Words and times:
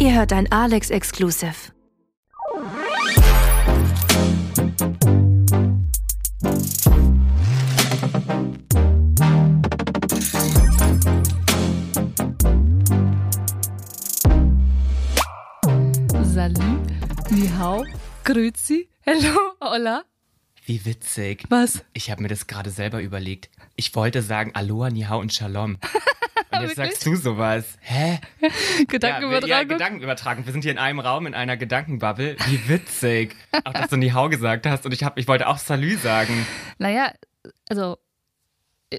Ihr 0.00 0.14
hört 0.14 0.32
ein 0.32 0.50
Alex 0.50 0.88
Exclusive. 0.88 1.52
Salut, 16.32 16.64
ni 17.28 17.50
hao, 17.58 17.84
grüezi, 18.24 18.88
hello, 19.02 19.38
hola. 19.60 20.04
Wie 20.64 20.82
witzig. 20.86 21.44
Was? 21.50 21.84
Ich 21.92 22.10
habe 22.10 22.22
mir 22.22 22.28
das 22.28 22.46
gerade 22.46 22.70
selber 22.70 23.02
überlegt. 23.02 23.50
Ich 23.76 23.94
wollte 23.94 24.22
sagen 24.22 24.52
Aloha, 24.54 24.88
Nihau 24.88 25.20
und 25.20 25.34
Shalom. 25.34 25.76
Jetzt 26.62 26.76
Wirklich? 26.76 26.94
sagst 26.94 27.06
du 27.06 27.16
sowas. 27.16 27.78
Hä? 27.80 28.18
Gedankenübertragung? 28.88 29.48
Ja, 29.48 29.62
Gedankenübertragung. 29.64 30.46
Wir 30.46 30.52
sind 30.52 30.62
hier 30.62 30.72
in 30.72 30.78
einem 30.78 31.00
Raum, 31.00 31.26
in 31.26 31.34
einer 31.34 31.56
Gedankenbubble. 31.56 32.36
Wie 32.46 32.68
witzig. 32.68 33.36
Auch, 33.64 33.72
dass 33.72 33.90
du 33.90 33.96
Nihau 33.96 34.28
gesagt 34.28 34.66
hast. 34.66 34.84
Und 34.86 34.92
ich, 34.92 35.04
hab, 35.04 35.18
ich 35.18 35.28
wollte 35.28 35.48
auch 35.48 35.58
Salü 35.58 35.96
sagen. 35.96 36.46
Naja, 36.78 37.12
also 37.68 37.98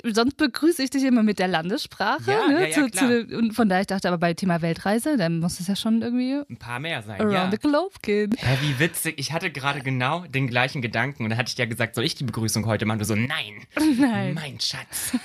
sonst 0.03 0.37
begrüße 0.37 0.83
ich 0.83 0.89
dich 0.89 1.03
immer 1.03 1.23
mit 1.23 1.39
der 1.39 1.47
Landessprache. 1.47 2.31
Ja, 2.31 2.47
ne? 2.47 2.61
ja, 2.61 2.67
ja, 2.67 2.73
zu, 2.73 2.89
zu, 2.89 3.37
und 3.37 3.53
von 3.53 3.67
daher, 3.67 3.81
ich 3.81 3.87
dachte 3.87 4.07
aber 4.07 4.17
bei 4.17 4.33
Thema 4.33 4.61
Weltreise, 4.61 5.17
dann 5.17 5.39
muss 5.39 5.59
es 5.59 5.67
ja 5.67 5.75
schon 5.75 6.01
irgendwie 6.01 6.41
Ein 6.49 6.57
paar 6.57 6.79
mehr 6.79 7.01
sein. 7.01 7.19
around 7.19 7.33
ja. 7.33 7.51
the 7.51 7.57
globe 7.57 7.95
gehen. 8.01 8.33
Hä, 8.37 8.57
wie 8.61 8.79
witzig. 8.79 9.15
Ich 9.17 9.33
hatte 9.33 9.51
gerade 9.51 9.81
genau 9.81 10.25
den 10.27 10.47
gleichen 10.47 10.81
Gedanken. 10.81 11.23
Und 11.23 11.31
dann 11.31 11.39
hatte 11.39 11.51
ich 11.51 11.57
ja 11.57 11.65
gesagt, 11.65 11.95
soll 11.95 12.05
ich 12.05 12.15
die 12.15 12.23
Begrüßung 12.23 12.65
heute 12.65 12.85
machen? 12.85 12.99
Du 12.99 13.05
so, 13.05 13.15
nein. 13.15 13.65
Nein. 13.97 14.33
Mein 14.33 14.59
Schatz. 14.59 15.17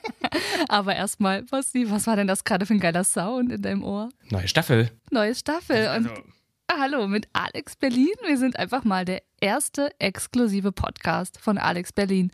Aber 0.68 0.96
erstmal, 0.96 1.42
Basti, 1.44 1.90
was 1.90 2.06
war 2.06 2.16
denn 2.16 2.26
das 2.26 2.44
gerade 2.44 2.66
für 2.66 2.74
ein 2.74 2.80
geiler 2.80 3.04
Sound 3.04 3.52
in 3.52 3.62
deinem 3.62 3.84
Ohr? 3.84 4.10
Neue 4.30 4.48
Staffel. 4.48 4.90
Neue 5.10 5.34
Staffel. 5.34 5.86
Also, 5.86 6.10
und 6.10 6.18
ah, 6.66 6.80
hallo, 6.80 7.06
mit 7.06 7.28
Alex 7.32 7.76
Berlin. 7.76 8.14
Wir 8.26 8.36
sind 8.36 8.58
einfach 8.58 8.82
mal 8.84 9.04
der 9.04 9.22
erste 9.40 9.90
exklusive 10.00 10.72
Podcast 10.72 11.40
von 11.40 11.56
Alex 11.56 11.92
Berlin. 11.92 12.32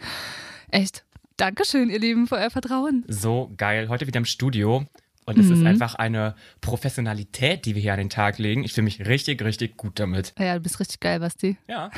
Echt. 0.70 1.04
Dankeschön, 1.36 1.90
ihr 1.90 1.98
Lieben, 1.98 2.26
für 2.28 2.36
euer 2.36 2.50
Vertrauen. 2.50 3.04
so 3.08 3.50
geil. 3.56 3.88
Heute 3.88 4.06
wieder 4.06 4.18
im 4.18 4.24
Studio. 4.24 4.84
Und 5.26 5.38
es 5.38 5.48
ist 5.48 5.60
Mhm. 5.60 5.66
einfach 5.68 5.94
eine 5.94 6.34
Professionalität, 6.60 7.64
die 7.64 7.74
wir 7.74 7.80
hier 7.80 7.94
an 7.94 7.98
den 7.98 8.10
Tag 8.10 8.38
legen. 8.38 8.62
Ich 8.62 8.74
fühle 8.74 8.84
mich 8.84 9.06
richtig, 9.06 9.42
richtig 9.42 9.76
gut 9.78 9.98
damit. 9.98 10.34
Ja, 10.38 10.54
du 10.54 10.60
bist 10.60 10.78
richtig 10.80 11.00
geil, 11.00 11.18
Basti. 11.18 11.56
Ja. 11.66 11.90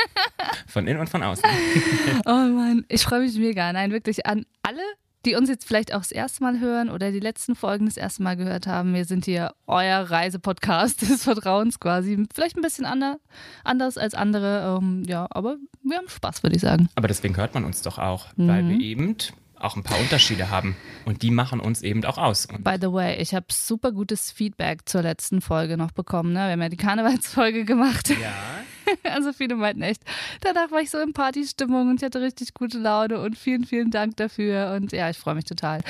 Von 0.68 0.86
innen 0.86 1.00
und 1.00 1.08
von 1.08 1.22
außen. 1.22 1.44
Oh 2.26 2.30
Mann, 2.30 2.84
ich 2.88 3.02
freue 3.04 3.20
mich 3.20 3.36
mega. 3.38 3.72
Nein, 3.72 3.90
wirklich 3.90 4.26
an 4.26 4.44
alle, 4.62 4.82
die 5.24 5.34
uns 5.34 5.48
jetzt 5.48 5.66
vielleicht 5.66 5.92
auch 5.94 6.00
das 6.00 6.12
erste 6.12 6.42
Mal 6.42 6.60
hören 6.60 6.90
oder 6.90 7.10
die 7.12 7.20
letzten 7.20 7.54
Folgen 7.54 7.86
das 7.86 7.96
erste 7.96 8.22
Mal 8.22 8.36
gehört 8.36 8.66
haben. 8.66 8.94
Wir 8.94 9.04
sind 9.04 9.24
hier 9.24 9.52
euer 9.66 9.98
Reisepodcast 10.10 11.02
des 11.08 11.24
Vertrauens 11.24 11.80
quasi. 11.80 12.24
Vielleicht 12.34 12.56
ein 12.56 12.62
bisschen 12.62 12.84
ander, 12.86 13.18
anders 13.64 13.98
als 13.98 14.14
andere. 14.14 14.78
Ähm, 14.80 15.02
ja, 15.06 15.26
aber 15.30 15.56
wir 15.82 15.96
haben 15.98 16.08
Spaß, 16.08 16.42
würde 16.42 16.56
ich 16.56 16.62
sagen. 16.62 16.88
Aber 16.94 17.08
deswegen 17.08 17.36
hört 17.36 17.54
man 17.54 17.64
uns 17.64 17.82
doch 17.82 17.98
auch, 17.98 18.26
weil 18.36 18.62
Mhm. 18.62 18.68
wir 18.70 18.80
eben 18.80 19.16
auch 19.64 19.76
ein 19.76 19.82
paar 19.82 19.98
Unterschiede 19.98 20.50
haben. 20.50 20.76
Und 21.04 21.22
die 21.22 21.30
machen 21.30 21.60
uns 21.60 21.82
eben 21.82 22.04
auch 22.04 22.18
aus. 22.18 22.46
Und 22.46 22.64
By 22.64 22.76
the 22.80 22.92
way, 22.92 23.16
ich 23.20 23.34
habe 23.34 23.46
super 23.50 23.92
gutes 23.92 24.30
Feedback 24.30 24.88
zur 24.88 25.02
letzten 25.02 25.40
Folge 25.40 25.76
noch 25.76 25.90
bekommen. 25.92 26.32
Ne? 26.32 26.40
Wir 26.46 26.52
haben 26.52 26.62
ja 26.62 26.68
die 26.68 26.76
Karnevalsfolge 26.76 27.64
gemacht. 27.64 28.10
ja. 28.10 28.32
Also 29.02 29.32
viele 29.32 29.56
meinten 29.56 29.80
echt, 29.80 30.02
danach 30.42 30.70
war 30.70 30.80
ich 30.80 30.90
so 30.90 30.98
in 30.98 31.14
Partystimmung 31.14 31.88
und 31.88 31.96
ich 31.96 32.04
hatte 32.04 32.20
richtig 32.20 32.52
gute 32.52 32.78
Laune 32.78 33.18
und 33.18 33.38
vielen, 33.38 33.64
vielen 33.64 33.90
Dank 33.90 34.18
dafür 34.18 34.74
und 34.76 34.92
ja, 34.92 35.08
ich 35.08 35.16
freue 35.16 35.34
mich 35.34 35.46
total. 35.46 35.80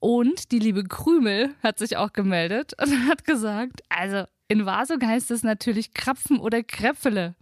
Und 0.00 0.50
die 0.50 0.58
liebe 0.58 0.84
Krümel 0.84 1.54
hat 1.62 1.78
sich 1.78 1.98
auch 1.98 2.14
gemeldet 2.14 2.72
und 2.80 2.90
hat 3.08 3.24
gesagt, 3.24 3.82
also 3.90 4.24
in 4.48 4.64
Wasog 4.64 5.04
heißt 5.04 5.30
es 5.30 5.42
natürlich 5.42 5.92
Krapfen 5.92 6.38
oder 6.38 6.62
Kräpfele. 6.62 7.34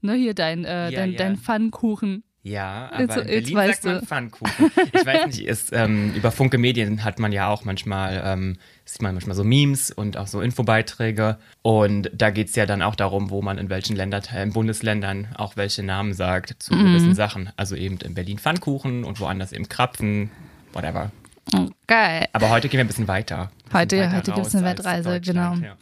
Ne, 0.00 0.14
hier 0.14 0.34
dein, 0.34 0.64
äh, 0.64 0.90
Ja, 0.90 1.00
dein, 1.00 1.12
ja. 1.12 1.18
dein 1.18 1.36
Pfannkuchen. 1.36 2.22
Ja, 2.48 2.88
aber 2.92 3.00
Jetzt- 3.02 3.16
in 3.16 3.54
Berlin 3.54 3.72
sagt 3.72 3.84
man. 3.84 4.02
Pfannkuchen. 4.02 4.70
Ich 4.92 5.04
weiß 5.06 5.26
nicht, 5.26 5.44
ist, 5.44 5.72
ähm, 5.72 6.12
über 6.14 6.30
Funke 6.32 6.56
Medien 6.58 7.04
hat 7.04 7.18
man 7.18 7.32
ja 7.32 7.48
auch 7.48 7.64
manchmal, 7.64 8.22
ähm, 8.24 8.56
sieht 8.84 9.02
man 9.02 9.14
manchmal 9.14 9.36
so 9.36 9.44
Memes 9.44 9.90
und 9.90 10.16
auch 10.16 10.26
so 10.26 10.40
Infobeiträge. 10.40 11.38
Und 11.62 12.10
da 12.14 12.30
geht 12.30 12.48
es 12.48 12.56
ja 12.56 12.64
dann 12.66 12.80
auch 12.82 12.94
darum, 12.94 13.30
wo 13.30 13.42
man 13.42 13.58
in 13.58 13.68
welchen 13.68 13.96
Länderteilen, 13.96 14.52
Bundesländern 14.52 15.28
auch 15.36 15.56
welche 15.56 15.82
Namen 15.82 16.14
sagt 16.14 16.54
zu 16.62 16.74
Mhm. 16.74 16.84
gewissen 16.86 17.14
Sachen. 17.14 17.50
Also 17.56 17.76
eben 17.76 17.98
in 17.98 18.14
Berlin 18.14 18.38
Pfannkuchen 18.38 19.04
und 19.04 19.20
woanders 19.20 19.52
eben 19.52 19.68
Krapfen, 19.68 20.30
whatever. 20.72 21.10
Geil. 21.86 22.26
Aber 22.32 22.50
heute 22.50 22.68
gehen 22.68 22.78
wir 22.78 22.84
ein 22.84 22.88
bisschen 22.88 23.08
weiter. 23.08 23.50
Ein 23.70 23.80
Heute- 23.80 23.96
bisschen 23.96 24.06
weiter 24.12 24.16
heute 24.16 24.32
gibt's 24.32 24.48
raus 24.48 24.54
eine 24.54 24.64
Weltreise, 24.66 25.20
genau. 25.20 25.54
Ja. 25.54 25.76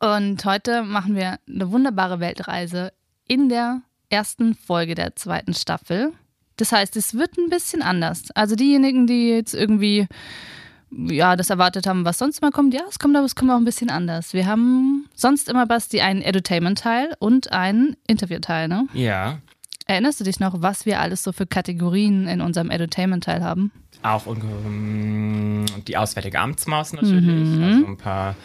Und 0.00 0.44
heute 0.44 0.82
machen 0.82 1.16
wir 1.16 1.38
eine 1.48 1.70
wunderbare 1.72 2.20
Weltreise 2.20 2.92
in 3.26 3.48
der 3.48 3.82
ersten 4.10 4.54
Folge 4.54 4.94
der 4.94 5.16
zweiten 5.16 5.54
Staffel. 5.54 6.12
Das 6.56 6.72
heißt, 6.72 6.96
es 6.96 7.14
wird 7.14 7.36
ein 7.38 7.50
bisschen 7.50 7.82
anders. 7.82 8.30
Also 8.34 8.56
diejenigen, 8.56 9.06
die 9.06 9.28
jetzt 9.30 9.54
irgendwie 9.54 10.06
ja, 10.90 11.36
das 11.36 11.50
erwartet 11.50 11.86
haben, 11.86 12.04
was 12.06 12.18
sonst 12.18 12.40
mal 12.40 12.50
kommt, 12.50 12.72
ja, 12.72 12.80
es 12.88 12.98
kommt, 12.98 13.14
aber 13.14 13.26
es 13.26 13.34
kommt 13.36 13.50
auch 13.50 13.56
ein 13.58 13.64
bisschen 13.66 13.90
anders. 13.90 14.32
Wir 14.32 14.46
haben 14.46 15.06
sonst 15.14 15.48
immer, 15.50 15.66
Basti, 15.66 16.00
einen 16.00 16.22
Edutainment-Teil 16.22 17.14
und 17.18 17.52
einen 17.52 17.96
Interview-Teil, 18.06 18.68
ne? 18.68 18.86
ja, 18.94 19.38
Erinnerst 19.86 20.20
du 20.20 20.24
dich 20.24 20.38
noch, 20.38 20.60
was 20.60 20.84
wir 20.84 21.00
alles 21.00 21.22
so 21.22 21.32
für 21.32 21.46
Kategorien 21.46 22.26
in 22.28 22.42
unserem 22.42 22.70
Edutainment-Teil 22.70 23.42
haben? 23.42 23.72
Auch 24.02 24.26
ähm, 24.26 25.64
die 25.86 25.96
Auswärtige 25.96 26.40
Amtsmaus 26.40 26.92
natürlich, 26.92 27.24
Mhm. 27.48 27.62
also 27.64 27.86
ein 27.86 27.96
paar 27.96 28.36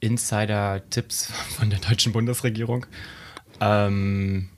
Insider-Tipps 0.00 1.32
von 1.56 1.70
der 1.70 1.78
deutschen 1.78 2.12
Bundesregierung. 2.12 2.86
Ähm, 3.60 4.48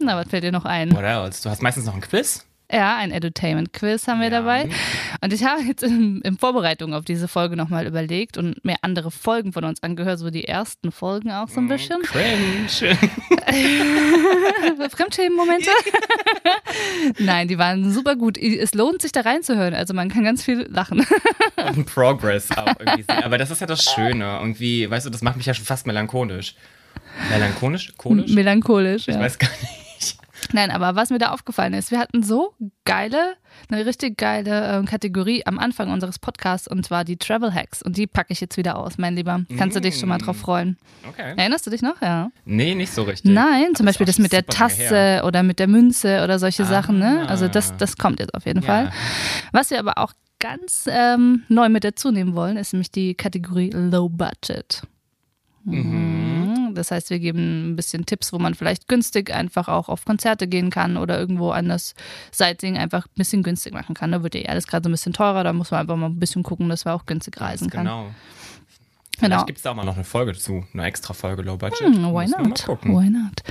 Na, 0.00 0.16
was 0.16 0.28
fällt 0.28 0.44
dir 0.44 0.52
noch 0.52 0.64
ein? 0.64 0.92
what 0.92 1.02
else? 1.04 1.42
Du 1.42 1.50
hast 1.50 1.62
meistens 1.62 1.84
noch 1.86 1.94
ein 1.94 2.00
Quiz. 2.00 2.46
Ja, 2.72 2.96
ein 2.98 3.10
Edutainment-Quiz 3.10 4.06
haben 4.06 4.20
wir 4.20 4.28
Ja. 4.28 4.38
dabei. 4.38 4.68
Und 5.20 5.32
ich 5.32 5.42
habe 5.44 5.60
jetzt 5.62 5.82
in, 5.82 6.20
in 6.20 6.38
Vorbereitung 6.38 6.94
auf 6.94 7.04
diese 7.04 7.26
Folge 7.26 7.56
nochmal 7.56 7.84
überlegt 7.84 8.36
und 8.38 8.64
mir 8.64 8.76
andere 8.82 9.10
Folgen 9.10 9.52
von 9.52 9.64
uns 9.64 9.82
angehört, 9.82 10.20
so 10.20 10.30
die 10.30 10.44
ersten 10.46 10.92
Folgen 10.92 11.32
auch 11.32 11.48
so 11.48 11.58
ein 11.60 11.66
bisschen. 11.66 12.00
Cringe. 12.02 12.68
Fremdschämen-Momente. 14.90 15.68
Nein, 17.18 17.48
die 17.48 17.58
waren 17.58 17.90
super 17.92 18.14
gut. 18.14 18.38
Es 18.38 18.72
lohnt 18.74 19.02
sich 19.02 19.10
da 19.12 19.22
reinzuhören, 19.22 19.74
also 19.74 19.92
man 19.92 20.08
kann 20.08 20.22
ganz 20.24 20.44
viel 20.44 20.66
lachen. 20.70 21.04
Und 21.76 21.86
Progress 21.86 22.50
auch 22.56 22.66
irgendwie 22.78 23.02
sehen. 23.02 23.24
Aber 23.24 23.36
das 23.36 23.50
ist 23.50 23.60
ja 23.60 23.66
das 23.66 23.82
Schöne. 23.84 24.38
Irgendwie, 24.40 24.88
weißt 24.88 25.06
du, 25.06 25.10
das 25.10 25.22
macht 25.22 25.36
mich 25.36 25.46
ja 25.46 25.54
schon 25.54 25.64
fast 25.66 25.86
melancholisch. 25.88 26.54
Melancholisch? 27.30 27.92
Kolisch? 27.96 28.30
Melancholisch, 28.30 29.08
Ich 29.08 29.14
ja. 29.14 29.20
weiß 29.20 29.38
gar 29.38 29.50
nicht. 29.50 29.79
Nein, 30.52 30.70
aber 30.70 30.94
was 30.96 31.10
mir 31.10 31.18
da 31.18 31.30
aufgefallen 31.30 31.74
ist, 31.74 31.90
wir 31.90 31.98
hatten 31.98 32.22
so 32.22 32.54
geile, 32.84 33.34
eine 33.70 33.84
richtig 33.86 34.16
geile 34.16 34.80
äh, 34.80 34.84
Kategorie 34.84 35.44
am 35.46 35.58
Anfang 35.58 35.90
unseres 35.90 36.18
Podcasts 36.18 36.66
und 36.68 36.84
zwar 36.84 37.04
die 37.04 37.16
Travel 37.16 37.52
Hacks. 37.54 37.82
Und 37.82 37.96
die 37.96 38.06
packe 38.06 38.32
ich 38.32 38.40
jetzt 38.40 38.56
wieder 38.56 38.76
aus, 38.76 38.98
mein 38.98 39.16
Lieber. 39.16 39.44
Kannst 39.58 39.76
du 39.76 39.80
dich 39.80 39.98
schon 39.98 40.08
mal 40.08 40.18
drauf 40.18 40.36
freuen? 40.38 40.76
Okay. 41.08 41.34
Erinnerst 41.36 41.66
du 41.66 41.70
dich 41.70 41.82
noch? 41.82 42.00
Ja. 42.00 42.30
Nee, 42.44 42.74
nicht 42.74 42.92
so 42.92 43.02
richtig. 43.02 43.30
Nein, 43.30 43.74
zum 43.74 43.84
Aber 43.84 43.90
Beispiel 43.90 44.06
das 44.06 44.18
mit 44.18 44.32
der 44.32 44.46
Tasse 44.46 45.22
oder 45.24 45.42
mit 45.42 45.58
der 45.58 45.68
Münze 45.68 46.22
oder 46.24 46.38
solche 46.38 46.64
Sachen. 46.64 46.98
Ne? 46.98 47.24
Ah. 47.26 47.30
Also 47.30 47.48
das, 47.48 47.76
das 47.76 47.96
kommt 47.96 48.20
jetzt 48.20 48.34
auf 48.34 48.46
jeden 48.46 48.62
Ja. 48.62 48.66
Fall. 48.66 48.92
Was 49.52 49.70
wir 49.70 49.78
aber 49.78 49.98
auch 49.98 50.12
ganz 50.38 50.88
ähm, 50.90 51.42
neu 51.48 51.68
mit 51.68 51.84
dazu 51.84 52.10
nehmen 52.10 52.34
wollen, 52.34 52.56
ist 52.56 52.72
nämlich 52.72 52.90
die 52.90 53.14
Kategorie 53.14 53.70
Low 53.70 54.08
Budget. 54.08 54.82
Mhm. 55.64 56.29
Das 56.74 56.90
heißt, 56.90 57.10
wir 57.10 57.18
geben 57.18 57.72
ein 57.72 57.76
bisschen 57.76 58.06
Tipps, 58.06 58.32
wo 58.32 58.38
man 58.38 58.54
vielleicht 58.54 58.88
günstig 58.88 59.32
einfach 59.32 59.68
auch 59.68 59.88
auf 59.88 60.04
Konzerte 60.04 60.46
gehen 60.48 60.70
kann 60.70 60.96
oder 60.96 61.18
irgendwo 61.18 61.50
anders 61.50 61.94
Sightseeing 62.32 62.78
einfach 62.78 63.06
ein 63.06 63.14
bisschen 63.16 63.42
günstig 63.42 63.72
machen 63.72 63.94
kann. 63.94 64.12
Da 64.12 64.22
wird 64.22 64.34
ja 64.34 64.42
eh 64.42 64.48
alles 64.48 64.66
gerade 64.66 64.84
so 64.84 64.88
ein 64.88 64.92
bisschen 64.92 65.12
teurer, 65.12 65.44
da 65.44 65.52
muss 65.52 65.70
man 65.70 65.80
einfach 65.80 65.96
mal 65.96 66.06
ein 66.06 66.18
bisschen 66.18 66.42
gucken, 66.42 66.68
dass 66.68 66.84
man 66.84 66.94
auch 66.94 67.06
günstig 67.06 67.40
reisen 67.40 67.70
kann. 67.70 67.84
Genau. 67.84 68.10
Genau. 69.20 69.36
Vielleicht 69.36 69.46
gibt 69.46 69.58
es 69.58 69.62
da 69.62 69.70
auch 69.70 69.74
mal 69.74 69.84
noch 69.84 69.96
eine 69.96 70.04
Folge 70.04 70.32
dazu. 70.32 70.64
Eine 70.72 70.84
extra 70.84 71.14
Folge 71.14 71.42
Low 71.42 71.56
Budget. 71.56 71.80
Hm, 71.80 72.12
why 72.12 72.26
not? 72.26 72.64
gucken. 72.64 72.96
Why 72.96 73.10
not? 73.10 73.42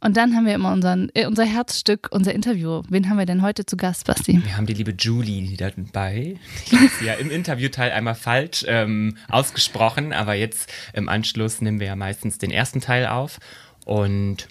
Und 0.00 0.16
dann 0.16 0.34
haben 0.34 0.46
wir 0.46 0.54
immer 0.54 0.72
unseren, 0.72 1.10
äh, 1.14 1.26
unser 1.26 1.44
Herzstück, 1.44 2.08
unser 2.10 2.34
Interview. 2.34 2.82
Wen 2.88 3.08
haben 3.08 3.18
wir 3.18 3.26
denn 3.26 3.42
heute 3.42 3.64
zu 3.64 3.76
Gast, 3.76 4.06
Basti? 4.06 4.40
Wir 4.44 4.56
haben 4.56 4.66
die 4.66 4.74
liebe 4.74 4.92
Julie 4.92 5.56
dabei. 5.56 6.36
Ich 6.66 6.72
habe 6.72 6.90
sie 6.98 7.06
ja 7.06 7.14
im 7.14 7.30
Interviewteil 7.30 7.92
einmal 7.92 8.14
falsch 8.14 8.64
ähm, 8.68 9.16
ausgesprochen, 9.28 10.12
aber 10.12 10.34
jetzt 10.34 10.70
im 10.92 11.08
Anschluss 11.08 11.60
nehmen 11.60 11.80
wir 11.80 11.88
ja 11.88 11.96
meistens 11.96 12.38
den 12.38 12.50
ersten 12.50 12.80
Teil 12.80 13.06
auf. 13.06 13.38
Und 13.84 14.48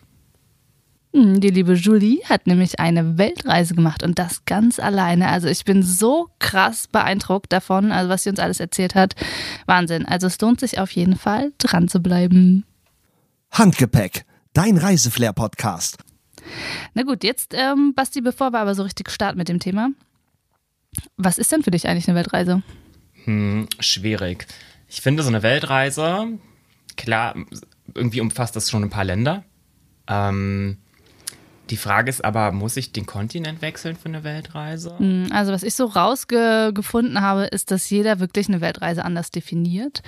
Die 1.16 1.50
liebe 1.50 1.74
Julie 1.74 2.24
hat 2.26 2.48
nämlich 2.48 2.80
eine 2.80 3.20
Weltreise 3.20 3.76
gemacht 3.76 4.02
und 4.02 4.18
das 4.18 4.46
ganz 4.46 4.80
alleine. 4.80 5.30
Also 5.30 5.48
ich 5.48 5.64
bin 5.64 5.84
so 5.84 6.30
krass 6.40 6.88
beeindruckt 6.88 7.54
davon, 7.54 7.92
also 7.92 8.10
was 8.10 8.24
sie 8.24 8.32
uns 8.32 8.40
alles 8.40 8.60
erzählt 8.60 8.96
hat. 8.96 9.16
Wahnsinn. 9.68 10.08
Also 10.08 10.26
es 10.26 10.42
lohnt 10.42 10.60
sich 10.60 10.80
auf 10.80 10.92
jeden 10.92 11.16
Fall, 11.16 11.54
dran 11.60 11.88
zu 11.88 12.00
bleiben. 12.00 12.66
Handgepäck, 13.52 14.26
dein 14.54 14.78
Reiseflair-Podcast. 14.78 15.98
Na 16.96 17.04
gut, 17.04 17.24
jetzt, 17.24 17.54
ähm, 17.56 17.94
Basti, 17.94 18.22
bevor 18.22 18.52
wir 18.52 18.60
aber 18.60 18.74
so 18.74 18.82
richtig 18.82 19.12
starten 19.12 19.38
mit 19.38 19.50
dem 19.50 19.60
Thema. 19.60 19.90
Was 21.16 21.38
ist 21.38 21.52
denn 21.52 21.62
für 21.64 21.72
dich 21.72 21.88
eigentlich 21.88 22.08
eine 22.08 22.18
Weltreise? 22.18 22.64
hm, 23.26 23.68
schwierig. 23.80 24.48
Ich 24.90 25.02
finde, 25.02 25.24
so 25.24 25.30
eine 25.30 25.44
Weltreise 25.44 26.40
klar, 26.96 27.36
irgendwie 27.94 28.22
umfasst 28.22 28.56
das 28.56 28.70
schon 28.70 28.84
ein 28.84 28.90
paar 28.90 29.06
Länder. 29.06 29.44
Ähm, 30.08 30.78
die 31.74 31.78
Frage 31.78 32.08
ist 32.08 32.24
aber, 32.24 32.52
muss 32.52 32.78
ich 32.78 32.92
den 32.92 33.08
Kontinent 33.08 33.64
wechseln 33.64 33.96
für 33.96 34.06
eine 34.06 34.24
Weltreise? 34.24 34.96
Hm, 35.00 35.30
Also 35.32 35.52
was 35.52 35.64
ich 35.64 35.74
so 35.74 35.86
rausgefunden 35.86 37.20
habe, 37.20 37.46
ist, 37.46 37.72
dass 37.72 37.90
jeder 37.90 38.20
wirklich 38.20 38.48
eine 38.48 38.62
Weltreise 38.62 39.04
anders 39.04 39.32
definiert. 39.32 40.04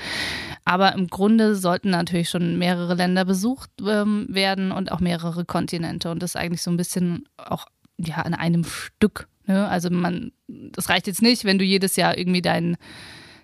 Aber 0.64 0.94
im 0.94 1.08
Grunde 1.08 1.56
sollten 1.56 1.90
natürlich 1.90 2.30
schon 2.30 2.60
mehrere 2.60 2.94
Länder 2.94 3.26
besucht 3.26 3.72
ähm, 3.84 4.28
werden 4.30 4.72
und 4.72 4.92
auch 4.92 5.00
mehrere 5.00 5.44
Kontinente. 5.44 6.12
Und 6.12 6.22
das 6.22 6.36
ist 6.36 6.36
eigentlich 6.36 6.62
so 6.62 6.70
ein 6.70 6.78
bisschen 6.78 7.28
auch 7.36 7.66
ja 7.98 8.18
an 8.18 8.36
einem 8.36 8.64
Stück. 8.64 9.28
Ne? 9.48 9.68
Also 9.68 9.90
man, 9.90 10.34
das 10.48 10.90
reicht 10.90 11.08
jetzt 11.08 11.24
nicht, 11.24 11.46
wenn 11.46 11.58
du 11.58 11.66
jedes 11.66 11.96
Jahr 11.96 12.16
irgendwie 12.16 12.44
dein 12.44 12.78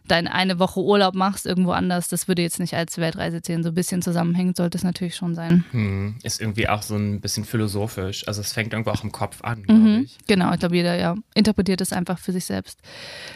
dein 0.07 0.27
eine 0.27 0.59
Woche 0.59 0.81
Urlaub 0.81 1.15
machst 1.15 1.45
irgendwo 1.45 1.71
anders, 1.71 2.07
das 2.07 2.27
würde 2.27 2.41
jetzt 2.41 2.59
nicht 2.59 2.75
als 2.75 2.97
Weltreise 2.97 3.41
zählen. 3.41 3.63
So 3.63 3.69
ein 3.69 3.75
bisschen 3.75 4.01
zusammenhängend 4.01 4.57
sollte 4.57 4.77
es 4.77 4.83
natürlich 4.83 5.15
schon 5.15 5.35
sein. 5.35 5.63
Hm, 5.71 6.15
ist 6.23 6.41
irgendwie 6.41 6.67
auch 6.67 6.81
so 6.81 6.95
ein 6.95 7.21
bisschen 7.21 7.45
philosophisch. 7.45 8.27
Also 8.27 8.41
es 8.41 8.53
fängt 8.53 8.73
irgendwo 8.73 8.91
auch 8.91 9.03
im 9.03 9.11
Kopf 9.11 9.41
an, 9.43 9.63
glaube 9.63 10.01
ich. 10.03 10.17
Genau, 10.27 10.53
ich 10.53 10.59
glaube, 10.59 10.75
jeder 10.75 10.95
ja 10.95 11.15
interpretiert 11.33 11.81
es 11.81 11.93
einfach 11.93 12.19
für 12.19 12.31
sich 12.31 12.45
selbst. 12.45 12.79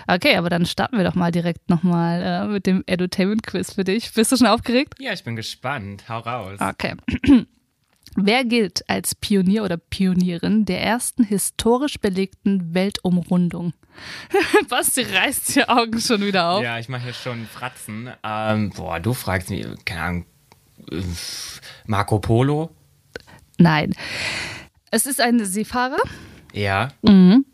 Okay, 0.07 0.35
aber 0.35 0.49
dann 0.49 0.65
starten 0.65 0.97
wir 0.97 1.03
doch 1.03 1.15
mal 1.15 1.31
direkt 1.31 1.69
nochmal 1.69 2.21
äh, 2.21 2.47
mit 2.47 2.65
dem 2.65 2.83
Edutainment-Quiz 2.85 3.73
für 3.73 3.83
dich. 3.83 4.13
Bist 4.13 4.31
du 4.31 4.37
schon 4.37 4.47
aufgeregt? 4.47 4.95
Ja, 4.99 5.13
ich 5.13 5.23
bin 5.23 5.35
gespannt. 5.35 6.09
Hau 6.09 6.19
raus. 6.19 6.59
Okay. 6.59 6.95
Wer 8.15 8.45
gilt 8.45 8.87
als 8.89 9.13
Pionier 9.13 9.63
oder 9.63 9.77
Pionierin 9.77 10.65
der 10.65 10.81
ersten 10.81 11.23
historisch 11.23 11.99
belegten 11.99 12.73
Weltumrundung? 12.73 13.73
Basti 14.69 15.01
reißt 15.03 15.55
die 15.55 15.67
Augen 15.67 15.99
schon 15.99 16.21
wieder 16.21 16.49
auf. 16.49 16.63
Ja, 16.63 16.79
ich 16.79 16.89
mache 16.89 17.03
hier 17.03 17.13
schon 17.13 17.45
Fratzen. 17.45 18.09
Ähm, 18.23 18.71
boah, 18.71 18.99
du 18.99 19.13
fragst 19.13 19.49
mich, 19.49 19.65
keine 19.85 20.01
Ahnung, 20.01 20.25
äh, 20.91 21.01
Marco 21.87 22.19
Polo? 22.19 22.69
Nein. 23.57 23.93
Es 24.91 25.05
ist 25.05 25.19
ein 25.21 25.43
Seefahrer, 25.43 25.97
Ja. 26.53 26.89
und 27.01 27.45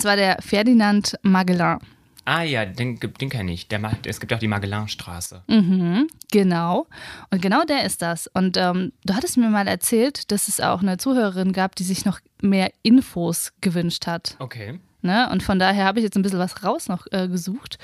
zwar 0.00 0.16
der 0.16 0.38
Ferdinand 0.42 1.16
Magellan. 1.22 1.78
Ah 2.26 2.42
ja, 2.42 2.66
den, 2.66 2.98
den 2.98 3.30
kenne 3.30 3.52
ich. 3.52 3.68
Der 3.68 3.78
macht, 3.78 4.04
es 4.04 4.18
gibt 4.18 4.32
auch 4.34 4.40
die 4.40 4.48
Magellanstraße. 4.48 5.44
Mhm, 5.46 6.08
genau. 6.32 6.88
Und 7.30 7.40
genau 7.40 7.62
der 7.62 7.84
ist 7.84 8.02
das. 8.02 8.26
Und 8.26 8.56
ähm, 8.56 8.92
du 9.04 9.14
hattest 9.14 9.36
mir 9.36 9.48
mal 9.48 9.68
erzählt, 9.68 10.32
dass 10.32 10.48
es 10.48 10.60
auch 10.60 10.82
eine 10.82 10.98
Zuhörerin 10.98 11.52
gab, 11.52 11.76
die 11.76 11.84
sich 11.84 12.04
noch 12.04 12.18
mehr 12.42 12.72
Infos 12.82 13.52
gewünscht 13.60 14.08
hat. 14.08 14.36
Okay. 14.40 14.80
Ne? 15.02 15.30
Und 15.30 15.44
von 15.44 15.60
daher 15.60 15.84
habe 15.84 16.00
ich 16.00 16.04
jetzt 16.04 16.16
ein 16.16 16.22
bisschen 16.22 16.40
was 16.40 16.64
raus 16.64 16.88
noch 16.88 17.06
äh, 17.12 17.28
gesucht. 17.28 17.78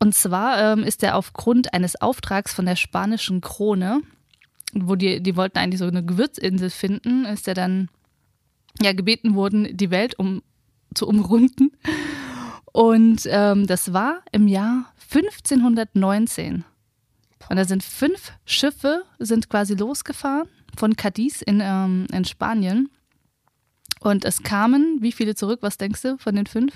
Und 0.00 0.12
zwar 0.12 0.72
ähm, 0.72 0.82
ist 0.82 1.04
er 1.04 1.16
aufgrund 1.16 1.72
eines 1.72 2.00
Auftrags 2.00 2.52
von 2.52 2.66
der 2.66 2.76
spanischen 2.76 3.40
Krone, 3.40 4.00
wo 4.72 4.96
die, 4.96 5.22
die 5.22 5.36
wollten 5.36 5.58
eigentlich 5.58 5.78
so 5.78 5.86
eine 5.86 6.04
Gewürzinsel 6.04 6.70
finden, 6.70 7.24
ist 7.26 7.46
er 7.46 7.54
dann 7.54 7.90
ja 8.82 8.92
gebeten 8.92 9.36
worden, 9.36 9.76
die 9.76 9.90
Welt 9.92 10.18
um, 10.18 10.42
zu 10.94 11.06
umrunden. 11.06 11.70
Und 12.72 13.22
ähm, 13.26 13.66
das 13.66 13.92
war 13.92 14.22
im 14.32 14.46
Jahr 14.48 14.92
1519. 15.12 16.64
Und 17.48 17.56
da 17.56 17.64
sind 17.64 17.82
fünf 17.82 18.32
Schiffe 18.44 19.04
sind 19.18 19.48
quasi 19.48 19.74
losgefahren 19.74 20.48
von 20.76 20.96
Cadiz 20.96 21.42
in, 21.42 21.60
ähm, 21.62 22.06
in 22.12 22.24
Spanien. 22.24 22.90
Und 24.00 24.24
es 24.24 24.42
kamen, 24.42 24.98
wie 25.00 25.12
viele 25.12 25.34
zurück? 25.34 25.60
Was 25.62 25.78
denkst 25.78 26.02
du 26.02 26.18
von 26.18 26.36
den 26.36 26.46
fünf? 26.46 26.74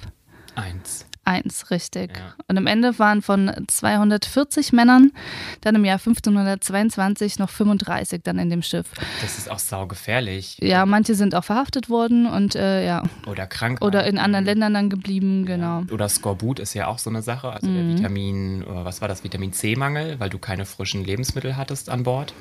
Eins. 0.55 1.06
Eins, 1.25 1.71
richtig. 1.71 2.17
Ja. 2.17 2.35
Und 2.49 2.59
am 2.59 2.67
Ende 2.67 2.99
waren 2.99 3.23
von 3.23 3.51
240 3.69 4.73
Männern 4.73 5.13
dann 5.61 5.77
im 5.77 5.85
Jahr 5.85 5.99
1522 5.99 7.39
noch 7.39 7.49
35 7.49 8.23
dann 8.25 8.39
in 8.41 8.51
dem 8.51 8.63
Schiff. 8.63 8.87
Das 9.21 9.39
ist 9.39 9.49
auch 9.49 9.61
saugefährlich. 9.61 10.59
Ja, 10.61 10.85
manche 10.85 11.15
sind 11.15 11.35
auch 11.37 11.45
verhaftet 11.45 11.89
worden 11.89 12.27
und 12.27 12.57
äh, 12.57 12.85
ja, 12.85 13.05
Oder 13.27 13.47
krank. 13.47 13.83
oder 13.83 14.05
in 14.05 14.19
anderen 14.19 14.45
Ländern 14.45 14.75
dann 14.75 14.91
geblieben, 14.91 15.47
genau. 15.47 15.83
Oder 15.93 16.09
Skorbut 16.09 16.59
ist 16.59 16.75
ja 16.75 16.89
auch 16.89 16.99
so 16.99 17.09
eine 17.09 17.23
Sache. 17.23 17.51
Also 17.51 17.69
der 17.73 17.89
Vitamin, 17.97 18.65
oder 18.65 18.85
was 18.85 19.01
war 19.01 19.07
das, 19.07 19.23
Vitamin 19.23 19.53
C-Mangel, 19.53 20.19
weil 20.19 20.29
du 20.31 20.39
keine 20.39 20.65
frischen 20.65 21.05
Lebensmittel 21.05 21.57
hattest 21.57 21.89
an 21.89 22.03
Bord. 22.03 22.35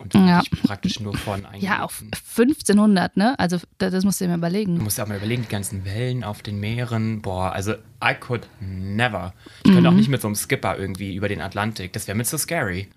Und 0.00 0.14
Ja. 0.14 0.42
praktisch 0.64 0.98
nur 0.98 1.14
von 1.14 1.42
Ja, 1.58 1.74
Eingriffen. 1.74 2.10
1500, 2.12 3.16
ne? 3.18 3.38
Also 3.38 3.58
das, 3.76 3.92
das 3.92 4.02
musst 4.04 4.18
du 4.20 4.24
dir 4.24 4.30
mal 4.30 4.36
Du 4.36 4.38
überlegen. 4.40 4.78
musst 4.82 4.96
dir 4.96 5.02
auch 5.02 5.08
mal 5.08 5.18
überlegen, 5.18 5.42
die 5.42 5.48
ganzen 5.48 5.84
Wellen 5.84 6.24
auf 6.24 6.40
den 6.42 6.58
Meeren. 6.58 7.20
Boah, 7.20 7.52
also 7.52 7.72
I 8.02 8.14
could 8.18 8.48
never. 8.60 9.34
Ich 9.64 9.72
könnte 9.72 9.90
auch 9.90 9.94
nicht 9.94 10.08
mit 10.08 10.22
so 10.22 10.28
einem 10.28 10.36
Skipper 10.36 10.78
irgendwie 10.78 11.14
über 11.14 11.28
den 11.28 11.42
Atlantik. 11.42 11.92
Das 11.92 12.06
wäre 12.08 12.16
mir 12.16 12.24
zu 12.24 12.38
scary. 12.38 12.88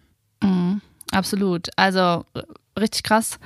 Absolut. 1.11 1.69
Also 1.75 2.25
richtig 2.79 3.03
krass. 3.03 3.37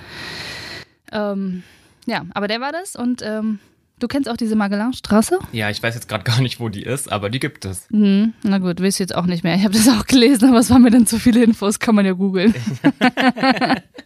Ähm, 1.12 1.64
ja, 2.06 2.26
aber 2.36 2.48
der 2.48 2.62
war 2.62 2.72
das 2.72 2.96
und 2.96 3.22
ähm, 3.24 3.60
du 4.00 4.08
kennst 4.08 4.30
auch 4.30 4.38
diese 4.38 4.56
Magellanstraße? 4.56 5.40
Ja, 5.52 5.70
ich 5.70 5.82
weiß 5.82 5.96
jetzt 5.96 6.08
gerade 6.08 6.24
gar 6.24 6.42
nicht, 6.42 6.60
wo 6.60 6.70
die 6.70 6.84
ist, 6.84 7.12
aber 7.12 7.30
die 7.30 7.40
gibt 7.40 7.66
es. 7.66 7.88
Hm, 7.92 8.34
na 8.44 8.58
gut, 8.60 8.82
weiß 8.82 8.96
ich 8.96 9.00
jetzt 9.00 9.16
auch 9.16 9.26
nicht 9.26 9.44
mehr. 9.44 9.56
Ich 9.56 9.64
habe 9.64 9.74
das 9.74 9.88
auch 9.90 10.06
gelesen, 10.06 10.50
aber 10.50 10.60
es 10.60 10.70
waren 10.70 10.82
mir 10.82 10.92
dann 10.92 11.08
zu 11.08 11.20
viele 11.20 11.44
Infos, 11.44 11.80
kann 11.80 11.96
man 11.96 12.06
ja 12.06 12.14
googeln. 12.14 12.54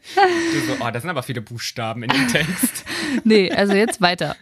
Du 0.04 0.60
so, 0.68 0.84
oh, 0.84 0.90
da 0.92 1.00
sind 1.00 1.12
aber 1.12 1.22
viele 1.22 1.42
Buchstaben 1.42 2.02
in 2.02 2.10
dem 2.10 2.28
Text. 2.28 2.86
nee, 3.24 3.52
also 3.52 3.74
jetzt 3.74 4.02
weiter. 4.02 4.36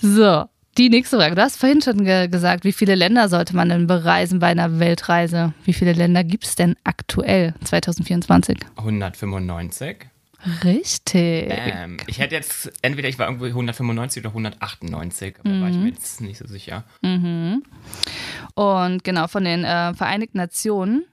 So, 0.00 0.46
die 0.78 0.88
nächste 0.88 1.18
Frage. 1.18 1.34
Du 1.34 1.42
hast 1.42 1.58
vorhin 1.58 1.82
schon 1.82 2.04
ge 2.04 2.28
gesagt, 2.28 2.64
wie 2.64 2.72
viele 2.72 2.94
Länder 2.94 3.28
sollte 3.28 3.54
man 3.54 3.68
denn 3.68 3.86
bereisen 3.86 4.38
bei 4.38 4.48
einer 4.48 4.78
Weltreise? 4.78 5.52
Wie 5.64 5.74
viele 5.74 5.92
Länder 5.92 6.24
gibt 6.24 6.44
es 6.44 6.54
denn 6.54 6.76
aktuell 6.82 7.54
2024? 7.64 8.58
195. 8.76 10.06
Richtig. 10.64 11.46
Ähm, 11.50 11.96
ich 12.06 12.18
hätte 12.18 12.34
jetzt, 12.34 12.70
entweder 12.82 13.08
ich 13.08 13.18
war 13.18 13.26
irgendwo 13.26 13.46
195 13.46 14.22
oder 14.22 14.30
198, 14.30 15.36
aber 15.40 15.48
da 15.50 15.60
war 15.62 15.68
ich 15.70 15.76
mir 15.76 15.88
jetzt 15.88 16.20
nicht 16.20 16.38
so 16.38 16.46
sicher. 16.46 16.84
Und 18.54 19.04
genau, 19.04 19.26
von 19.28 19.44
den 19.44 19.64
äh, 19.64 19.94
Vereinigten 19.94 20.38
Nationen 20.38 21.04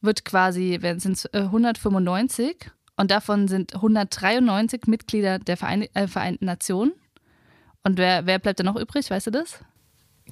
wird 0.00 0.24
quasi, 0.24 0.78
sind 0.98 1.16
es 1.16 1.24
äh, 1.26 1.38
195 1.40 2.70
und 2.96 3.10
davon 3.10 3.48
sind 3.48 3.74
193 3.74 4.86
Mitglieder 4.86 5.38
der 5.38 5.56
Verein 5.56 5.82
äh, 5.94 6.06
Vereinten 6.06 6.44
Nationen. 6.46 6.92
Und 7.82 7.98
wer, 7.98 8.26
wer 8.26 8.38
bleibt 8.38 8.60
da 8.60 8.64
noch 8.64 8.76
übrig, 8.76 9.10
weißt 9.10 9.26
du 9.26 9.30
das? 9.30 9.60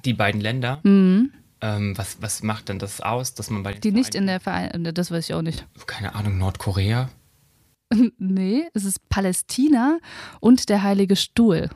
Die 0.05 0.13
beiden 0.13 0.41
Länder, 0.41 0.79
Mhm. 0.83 1.31
ähm, 1.61 1.97
was, 1.97 2.21
was 2.21 2.41
macht 2.43 2.69
denn 2.69 2.79
das 2.79 2.99
aus, 3.01 3.35
dass 3.35 3.49
man 3.49 3.63
bei 3.63 3.73
den 3.73 3.81
Die 3.81 3.91
nicht 3.91 4.15
in 4.15 4.25
Vereinten- 4.27 4.73
der 4.83 4.83
Verein, 4.83 4.93
das 4.95 5.11
weiß 5.11 5.29
ich 5.29 5.33
auch 5.35 5.41
nicht. 5.43 5.65
keine 5.85 6.15
Ahnung, 6.15 6.37
Nordkorea? 6.39 7.09
Nee, 8.17 8.67
es 8.73 8.85
ist 8.85 9.07
Palästina 9.09 9.99
und 10.39 10.69
der 10.69 10.83
Heilige 10.83 11.15
Stuhl. 11.15 11.69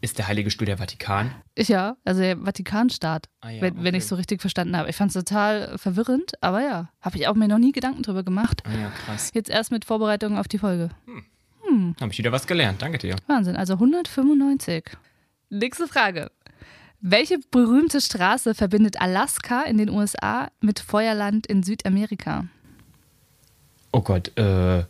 Ist 0.00 0.18
der 0.18 0.28
Heilige 0.28 0.50
Stuhl 0.50 0.66
der 0.66 0.78
Vatikan? 0.78 1.32
Ja, 1.56 1.96
also 2.04 2.20
der 2.20 2.38
Vatikanstaat, 2.38 3.28
Ah 3.40 3.50
ja, 3.50 3.62
wenn, 3.62 3.76
wenn 3.76 3.88
okay. 3.88 3.96
ich 3.96 4.04
es 4.04 4.08
so 4.08 4.14
richtig 4.14 4.40
verstanden 4.40 4.76
habe. 4.76 4.88
Ich 4.88 4.96
fand 4.96 5.14
es 5.14 5.24
total 5.24 5.76
verwirrend, 5.76 6.32
aber 6.40 6.62
ja, 6.62 6.90
habe 7.00 7.16
ich 7.16 7.26
auch 7.26 7.34
mir 7.34 7.48
noch 7.48 7.58
nie 7.58 7.72
Gedanken 7.72 8.02
drüber 8.02 8.22
gemacht. 8.22 8.62
Ah 8.64 8.78
ja, 8.78 8.90
krass. 8.90 9.32
Jetzt 9.34 9.50
erst 9.50 9.72
mit 9.72 9.84
Vorbereitung 9.84 10.38
auf 10.38 10.46
die 10.46 10.58
Folge. 10.58 10.90
Habe 12.00 12.12
ich 12.12 12.18
wieder 12.18 12.32
was 12.32 12.46
gelernt. 12.46 12.80
Danke 12.80 12.98
dir. 12.98 13.16
Wahnsinn, 13.26 13.56
also 13.56 13.74
195. 13.74 14.84
Nächste 15.50 15.86
Frage. 15.86 16.30
Welche 17.00 17.38
berühmte 17.50 18.00
Straße 18.00 18.54
verbindet 18.54 19.00
Alaska 19.00 19.62
in 19.62 19.78
den 19.78 19.90
USA 19.90 20.50
mit 20.60 20.80
Feuerland 20.80 21.46
in 21.46 21.62
Südamerika? 21.62 22.46
Oh 23.92 24.00
Gott, 24.00 24.36
äh. 24.36 24.84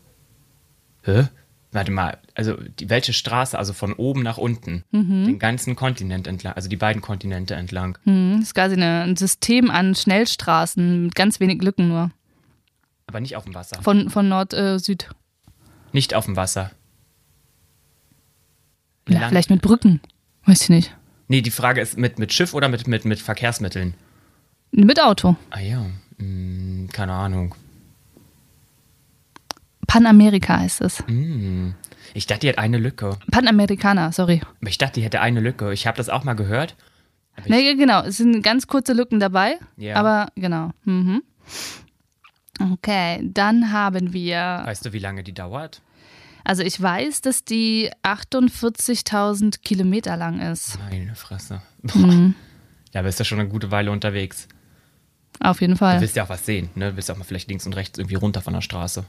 Hä? 1.03 1.29
Warte 1.71 1.91
mal, 1.93 2.17
also 2.35 2.55
die, 2.57 2.89
welche 2.89 3.13
Straße, 3.13 3.59
also 3.59 3.75
von 3.75 3.93
oben 3.93 4.23
nach 4.23 4.39
unten, 4.39 4.85
den 4.91 5.39
ganzen 5.39 5.77
Kontinent 5.77 6.27
entlang, 6.27 6.55
also 6.55 6.69
die 6.69 6.77
beiden 6.77 7.03
Kontinente 7.03 7.55
entlang. 7.57 7.99
Hm, 8.05 8.37
das 8.39 8.49
ist 8.49 8.55
quasi 8.55 8.75
eine, 8.77 9.03
ein 9.03 9.17
System 9.17 9.71
an 9.71 9.95
Schnellstraßen 9.95 11.05
mit 11.05 11.15
ganz 11.15 11.41
wenig 11.41 11.63
Lücken 11.63 11.89
nur. 11.89 12.11
Aber 13.07 13.21
nicht 13.21 13.37
auf 13.37 13.45
dem 13.45 13.55
Wasser. 13.55 13.83
Von, 13.83 14.09
von 14.09 14.29
Nord, 14.29 14.55
äh. 14.55 14.79
Nicht 15.93 16.15
auf 16.15 16.25
dem 16.25 16.37
Wasser. 16.37 16.71
Ja, 19.09 19.21
Land- 19.21 19.31
vielleicht 19.31 19.51
mit 19.51 19.61
Brücken. 19.63 20.01
Weiß 20.47 20.63
ich 20.63 20.69
nicht. 20.71 20.97
Nee, 21.29 21.43
die 21.43 21.51
Frage 21.51 21.83
ist 21.83 21.99
mit, 21.99 22.19
mit 22.19 22.33
Schiff 22.33 22.55
oder 22.55 22.69
mit, 22.71 22.87
mit, 22.87 23.05
mit 23.05 23.21
Verkehrsmitteln? 23.21 23.93
Mit 24.71 25.01
Auto. 25.03 25.37
Ah 25.51 25.61
ja, 25.61 25.85
hm, 26.19 26.89
keine 26.93 27.13
Ahnung. 27.13 27.55
Panamerika 29.89 30.59
heißt 30.61 30.83
es. 30.83 31.01
Hm. 31.09 31.75
Ich 32.15 32.27
dachte, 32.27 32.41
die 32.41 32.49
hat 32.51 32.59
eine 32.59 32.79
Lücke. 32.79 33.19
Panamerikaner, 33.33 34.13
sorry. 34.13 34.41
Ich 34.61 34.79
dachte, 34.79 35.01
die 35.01 35.05
hätte 35.05 35.21
eine 35.21 35.41
Lücke. 35.41 35.73
Ich 35.73 35.87
habe 35.89 35.97
das 35.97 36.09
auch 36.09 36.23
mal 36.23 36.35
gehört. 36.35 36.77
Nee, 37.47 37.75
genau. 37.75 38.03
Es 38.03 38.19
sind 38.19 38.43
ganz 38.43 38.67
kurze 38.67 38.93
Lücken 38.93 39.19
dabei. 39.21 39.59
Ja. 39.77 39.97
Aber 39.97 40.29
genau. 40.37 40.71
Mhm. 40.85 41.23
Okay, 42.73 43.21
dann 43.23 43.73
haben 43.73 44.13
wir. 44.13 44.63
Weißt 44.65 44.85
du, 44.87 44.93
wie 44.93 44.99
lange 44.99 45.23
die 45.23 45.33
dauert? 45.35 45.81
Also 46.45 46.63
ich 46.63 46.81
weiß, 46.81 47.21
dass 47.21 47.45
die 47.45 47.91
48.000 48.03 49.61
Kilometer 49.63 50.17
lang 50.17 50.41
ist. 50.41 50.79
Meine 50.91 51.15
Fresse. 51.15 51.63
Mhm. 51.83 52.35
Ja, 52.95 53.01
aber 53.01 53.11
ist 53.11 53.19
ja 53.19 53.27
schon 53.27 53.39
eine 53.39 53.51
gute 53.51 53.71
Weile 53.71 53.91
unterwegs. 53.93 54.49
Auf 55.41 55.61
jeden 55.61 55.75
Du 55.75 55.79
Fall. 55.79 56.01
willst 56.01 56.17
ja 56.17 56.25
auch 56.25 56.31
was 56.31 56.47
sehen, 56.47 56.71
ne? 56.75 56.91
Du 56.91 56.97
willst 56.97 57.11
ja 57.11 57.15
auch 57.15 57.19
mal 57.19 57.25
vielleicht 57.25 57.47
links 57.51 57.67
und 57.67 57.75
rechts 57.77 57.99
irgendwie 57.99 58.15
runter 58.15 58.41
von 58.41 58.55
der 58.55 58.63
Straße. 58.63 59.05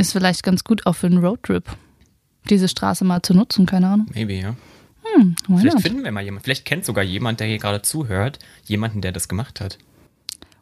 Ist 0.00 0.12
vielleicht 0.12 0.42
ganz 0.42 0.64
gut 0.64 0.86
auch 0.86 0.94
für 0.94 1.06
einen 1.06 1.18
Roadtrip, 1.18 1.64
diese 2.48 2.68
Straße 2.68 3.04
mal 3.04 3.22
zu 3.22 3.34
nutzen, 3.34 3.66
keine 3.66 3.88
Ahnung. 3.88 4.06
Maybe, 4.14 4.34
ja. 4.34 4.56
Why 5.48 5.58
Vielleicht 5.58 5.74
not? 5.76 5.82
finden 5.82 6.04
wir 6.04 6.12
mal 6.12 6.22
jemanden. 6.22 6.44
Vielleicht 6.44 6.64
kennt 6.64 6.84
sogar 6.84 7.02
jemand, 7.04 7.40
der 7.40 7.46
hier 7.48 7.58
gerade 7.58 7.82
zuhört, 7.82 8.38
jemanden, 8.64 9.00
der 9.00 9.12
das 9.12 9.28
gemacht 9.28 9.60
hat. 9.60 9.78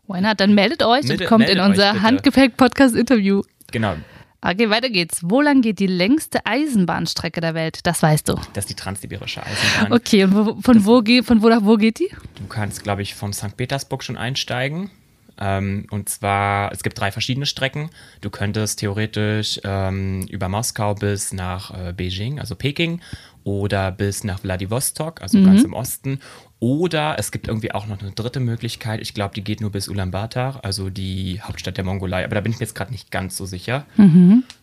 Why 0.07 0.21
not? 0.23 0.41
Dann 0.41 0.55
meldet 0.55 0.83
euch 0.83 1.05
Melde- 1.05 1.25
und 1.25 1.29
kommt 1.29 1.49
in 1.49 1.59
meldet 1.59 1.67
unser. 1.71 2.03
Handgepäck-Podcast-Interview. 2.03 3.43
Genau, 3.71 3.95
Okay, 4.41 4.71
weiter 4.71 4.89
geht's. 4.89 5.19
Wo 5.25 5.41
lang 5.41 5.63
geht 5.63 5.81
die 5.81 5.89
längste 5.89 6.47
Eisenbahnstrecke 6.47 7.41
der 7.41 7.55
Welt? 7.55 7.81
Das 7.83 8.01
weißt 8.05 8.29
du. 8.29 8.35
das 8.53 8.65
ist 8.65 8.71
die 8.71 8.75
transsibirische 8.75 9.43
Eisenbahn. 9.45 9.93
Okay, 9.93 10.23
und 10.25 10.35
wo, 10.37 10.61
von, 10.61 10.85
wo, 10.87 11.03
ge- 11.03 11.25
von 11.25 11.43
wo 11.43 11.49
nach 11.49 11.65
wo 11.65 11.77
geht 11.77 11.99
die? 11.99 12.09
Du 12.41 12.47
kannst, 12.49 12.85
glaube 12.85 13.03
ich, 13.03 13.17
von 13.17 13.33
St. 13.33 13.57
Petersburg 13.57 14.05
schon 14.05 14.17
einsteigen. 14.17 14.91
Ähm, 15.39 15.87
und 15.91 16.09
zwar, 16.09 16.73
es 16.73 16.83
gibt 16.83 16.99
drei 16.99 17.13
verschiedene 17.13 17.47
Strecken. 17.47 17.91
Du 18.21 18.31
könntest 18.31 18.81
theoretisch 18.81 19.61
ähm, 19.65 20.23
über 20.29 20.49
Moskau 20.49 20.95
bis 20.95 21.33
nach 21.33 21.71
äh, 21.71 21.93
Beijing, 21.93 22.41
also 22.41 22.55
Peking, 22.55 23.01
oder 23.45 23.93
bis 23.93 24.25
nach 24.25 24.41
Vladivostok, 24.41 25.23
also 25.23 25.43
ganz 25.43 25.63
im 25.63 25.73
Osten. 25.73 26.21
Oder 26.61 27.17
es 27.19 27.31
gibt 27.31 27.49
irgendwie 27.49 27.73
auch 27.73 27.87
noch 27.87 28.01
eine 28.01 28.11
dritte 28.11 28.41
Möglichkeit. 28.41 29.01
Ich 29.01 29.15
glaube, 29.15 29.33
die 29.35 29.45
geht 29.45 29.61
nur 29.61 29.71
bis 29.71 29.89
Ulaanbaatar, 29.89 30.65
also 30.65 30.91
die 30.91 31.41
Hauptstadt 31.41 31.77
der 31.77 31.85
Mongolei. 31.85 32.25
Aber 32.25 32.35
da 32.35 32.41
bin 32.41 32.53
ich 32.53 32.59
mir 32.59 32.67
jetzt 32.67 32.75
gerade 32.75 32.91
nicht 32.91 33.11
ganz 33.11 33.37
so 33.37 33.47
sicher. 33.47 33.87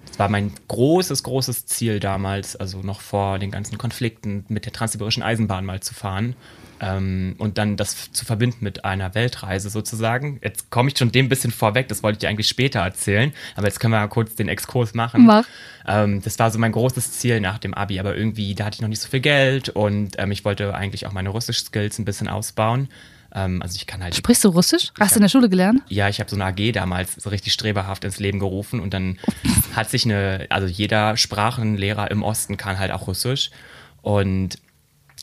Das 0.06 0.20
war 0.20 0.30
mein 0.30 0.52
großes, 0.68 1.24
großes 1.24 1.66
Ziel 1.66 2.00
damals, 2.00 2.56
also 2.56 2.82
noch 2.82 3.02
vor 3.02 3.40
den 3.40 3.50
ganzen 3.50 3.78
Konflikten 3.78 4.46
mit 4.50 4.66
der 4.66 4.74
transsibirischen 4.74 5.24
Eisenbahn 5.24 5.66
mal 5.66 5.80
zu 5.80 5.94
fahren. 5.94 6.36
Ähm, 6.82 7.36
und 7.38 7.58
dann 7.58 7.78
das 7.78 8.12
zu 8.12 8.26
verbinden 8.26 8.58
mit 8.60 8.84
einer 8.84 9.16
Weltreise 9.16 9.70
sozusagen. 9.70 10.40
Jetzt 10.44 10.70
komme 10.70 10.90
ich 10.90 10.98
schon 10.98 11.12
dem 11.12 11.28
ein 11.28 11.30
bisschen 11.30 11.52
vorweg, 11.52 11.88
das 11.88 12.04
wollte 12.04 12.18
ich 12.18 12.20
dir 12.20 12.30
eigentlich 12.30 12.50
später 12.50 12.82
erzählen, 12.82 13.34
aber 13.56 13.68
jetzt 13.68 13.80
können 13.80 13.94
wir 13.94 14.08
kurz 14.10 14.36
den 14.36 14.50
Exkurs 14.50 14.94
machen. 14.94 15.26
Mach. 15.26 15.46
Ähm, 15.88 16.22
das 16.22 16.38
war 16.38 16.52
so 16.52 16.60
mein 16.60 16.74
großes 16.74 17.14
Ziel 17.14 17.40
nach 17.40 17.60
dem 17.60 17.74
Abi, 17.74 18.00
aber 18.00 18.16
irgendwie, 18.16 18.56
da 18.56 18.66
hatte 18.66 18.76
ich 18.76 18.82
noch 18.82 18.90
nicht 18.90 19.02
so 19.02 19.08
viel 19.08 19.22
Geld 19.22 19.70
und 19.70 20.16
ähm, 20.18 20.32
ich 20.32 20.44
wollte 20.44 20.76
eigentlich 20.76 21.06
auch 21.06 21.14
meine 21.14 21.30
Russisch-Skills 21.30 22.00
ein 22.00 22.06
bisschen 22.06 22.28
ausbauen. 22.28 22.90
Ähm, 23.34 23.62
also 23.62 23.76
ich 23.76 23.86
kann 23.86 24.04
halt 24.04 24.16
Sprichst 24.16 24.44
du 24.44 24.50
Russisch? 24.50 24.92
Hast 25.00 25.16
du 25.16 25.20
in 25.20 25.24
der 25.24 25.30
Schule 25.30 25.50
gelernt? 25.50 25.82
ja, 25.90 26.10
ich 26.10 26.20
habe 26.20 26.30
so 26.30 26.36
eine 26.36 26.46
AG 26.46 26.72
damals 26.74 27.14
so 27.16 27.30
richtig 27.30 27.54
streberhaft 27.54 28.04
ins 28.04 28.20
Leben 28.20 28.40
gerufen 28.40 28.80
und 28.80 28.94
dann 28.94 29.18
hat 29.76 29.90
sich 29.90 30.06
eine, 30.06 30.48
also 30.50 30.68
jeder 30.68 31.16
Sprachenlehrer 31.18 32.12
im 32.12 32.24
Osten 32.24 32.58
kann 32.58 32.80
halt 32.80 32.92
auch 32.92 33.08
Russisch 33.08 33.52
und 34.02 34.58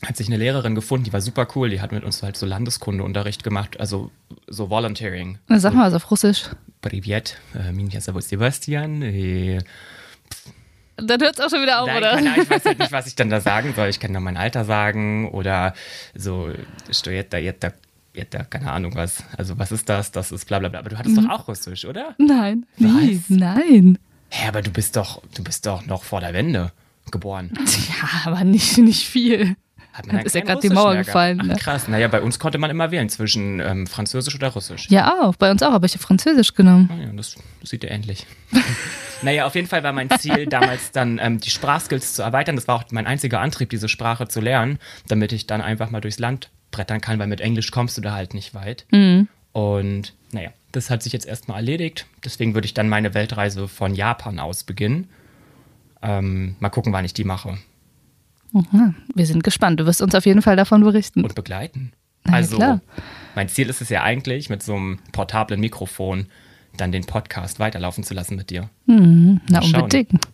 hat 0.05 0.15
sich 0.15 0.27
eine 0.27 0.37
Lehrerin 0.37 0.75
gefunden, 0.75 1.05
die 1.05 1.13
war 1.13 1.21
super 1.21 1.47
cool, 1.55 1.69
die 1.69 1.81
hat 1.81 1.91
mit 1.91 2.03
uns 2.03 2.21
halt 2.21 2.37
so 2.37 2.45
Landeskundeunterricht 2.45 3.43
gemacht, 3.43 3.79
also 3.79 4.11
so 4.47 4.69
Volunteering. 4.69 5.39
Na, 5.47 5.59
Sag 5.59 5.73
mal 5.73 5.87
was 5.87 5.93
auf 5.95 6.09
Russisch. 6.11 6.49
Привет, 6.81 7.37
äh, 7.55 7.71
меня 7.71 7.99
зовут 7.99 8.23
Sebastian. 8.23 9.01
äh, 9.01 9.59
Dann 10.97 11.21
hört 11.21 11.37
es 11.37 11.45
auch 11.45 11.49
schon 11.49 11.61
wieder 11.61 11.81
auf, 11.81 11.87
Nein, 11.87 11.97
oder? 11.97 12.11
keine 12.11 12.29
Ahnung, 12.31 12.43
ich 12.43 12.49
weiß 12.49 12.65
halt 12.65 12.79
nicht, 12.79 12.91
was 12.91 13.07
ich 13.07 13.15
dann 13.15 13.29
da 13.29 13.41
sagen 13.41 13.73
soll. 13.75 13.87
Ich 13.89 13.99
kann 13.99 14.13
dann 14.13 14.23
mein 14.23 14.37
Alter 14.37 14.65
sagen 14.65 15.29
oder 15.31 15.73
so, 16.15 16.49
Stojeta, 16.91 17.37
Jetta, 17.37 17.73
Jetta, 18.13 18.43
keine 18.43 18.71
Ahnung 18.71 18.95
was. 18.95 19.23
Also 19.37 19.57
was 19.59 19.71
ist 19.71 19.89
das? 19.89 20.11
Das 20.11 20.31
ist 20.31 20.45
bla 20.45 20.57
bla 20.59 20.69
bla. 20.69 20.79
Aber 20.79 20.89
du 20.89 20.97
hattest 20.97 21.17
Mhm. 21.17 21.27
doch 21.27 21.39
auch 21.39 21.47
Russisch, 21.47 21.85
oder? 21.85 22.15
Nein, 22.17 22.65
nie, 22.77 23.19
Was? 23.29 23.29
nein. 23.37 23.97
Hä, 24.29 24.47
aber 24.47 24.61
du 24.61 24.71
bist 24.71 24.95
doch, 24.95 25.21
du 25.35 25.43
bist 25.43 25.65
doch 25.65 25.85
noch 25.85 26.03
vor 26.03 26.19
der 26.21 26.33
Wende 26.33 26.71
geboren. 27.11 27.51
Ja, 27.89 28.31
aber 28.31 28.43
nicht, 28.43 28.77
nicht 28.79 29.07
viel. 29.07 29.55
Hat 29.92 30.06
dann 30.06 30.20
ist 30.20 30.34
ja 30.34 30.40
grad 30.40 30.62
die 30.62 30.70
Mauer 30.70 30.96
gefallen, 30.96 31.38
ne? 31.38 31.54
Ach, 31.54 31.60
krass. 31.60 31.86
Naja, 31.86 32.08
bei 32.08 32.22
uns 32.22 32.38
konnte 32.38 32.56
man 32.56 32.70
immer 32.70 32.90
wählen 32.90 33.10
zwischen 33.10 33.60
ähm, 33.60 33.86
Französisch 33.86 34.34
oder 34.34 34.48
Russisch. 34.48 34.88
Ja, 34.88 35.20
auch. 35.20 35.36
Bei 35.36 35.50
uns 35.50 35.62
auch, 35.62 35.72
aber 35.72 35.84
ich 35.84 35.92
habe 35.92 36.02
Französisch 36.02 36.54
genommen. 36.54 36.88
Ah 36.90 37.02
ja, 37.02 37.12
das, 37.12 37.36
sieht 37.62 37.84
ja 37.84 37.90
ähnlich. 37.90 38.26
naja, 39.22 39.44
auf 39.46 39.54
jeden 39.54 39.68
Fall 39.68 39.82
war 39.82 39.92
mein 39.92 40.08
Ziel 40.18 40.46
damals 40.50 40.92
dann, 40.92 41.18
ähm, 41.22 41.40
die 41.40 41.50
Sprachskills 41.50 42.14
zu 42.14 42.22
erweitern. 42.22 42.56
Das 42.56 42.66
war 42.68 42.76
auch 42.76 42.84
mein 42.90 43.06
einziger 43.06 43.40
Antrieb, 43.40 43.68
diese 43.68 43.88
Sprache 43.88 44.28
zu 44.28 44.40
lernen, 44.40 44.78
damit 45.08 45.32
ich 45.32 45.46
dann 45.46 45.60
einfach 45.60 45.90
mal 45.90 46.00
durchs 46.00 46.18
Land 46.18 46.48
brettern 46.70 47.02
kann, 47.02 47.18
weil 47.18 47.26
mit 47.26 47.42
Englisch 47.42 47.70
kommst 47.70 47.98
du 47.98 48.00
da 48.00 48.12
halt 48.14 48.32
nicht 48.32 48.54
weit. 48.54 48.86
Und 49.52 50.14
naja, 50.32 50.50
das 50.72 50.88
hat 50.88 51.02
sich 51.02 51.12
jetzt 51.12 51.26
erstmal 51.26 51.58
erledigt. 51.58 52.06
Deswegen 52.24 52.54
würde 52.54 52.64
ich 52.64 52.72
dann 52.72 52.88
meine 52.88 53.12
Weltreise 53.12 53.68
von 53.68 53.94
Japan 53.94 54.38
aus 54.38 54.64
beginnen. 54.64 55.10
Ähm, 56.00 56.56
mal 56.58 56.70
gucken, 56.70 56.94
wann 56.94 57.04
ich 57.04 57.12
die 57.12 57.24
mache. 57.24 57.58
Aha, 58.54 58.94
wir 59.14 59.26
sind 59.26 59.42
gespannt. 59.44 59.80
Du 59.80 59.86
wirst 59.86 60.02
uns 60.02 60.14
auf 60.14 60.26
jeden 60.26 60.42
Fall 60.42 60.56
davon 60.56 60.82
berichten. 60.82 61.22
und 61.24 61.34
begleiten. 61.34 61.92
Na 62.24 62.34
also, 62.34 62.56
klar. 62.56 62.80
mein 63.34 63.48
Ziel 63.48 63.68
ist 63.68 63.80
es 63.80 63.88
ja 63.88 64.02
eigentlich, 64.02 64.48
mit 64.50 64.62
so 64.62 64.74
einem 64.74 64.98
portablen 65.12 65.60
Mikrofon 65.60 66.26
dann 66.76 66.92
den 66.92 67.04
Podcast 67.04 67.58
weiterlaufen 67.58 68.04
zu 68.04 68.14
lassen 68.14 68.36
mit 68.36 68.50
dir. 68.50 68.70
Na, 68.86 69.40
Mal 69.50 69.62
schauen. 69.62 69.82
unbedingt. 69.82 70.28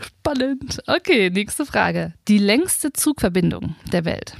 Spannend. 0.00 0.82
Okay, 0.86 1.30
nächste 1.30 1.64
Frage. 1.66 2.12
Die 2.28 2.38
längste 2.38 2.92
Zugverbindung 2.92 3.74
der 3.92 4.04
Welt. 4.04 4.34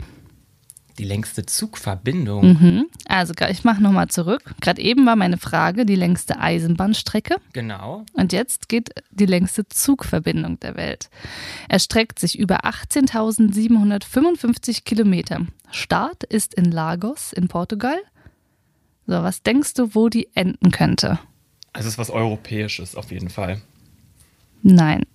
Die 1.01 1.07
längste 1.07 1.47
Zugverbindung. 1.47 2.87
Also, 3.07 3.33
ich 3.49 3.65
mache 3.65 3.83
nochmal 3.83 4.09
zurück. 4.09 4.55
Gerade 4.61 4.83
eben 4.83 5.07
war 5.07 5.17
meine 5.17 5.39
Frage 5.39 5.87
die 5.87 5.95
längste 5.95 6.39
Eisenbahnstrecke. 6.39 7.37
Genau. 7.55 8.05
Und 8.13 8.35
jetzt 8.35 8.69
geht 8.69 8.91
die 9.11 9.25
längste 9.25 9.67
Zugverbindung 9.67 10.61
der 10.61 10.77
Welt. 10.77 11.09
Er 11.71 11.79
streckt 11.79 12.19
sich 12.19 12.39
über 12.39 12.67
18.755 12.67 14.85
Kilometer. 14.85 15.47
Start 15.71 16.23
ist 16.25 16.53
in 16.53 16.71
Lagos 16.71 17.33
in 17.33 17.49
Portugal. 17.49 17.97
So, 19.07 19.15
was 19.15 19.43
denkst 19.43 19.73
du, 19.73 19.95
wo 19.95 20.11
die 20.11 20.29
enden 20.35 20.71
könnte? 20.71 21.19
Also 21.73 21.89
es 21.89 21.95
ist 21.95 21.99
was 21.99 22.11
Europäisches 22.11 22.95
auf 22.95 23.11
jeden 23.11 23.31
Fall. 23.31 23.63
Nein. 24.63 25.07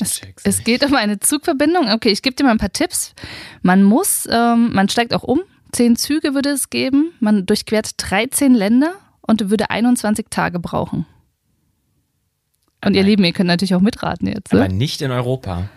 Es, 0.00 0.20
es 0.44 0.64
geht 0.64 0.84
um 0.84 0.94
eine 0.94 1.20
Zugverbindung. 1.20 1.90
Okay, 1.92 2.10
ich 2.10 2.22
gebe 2.22 2.34
dir 2.36 2.44
mal 2.44 2.50
ein 2.52 2.58
paar 2.58 2.72
Tipps. 2.72 3.14
Man 3.62 3.82
muss, 3.82 4.26
ähm, 4.30 4.72
man 4.72 4.88
steigt 4.88 5.12
auch 5.14 5.22
um. 5.22 5.40
Zehn 5.72 5.96
Züge 5.96 6.34
würde 6.34 6.50
es 6.50 6.70
geben. 6.70 7.12
Man 7.20 7.46
durchquert 7.46 7.94
13 7.98 8.54
Länder 8.54 8.92
und 9.22 9.50
würde 9.50 9.70
21 9.70 10.26
Tage 10.30 10.58
brauchen. 10.58 11.06
Und 12.84 12.94
ihr 12.94 13.02
Nein. 13.02 13.10
Lieben, 13.10 13.24
ihr 13.24 13.32
könnt 13.32 13.46
natürlich 13.48 13.74
auch 13.74 13.80
mitraten 13.80 14.26
jetzt. 14.28 14.52
Aber 14.52 14.68
Ne? 14.68 14.74
nicht 14.74 15.02
in 15.02 15.10
Europa. 15.10 15.68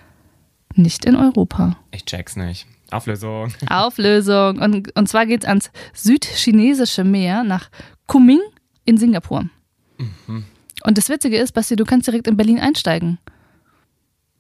Nicht 0.73 1.05
in 1.05 1.15
Europa. 1.15 1.77
Ich 1.91 2.05
check's 2.05 2.35
nicht. 2.35 2.65
Auflösung. 2.91 3.53
Auflösung. 3.69 4.59
Und, 4.59 4.95
und 4.95 5.07
zwar 5.07 5.25
geht 5.25 5.43
es 5.43 5.47
ans 5.49 5.71
südchinesische 5.93 7.03
Meer 7.03 7.43
nach 7.43 7.69
Kunming 8.07 8.41
in 8.85 8.97
Singapur. 8.97 9.49
Und 10.83 10.97
das 10.97 11.09
Witzige 11.09 11.37
ist, 11.37 11.53
Basti, 11.53 11.75
du 11.75 11.85
kannst 11.85 12.07
direkt 12.07 12.27
in 12.27 12.37
Berlin 12.37 12.59
einsteigen. 12.59 13.17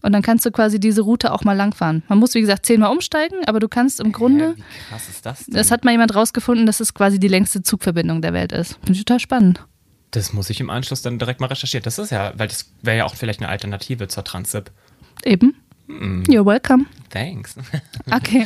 Und 0.05 0.11
dann 0.11 0.21
kannst 0.21 0.45
du 0.45 0.51
quasi 0.51 0.79
diese 0.79 1.01
Route 1.01 1.33
auch 1.33 1.43
mal 1.43 1.53
langfahren. 1.53 2.03
Man 2.07 2.19
muss, 2.19 2.35
wie 2.35 2.41
gesagt, 2.41 2.67
zehnmal 2.67 2.91
umsteigen, 2.91 3.39
aber 3.47 3.59
du 3.59 3.67
kannst 3.67 3.99
im 3.99 4.11
Grunde, 4.11 4.49
Hä, 4.49 4.53
wie 4.57 4.89
krass 4.89 5.09
ist 5.09 5.25
das 5.25 5.45
denn? 5.45 5.55
das 5.55 5.71
hat 5.71 5.83
mal 5.83 5.91
jemand 5.91 6.13
rausgefunden, 6.13 6.67
dass 6.67 6.79
es 6.79 6.93
quasi 6.93 7.19
die 7.19 7.27
längste 7.27 7.63
Zugverbindung 7.63 8.21
der 8.21 8.31
Welt 8.31 8.51
ist. 8.51 8.73
Finde 8.81 8.91
ich 8.93 8.99
total 8.99 9.19
spannend. 9.19 9.65
Das 10.11 10.31
muss 10.31 10.51
ich 10.51 10.59
im 10.59 10.69
Anschluss 10.69 11.01
dann 11.01 11.17
direkt 11.17 11.41
mal 11.41 11.47
recherchieren. 11.47 11.83
Das 11.83 11.97
ist 11.97 12.11
ja, 12.11 12.33
weil 12.37 12.47
das 12.47 12.71
wäre 12.83 12.97
ja 12.97 13.05
auch 13.05 13.15
vielleicht 13.15 13.39
eine 13.39 13.49
Alternative 13.49 14.07
zur 14.07 14.23
Transip. 14.23 14.69
Eben. 15.23 15.55
You're 15.87 16.45
welcome. 16.45 16.85
Thanks. 17.09 17.55
Okay, 18.11 18.45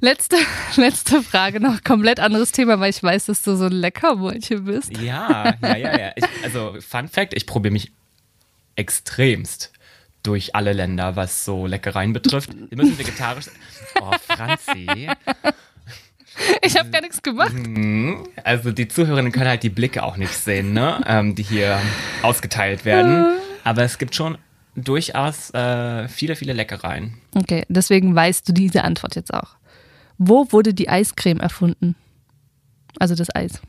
letzte, 0.00 0.36
letzte 0.76 1.22
Frage 1.22 1.60
noch. 1.60 1.84
Komplett 1.84 2.18
anderes 2.18 2.50
Thema, 2.50 2.80
weil 2.80 2.90
ich 2.90 3.00
weiß, 3.00 3.26
dass 3.26 3.42
du 3.42 3.54
so 3.54 3.66
ein 3.66 3.72
Leckermäulchen 3.72 4.64
bist. 4.64 4.96
Ja, 4.98 5.54
ja, 5.62 5.76
ja, 5.76 5.98
ja. 5.98 6.12
Ich, 6.16 6.24
also, 6.42 6.74
Fun 6.80 7.06
Fact: 7.06 7.34
Ich 7.34 7.46
probiere 7.46 7.72
mich 7.72 7.92
extremst 8.74 9.70
durch 10.26 10.54
alle 10.54 10.72
Länder, 10.72 11.16
was 11.16 11.44
so 11.44 11.66
Leckereien 11.66 12.12
betrifft. 12.12 12.50
Die 12.52 12.76
müssen 12.76 12.98
vegetarisch. 12.98 13.46
Oh, 13.98 14.12
Franzi. 14.26 15.08
Ich 16.62 16.76
habe 16.78 16.90
gar 16.90 17.00
nichts 17.00 17.22
gemacht. 17.22 17.54
Mhm. 17.54 18.28
Also, 18.44 18.70
die 18.70 18.88
Zuhörerinnen 18.88 19.32
können 19.32 19.48
halt 19.48 19.62
die 19.62 19.70
Blicke 19.70 20.02
auch 20.02 20.18
nicht 20.18 20.34
sehen, 20.34 20.74
ne? 20.74 21.02
ähm, 21.06 21.34
die 21.34 21.42
hier 21.42 21.80
ausgeteilt 22.20 22.84
werden. 22.84 23.38
Aber 23.64 23.84
es 23.84 23.96
gibt 23.96 24.14
schon 24.14 24.36
durchaus 24.74 25.48
äh, 25.54 26.08
viele, 26.08 26.36
viele 26.36 26.52
Leckereien. 26.52 27.14
Okay, 27.34 27.64
deswegen 27.68 28.14
weißt 28.14 28.46
du 28.48 28.52
diese 28.52 28.84
Antwort 28.84 29.16
jetzt 29.16 29.32
auch. 29.32 29.56
Wo 30.18 30.52
wurde 30.52 30.74
die 30.74 30.90
Eiscreme 30.90 31.40
erfunden? 31.40 31.96
Also 32.98 33.14
das 33.14 33.34
Eis. 33.34 33.60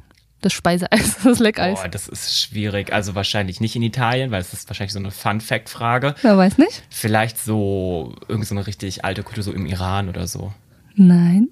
Das 0.42 0.54
Speiseeis, 0.54 1.18
das 1.24 1.40
Leckeis. 1.40 1.82
Boah, 1.82 1.88
das 1.88 2.08
ist 2.08 2.40
schwierig. 2.40 2.94
Also, 2.94 3.16
wahrscheinlich 3.16 3.60
nicht 3.60 3.76
in 3.76 3.82
Italien, 3.82 4.32
weil 4.32 4.42
es 4.42 4.54
ist 4.54 4.70
wahrscheinlich 4.70 4.94
so 4.94 5.00
eine 5.00 5.12
Fun 5.12 5.42
Fact-Frage. 5.42 6.16
Wer 6.22 6.38
weiß 6.38 6.58
nicht? 6.58 6.84
Vielleicht 6.90 7.40
so 7.40 8.16
irgend 8.28 8.46
so 8.46 8.56
eine 8.56 8.68
richtig 8.68 9.04
alte 9.04 9.24
Kultur, 9.24 9.44
so 9.44 9.52
im 9.52 9.66
Iran 9.66 10.10
oder 10.10 10.28
so. 10.28 10.54
Nein. 10.96 11.50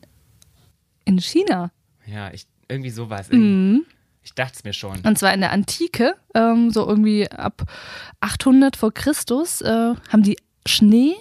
In 1.06 1.20
China. 1.20 1.72
Ja, 2.06 2.32
ich, 2.32 2.46
irgendwie 2.68 2.90
sowas. 2.92 3.30
Mhm. 3.32 3.86
Ich 4.24 4.34
dachte 4.34 4.54
es 4.56 4.64
mir 4.64 4.74
schon. 4.74 5.00
Und 5.02 5.20
zwar 5.20 5.34
in 5.34 5.40
der 5.40 5.52
Antike, 5.52 6.16
ähm, 6.34 6.72
so 6.72 6.88
irgendwie 6.88 7.30
ab 7.30 7.64
800 8.22 8.76
vor 8.76 8.92
Christus, 8.92 9.62
äh, 9.62 9.94
haben 10.10 10.24
die 10.24 10.38
Schnee 10.66 11.16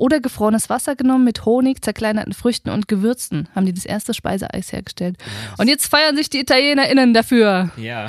oder 0.00 0.20
gefrorenes 0.20 0.70
Wasser 0.70 0.96
genommen 0.96 1.24
mit 1.24 1.44
Honig, 1.44 1.84
zerkleinerten 1.84 2.32
Früchten 2.32 2.70
und 2.70 2.88
Gewürzen. 2.88 3.48
Haben 3.54 3.66
die 3.66 3.74
das 3.74 3.84
erste 3.84 4.14
Speiseeis 4.14 4.72
hergestellt. 4.72 5.16
Und 5.58 5.68
jetzt 5.68 5.86
feiern 5.86 6.16
sich 6.16 6.30
die 6.30 6.40
ItalienerInnen 6.40 7.12
dafür. 7.12 7.70
Ja, 7.76 8.06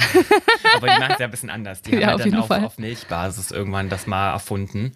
aber 0.77 0.87
die 0.87 0.99
machen 0.99 1.11
es 1.11 1.19
ja 1.19 1.25
ein 1.25 1.31
bisschen 1.31 1.49
anders. 1.49 1.81
Die 1.81 1.91
haben 1.95 1.99
Ja, 2.01 2.07
ja, 2.09 2.15
auf 2.15 2.23
dann 2.23 2.35
auf, 2.35 2.49
auf 2.49 2.77
Milchbasis 2.77 3.51
irgendwann 3.51 3.89
das 3.89 4.07
mal 4.07 4.31
erfunden. 4.31 4.93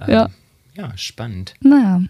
Ähm, 0.00 0.10
Ja. 0.14 0.28
Ja, 0.76 0.90
spannend. 0.96 1.54
Naja, 1.60 2.00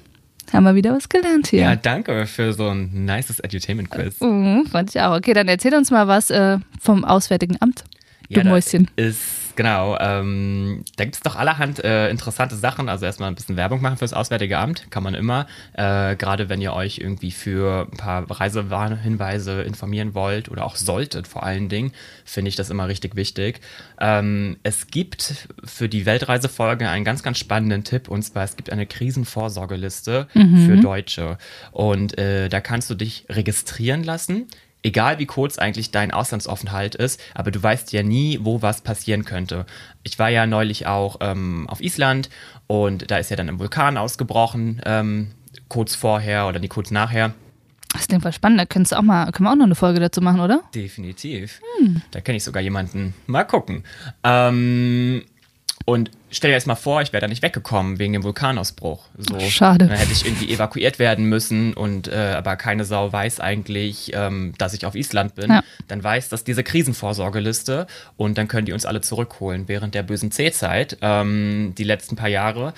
haben 0.52 0.64
wir 0.64 0.75
wieder 0.75 0.94
was 0.94 1.09
gelernt 1.11 1.49
hier. 1.49 1.61
Ja, 1.62 1.76
danke 1.76 2.26
für 2.26 2.54
so 2.54 2.68
ein 2.68 3.04
nices 3.04 3.40
Edutainment-Quiz. 3.40 4.21
Mhm, 4.21 4.66
fand 4.71 4.94
ich 4.94 5.00
auch. 5.02 5.16
Okay, 5.16 5.35
dann 5.35 5.49
erzähl 5.49 5.75
uns 5.75 5.90
mal 5.90 6.09
was 6.09 6.30
äh, 6.30 6.59
vom 6.80 7.04
Auswärtigen 7.04 7.61
Amt. 7.61 7.85
Du 8.30 8.40
da 8.40 8.49
Mäuschen. 8.49 8.90
Ist, 8.97 9.21
genau, 9.56 9.96
ähm, 9.99 10.84
da 10.96 11.04
gibt 11.04 11.16
es 11.16 11.23
doch 11.23 11.37
allerhand 11.37 11.82
äh, 11.82 12.08
interessante 12.11 12.56
Sachen. 12.56 12.88
Also 12.88 13.06
erstmal 13.06 13.28
ein 13.28 13.34
bisschen 13.34 13.56
Werbung 13.56 13.80
machen 13.80 13.96
fürs 13.96 14.12
Auswärtige 14.12 14.58
Amt, 14.58 14.90
kann 14.90 15.02
man 15.02 15.14
immer. 15.14 15.46
Äh, 15.73 16.16
Gerade 16.16 16.49
wenn 16.49 16.61
ihr 16.61 16.73
euch 16.73 16.99
irgendwie 16.99 17.30
für 17.30 17.88
ein 17.90 17.96
paar 17.96 18.30
Reisewarnhinweise 18.30 19.62
informieren 19.62 20.14
wollt 20.14 20.50
oder 20.50 20.64
auch 20.64 20.76
solltet 20.76 21.26
vor 21.26 21.42
allen 21.42 21.68
Dingen, 21.68 21.92
finde 22.25 22.49
ich 22.49 22.56
das 22.56 22.70
immer 22.70 22.88
richtig 22.88 23.16
wichtig. 23.16 23.61
Ähm, 24.00 24.56
es 24.62 24.88
gibt 24.88 25.49
für 25.64 25.88
die 25.88 26.06
Weltreisefolge 26.06 26.88
einen 26.88 27.04
ganz, 27.04 27.23
ganz 27.23 27.38
spannenden 27.38 27.84
Tipp 27.84 28.08
und 28.08 28.23
zwar 28.23 28.44
es 28.44 28.56
gibt 28.56 28.70
eine 28.70 28.87
Krisenvorsorgeliste 28.87 30.28
für 30.32 30.76
Deutsche. 30.76 31.38
Und 31.73 32.18
äh, 32.18 32.49
da 32.49 32.61
kannst 32.61 32.90
du 32.90 32.94
dich 32.94 33.25
registrieren 33.28 34.04
lassen 34.04 34.46
egal 34.84 35.18
wie 35.18 35.26
kurz 35.26 35.58
eigentlich 35.58 35.90
dein 35.90 36.12
Auslandsaufenthalt 36.12 36.94
ist, 36.94 37.20
aber 37.34 37.50
du 37.50 37.60
weißt 37.60 37.92
ja 37.92 38.04
nie, 38.04 38.38
wo 38.42 38.62
was 38.62 38.82
passieren 38.82 39.24
könnte. 39.24 39.66
Ich 40.04 40.18
war 40.18 40.28
ja 40.28 40.46
neulich 40.46 40.86
auch 40.86 41.16
ähm, 41.20 41.66
auf 41.68 41.80
Island 41.80 42.30
und 42.68 43.10
da 43.10 43.16
ist 43.16 43.30
ja 43.30 43.36
dann 43.36 43.48
ein 43.48 43.58
Vulkan 43.58 43.96
ausgebrochen, 43.96 44.80
ähm, 44.84 45.30
kurz 45.68 45.96
vorher 45.96 46.46
oder 46.46 46.60
nie 46.60 46.68
kurz 46.68 46.90
nachher. 46.92 47.34
Das 47.94 48.08
klingt 48.08 48.22
voll 48.22 48.32
spannend. 48.32 48.60
Da 48.60 48.66
könntest 48.66 48.92
du 48.92 48.96
auch 48.96 49.02
mal, 49.02 49.30
können 49.30 49.46
wir 49.46 49.52
auch 49.52 49.56
noch 49.56 49.64
eine 49.64 49.76
Folge 49.76 50.00
dazu 50.00 50.20
machen, 50.20 50.40
oder? 50.40 50.62
Definitiv. 50.74 51.60
Da 52.10 52.20
kenne 52.20 52.36
ich 52.36 52.44
sogar 52.44 52.60
jemanden. 52.60 53.14
Mal 53.26 53.44
gucken. 53.44 53.84
Ähm, 54.24 55.22
und 55.84 56.10
stell 56.34 56.50
dir 56.50 56.54
jetzt 56.54 56.66
mal 56.66 56.74
vor, 56.74 57.00
ich 57.00 57.12
wäre 57.12 57.20
da 57.20 57.28
nicht 57.28 57.42
weggekommen 57.42 57.98
wegen 57.98 58.12
dem 58.12 58.22
Vulkanausbruch. 58.22 59.06
So, 59.16 59.40
Schade. 59.40 59.86
Dann 59.86 59.96
hätte 59.96 60.12
ich 60.12 60.24
irgendwie 60.26 60.52
evakuiert 60.52 60.98
werden 60.98 61.26
müssen 61.26 61.74
und 61.74 62.08
äh, 62.08 62.34
aber 62.36 62.56
keine 62.56 62.84
Sau 62.84 63.12
weiß 63.12 63.40
eigentlich, 63.40 64.12
ähm, 64.14 64.52
dass 64.58 64.74
ich 64.74 64.84
auf 64.86 64.94
Island 64.94 65.34
bin. 65.34 65.50
Ja. 65.50 65.62
Dann 65.88 66.02
weiß 66.02 66.28
das 66.28 66.44
diese 66.44 66.62
Krisenvorsorgeliste 66.62 67.86
und 68.16 68.36
dann 68.38 68.48
können 68.48 68.66
die 68.66 68.72
uns 68.72 68.84
alle 68.84 69.00
zurückholen 69.00 69.68
während 69.68 69.94
der 69.94 70.02
bösen 70.02 70.30
C-Zeit, 70.30 70.98
ähm, 71.00 71.74
die 71.78 71.84
letzten 71.84 72.16
paar 72.16 72.28
Jahre. 72.28 72.74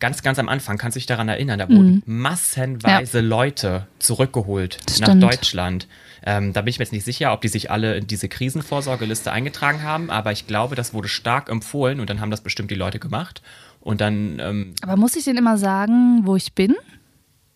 Ganz, 0.00 0.22
ganz 0.22 0.38
am 0.38 0.48
Anfang, 0.48 0.78
kannst 0.78 0.94
du 0.94 1.00
dich 1.00 1.06
daran 1.06 1.28
erinnern, 1.28 1.58
da 1.58 1.68
wurden 1.68 2.02
massenweise 2.06 3.20
Leute 3.20 3.88
zurückgeholt 3.98 4.78
Das 4.86 5.00
nach 5.00 5.08
stimmt. 5.08 5.22
Deutschland. 5.24 5.88
Ähm, 6.24 6.52
da 6.52 6.62
bin 6.62 6.70
ich 6.70 6.78
mir 6.78 6.84
jetzt 6.84 6.92
nicht 6.92 7.04
sicher, 7.04 7.32
ob 7.32 7.40
die 7.40 7.48
sich 7.48 7.70
alle 7.70 7.96
in 7.96 8.06
diese 8.06 8.28
Krisenvorsorgeliste 8.28 9.30
eingetragen 9.32 9.82
haben, 9.82 10.10
aber 10.10 10.32
ich 10.32 10.46
glaube, 10.46 10.74
das 10.74 10.92
wurde 10.94 11.08
stark 11.08 11.48
empfohlen 11.48 12.00
und 12.00 12.10
dann 12.10 12.20
haben 12.20 12.30
das 12.30 12.42
bestimmt 12.42 12.70
die 12.70 12.74
Leute 12.74 12.98
gemacht. 12.98 13.42
Und 13.80 14.00
dann, 14.00 14.38
ähm, 14.40 14.74
Aber 14.82 14.96
muss 14.96 15.16
ich 15.16 15.24
denen 15.24 15.38
immer 15.38 15.58
sagen, 15.58 16.22
wo 16.24 16.36
ich 16.36 16.54
bin? 16.54 16.74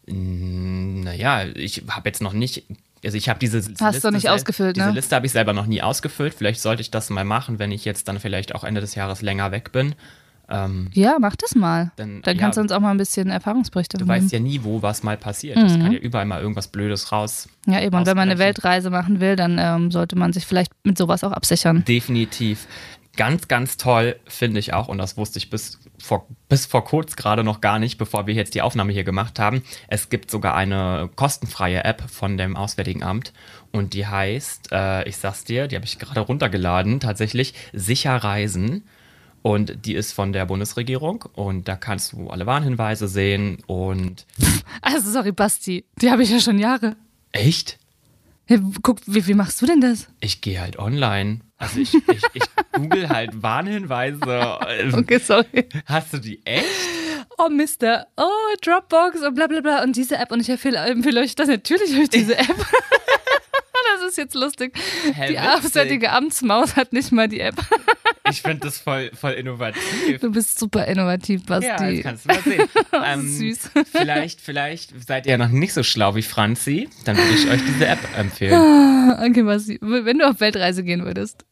naja, 0.06 1.44
ich 1.54 1.84
habe 1.88 2.08
jetzt 2.08 2.22
noch 2.22 2.32
nicht. 2.32 2.64
Also 3.04 3.16
ich 3.16 3.28
habe 3.28 3.38
diese 3.38 3.58
Liste 3.58 4.00
du 4.00 4.10
nicht 4.10 4.28
ausgefüllt, 4.30 4.76
Diese 4.76 4.86
ne? 4.86 4.92
Liste 4.92 5.14
habe 5.16 5.26
ich 5.26 5.32
selber 5.32 5.52
noch 5.52 5.66
nie 5.66 5.82
ausgefüllt. 5.82 6.34
Vielleicht 6.34 6.60
sollte 6.60 6.82
ich 6.82 6.90
das 6.90 7.10
mal 7.10 7.24
machen, 7.24 7.58
wenn 7.58 7.72
ich 7.72 7.84
jetzt 7.84 8.06
dann 8.08 8.20
vielleicht 8.20 8.54
auch 8.54 8.62
Ende 8.62 8.80
des 8.80 8.94
Jahres 8.94 9.22
länger 9.22 9.50
weg 9.50 9.72
bin. 9.72 9.94
Ähm, 10.52 10.90
Ja, 10.92 11.16
mach 11.18 11.34
das 11.34 11.54
mal. 11.54 11.90
Dann- 11.96 12.20
Dann, 12.22 12.36
ja. 12.36 12.40
kannst 12.42 12.58
du 12.58 12.60
uns 12.62 12.70
auch 12.72 12.80
mal 12.80 12.90
ein 12.90 12.98
bisschen 12.98 13.30
Erfahrungsberichte 13.30 13.96
du 13.96 14.04
geben. 14.04 14.22
weißt 14.22 14.32
ja 14.32 14.38
nie, 14.38 14.60
wo 14.62 14.82
was 14.82 15.02
mal 15.02 15.16
passiert. 15.16 15.56
Es 15.56 15.72
kann 15.78 15.90
ja 15.92 15.98
überall 15.98 16.26
mal 16.26 16.40
irgendwas 16.42 16.68
Blödes 16.68 17.10
raus. 17.10 17.48
Ja, 17.66 17.80
eben. 17.80 17.96
Und 17.96 18.06
wenn 18.06 18.16
man 18.16 18.28
eine. 18.28 18.38
Weltreise 18.38 18.90
machen 18.90 19.20
will, 19.20 19.34
dann 19.36 19.56
ähm, 19.58 19.90
sollte 19.90 20.16
man 20.16 20.32
sich 20.32 20.46
vielleicht 20.46 20.72
mit 20.84 20.98
sowas 20.98 21.24
auch 21.24 21.32
absichern. 21.32 21.84
Definitiv. 21.86 22.66
Ganz, 23.16 23.46
ganz 23.46 23.76
toll 23.76 24.16
finde 24.26 24.58
ich 24.58 24.72
auch, 24.72 24.88
und 24.88 24.96
das 24.96 25.18
wusste 25.18 25.38
ich 25.38 25.50
bis 25.50 25.78
vor, 25.98 26.26
bis 26.48 26.64
vor 26.64 26.82
kurz 26.84 27.14
gerade 27.14 27.44
noch 27.44 27.60
gar 27.60 27.78
nicht, 27.78 27.98
bevor 27.98 28.26
wir 28.26 28.32
jetzt 28.32 28.54
die 28.54 28.62
Aufnahme 28.62 28.90
hier 28.92 29.04
gemacht 29.04 29.38
haben. 29.38 29.62
Es 29.88 30.08
gibt 30.08 30.30
sogar 30.30 30.54
eine 30.54 31.10
kostenfreie 31.14 31.84
App 31.84 32.02
von 32.10 32.38
dem 32.38 32.56
Auswärtigen 32.56 33.02
Amt 33.02 33.34
und 33.70 33.92
die 33.92 34.06
heißt, 34.06 34.70
äh, 34.72 35.06
ich 35.06 35.18
sag's 35.18 35.44
dir, 35.44 35.68
die 35.68 35.76
habe 35.76 35.84
ich 35.84 35.98
gerade 35.98 36.20
runtergeladen, 36.20 37.00
tatsächlich 37.00 37.52
Sicher 37.74 38.16
Reisen. 38.16 38.82
Und 39.42 39.84
die 39.86 39.94
ist 39.94 40.12
von 40.12 40.32
der 40.32 40.46
Bundesregierung 40.46 41.24
und 41.34 41.66
da 41.66 41.74
kannst 41.76 42.12
du 42.12 42.28
alle 42.30 42.46
Warnhinweise 42.46 43.08
sehen 43.08 43.58
und 43.66 44.24
Also, 44.80 45.10
sorry, 45.10 45.32
Basti. 45.32 45.84
Die 46.00 46.10
habe 46.10 46.22
ich 46.22 46.30
ja 46.30 46.38
schon 46.40 46.58
Jahre. 46.58 46.96
echt? 47.32 47.78
Ja, 48.48 48.58
guck, 48.82 48.98
wie, 49.06 49.26
wie 49.26 49.34
machst 49.34 49.62
du 49.62 49.66
denn 49.66 49.80
das? 49.80 50.08
Ich 50.20 50.40
gehe 50.40 50.60
halt 50.60 50.78
online. 50.78 51.40
Also 51.58 51.78
ich, 51.80 51.94
ich, 51.94 52.22
ich 52.34 52.42
google 52.72 53.08
halt 53.08 53.40
Warnhinweise. 53.42 54.58
Okay, 54.92 55.18
sorry. 55.18 55.68
Hast 55.86 56.12
du 56.12 56.18
die 56.18 56.44
echt? 56.44 56.66
Oh, 57.38 57.48
Mister. 57.48 58.08
Oh, 58.16 58.28
Dropbox 58.62 59.22
und 59.22 59.34
bla 59.34 59.46
bla 59.46 59.60
bla. 59.60 59.82
Und 59.82 59.96
diese 59.96 60.16
App. 60.16 60.32
Und 60.32 60.40
ich 60.40 60.48
empfehle, 60.50 60.76
empfehle 60.78 61.20
euch 61.20 61.34
das. 61.36 61.48
Natürlich 61.48 61.92
habe 61.92 62.02
ich 62.02 62.10
diese 62.10 62.36
App. 62.36 62.66
Ist 64.12 64.18
jetzt 64.18 64.34
lustig. 64.34 64.78
Hä, 65.14 65.28
die 65.28 65.38
auswärtige 65.38 66.12
Amtsmaus 66.12 66.76
hat 66.76 66.92
nicht 66.92 67.12
mal 67.12 67.28
die 67.28 67.40
App. 67.40 67.56
Ich 68.30 68.40
finde 68.40 68.60
das 68.60 68.78
voll, 68.78 69.10
voll 69.14 69.32
innovativ. 69.32 70.20
Du 70.20 70.30
bist 70.30 70.58
super 70.58 70.86
innovativ, 70.86 71.44
Basti. 71.44 71.66
Ja, 71.66 71.76
das 71.90 72.02
kannst 72.02 72.24
du 72.24 72.28
mal 72.28 72.40
sehen. 72.42 72.68
Ähm, 73.04 73.28
Süß. 73.28 73.70
Vielleicht, 73.90 74.40
vielleicht 74.40 75.06
seid 75.06 75.26
ihr 75.26 75.36
noch 75.38 75.48
nicht 75.48 75.74
so 75.74 75.82
schlau 75.82 76.14
wie 76.14 76.22
Franzi. 76.22 76.88
Dann 77.04 77.16
würde 77.16 77.34
ich 77.34 77.50
euch 77.50 77.60
diese 77.66 77.86
App 77.86 77.98
empfehlen. 78.16 78.52
Okay, 79.28 79.42
Basti. 79.42 79.78
Wenn 79.82 80.18
du 80.18 80.28
auf 80.28 80.38
Weltreise 80.40 80.84
gehen 80.84 81.04
würdest, 81.04 81.44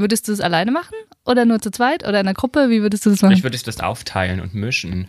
würdest 0.00 0.26
du 0.28 0.32
es 0.32 0.40
alleine 0.40 0.70
machen? 0.72 0.94
Oder 1.24 1.44
nur 1.44 1.60
zu 1.60 1.70
zweit? 1.70 2.02
Oder 2.02 2.20
in 2.20 2.26
einer 2.26 2.34
Gruppe? 2.34 2.70
Wie 2.70 2.82
würdest 2.82 3.06
du 3.06 3.10
das 3.10 3.22
machen? 3.22 3.30
Vielleicht 3.32 3.44
würde 3.44 3.56
ich 3.56 3.62
das 3.62 3.78
aufteilen 3.80 4.40
und 4.40 4.54
mischen. 4.54 5.06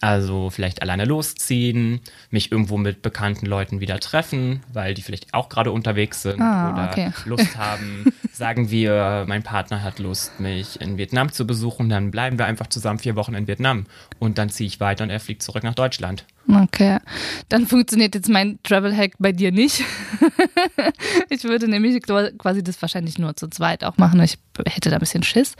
Also 0.00 0.50
vielleicht 0.50 0.80
alleine 0.82 1.04
losziehen, 1.04 2.00
mich 2.30 2.50
irgendwo 2.52 2.78
mit 2.78 3.02
bekannten 3.02 3.46
Leuten 3.46 3.80
wieder 3.80 3.98
treffen, 4.00 4.62
weil 4.72 4.94
die 4.94 5.02
vielleicht 5.02 5.34
auch 5.34 5.48
gerade 5.48 5.72
unterwegs 5.72 6.22
sind 6.22 6.40
Ah, 6.40 6.72
oder 6.72 6.90
okay. 6.90 7.12
Lust 7.26 7.56
haben. 7.56 8.04
Sagen 8.32 8.70
wir, 8.70 9.24
mein 9.28 9.42
Partner 9.42 9.82
hat 9.82 9.98
Lust, 9.98 10.40
mich 10.40 10.80
in 10.80 10.96
Vietnam 10.96 11.30
zu 11.32 11.46
besuchen, 11.46 11.88
dann 11.88 12.10
bleiben 12.10 12.38
wir 12.38 12.46
einfach 12.46 12.68
zusammen 12.68 12.98
vier 12.98 13.16
Wochen 13.16 13.34
in 13.34 13.46
Vietnam. 13.46 13.84
Und 14.18 14.38
dann 14.38 14.48
ziehe 14.48 14.66
ich 14.66 14.80
weiter 14.80 15.04
und 15.04 15.10
er 15.10 15.20
fliegt 15.20 15.42
zurück 15.42 15.64
nach 15.64 15.74
Deutschland. 15.74 16.24
Okay, 16.54 16.98
dann 17.48 17.66
funktioniert 17.66 18.14
jetzt 18.14 18.28
mein 18.28 18.58
Travel 18.62 18.94
Hack 18.94 19.12
bei 19.18 19.32
dir 19.32 19.52
nicht. 19.52 19.84
ich 21.30 21.44
würde 21.44 21.66
nämlich 21.66 22.02
quasi 22.02 22.62
das 22.62 22.80
wahrscheinlich 22.82 23.18
nur 23.18 23.34
zu 23.36 23.48
zweit 23.48 23.84
auch 23.84 23.96
machen. 23.96 24.20
Ich 24.20 24.38
hätte 24.66 24.90
da 24.90 24.96
ein 24.96 25.00
bisschen 25.00 25.22
Schiss. 25.22 25.54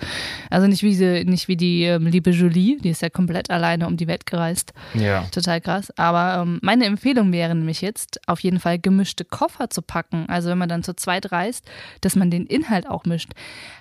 Also 0.50 0.66
nicht 0.66 0.82
wie, 0.82 0.94
sie, 0.94 1.24
nicht 1.24 1.48
wie 1.48 1.56
die 1.56 1.84
ähm, 1.84 2.06
liebe 2.06 2.30
Julie, 2.30 2.78
die 2.78 2.90
ist 2.90 3.00
ja 3.00 3.08
komplett 3.08 3.50
alleine 3.50 3.86
um 3.86 3.96
die 3.96 4.06
Welt 4.06 4.26
gereist. 4.26 4.74
Ja. 4.92 5.24
Total 5.30 5.62
krass. 5.62 5.90
Aber 5.96 6.42
ähm, 6.42 6.58
meine 6.62 6.84
Empfehlung 6.84 7.32
wäre 7.32 7.54
nämlich 7.54 7.80
jetzt, 7.80 8.20
auf 8.28 8.40
jeden 8.40 8.60
Fall 8.60 8.78
gemischte 8.78 9.24
Koffer 9.24 9.70
zu 9.70 9.80
packen. 9.80 10.26
Also 10.28 10.50
wenn 10.50 10.58
man 10.58 10.68
dann 10.68 10.82
zu 10.82 10.94
zweit 10.94 11.32
reist, 11.32 11.64
dass 12.02 12.16
man 12.16 12.30
den 12.30 12.44
Inhalt 12.44 12.86
auch 12.86 13.04
mischt. 13.04 13.30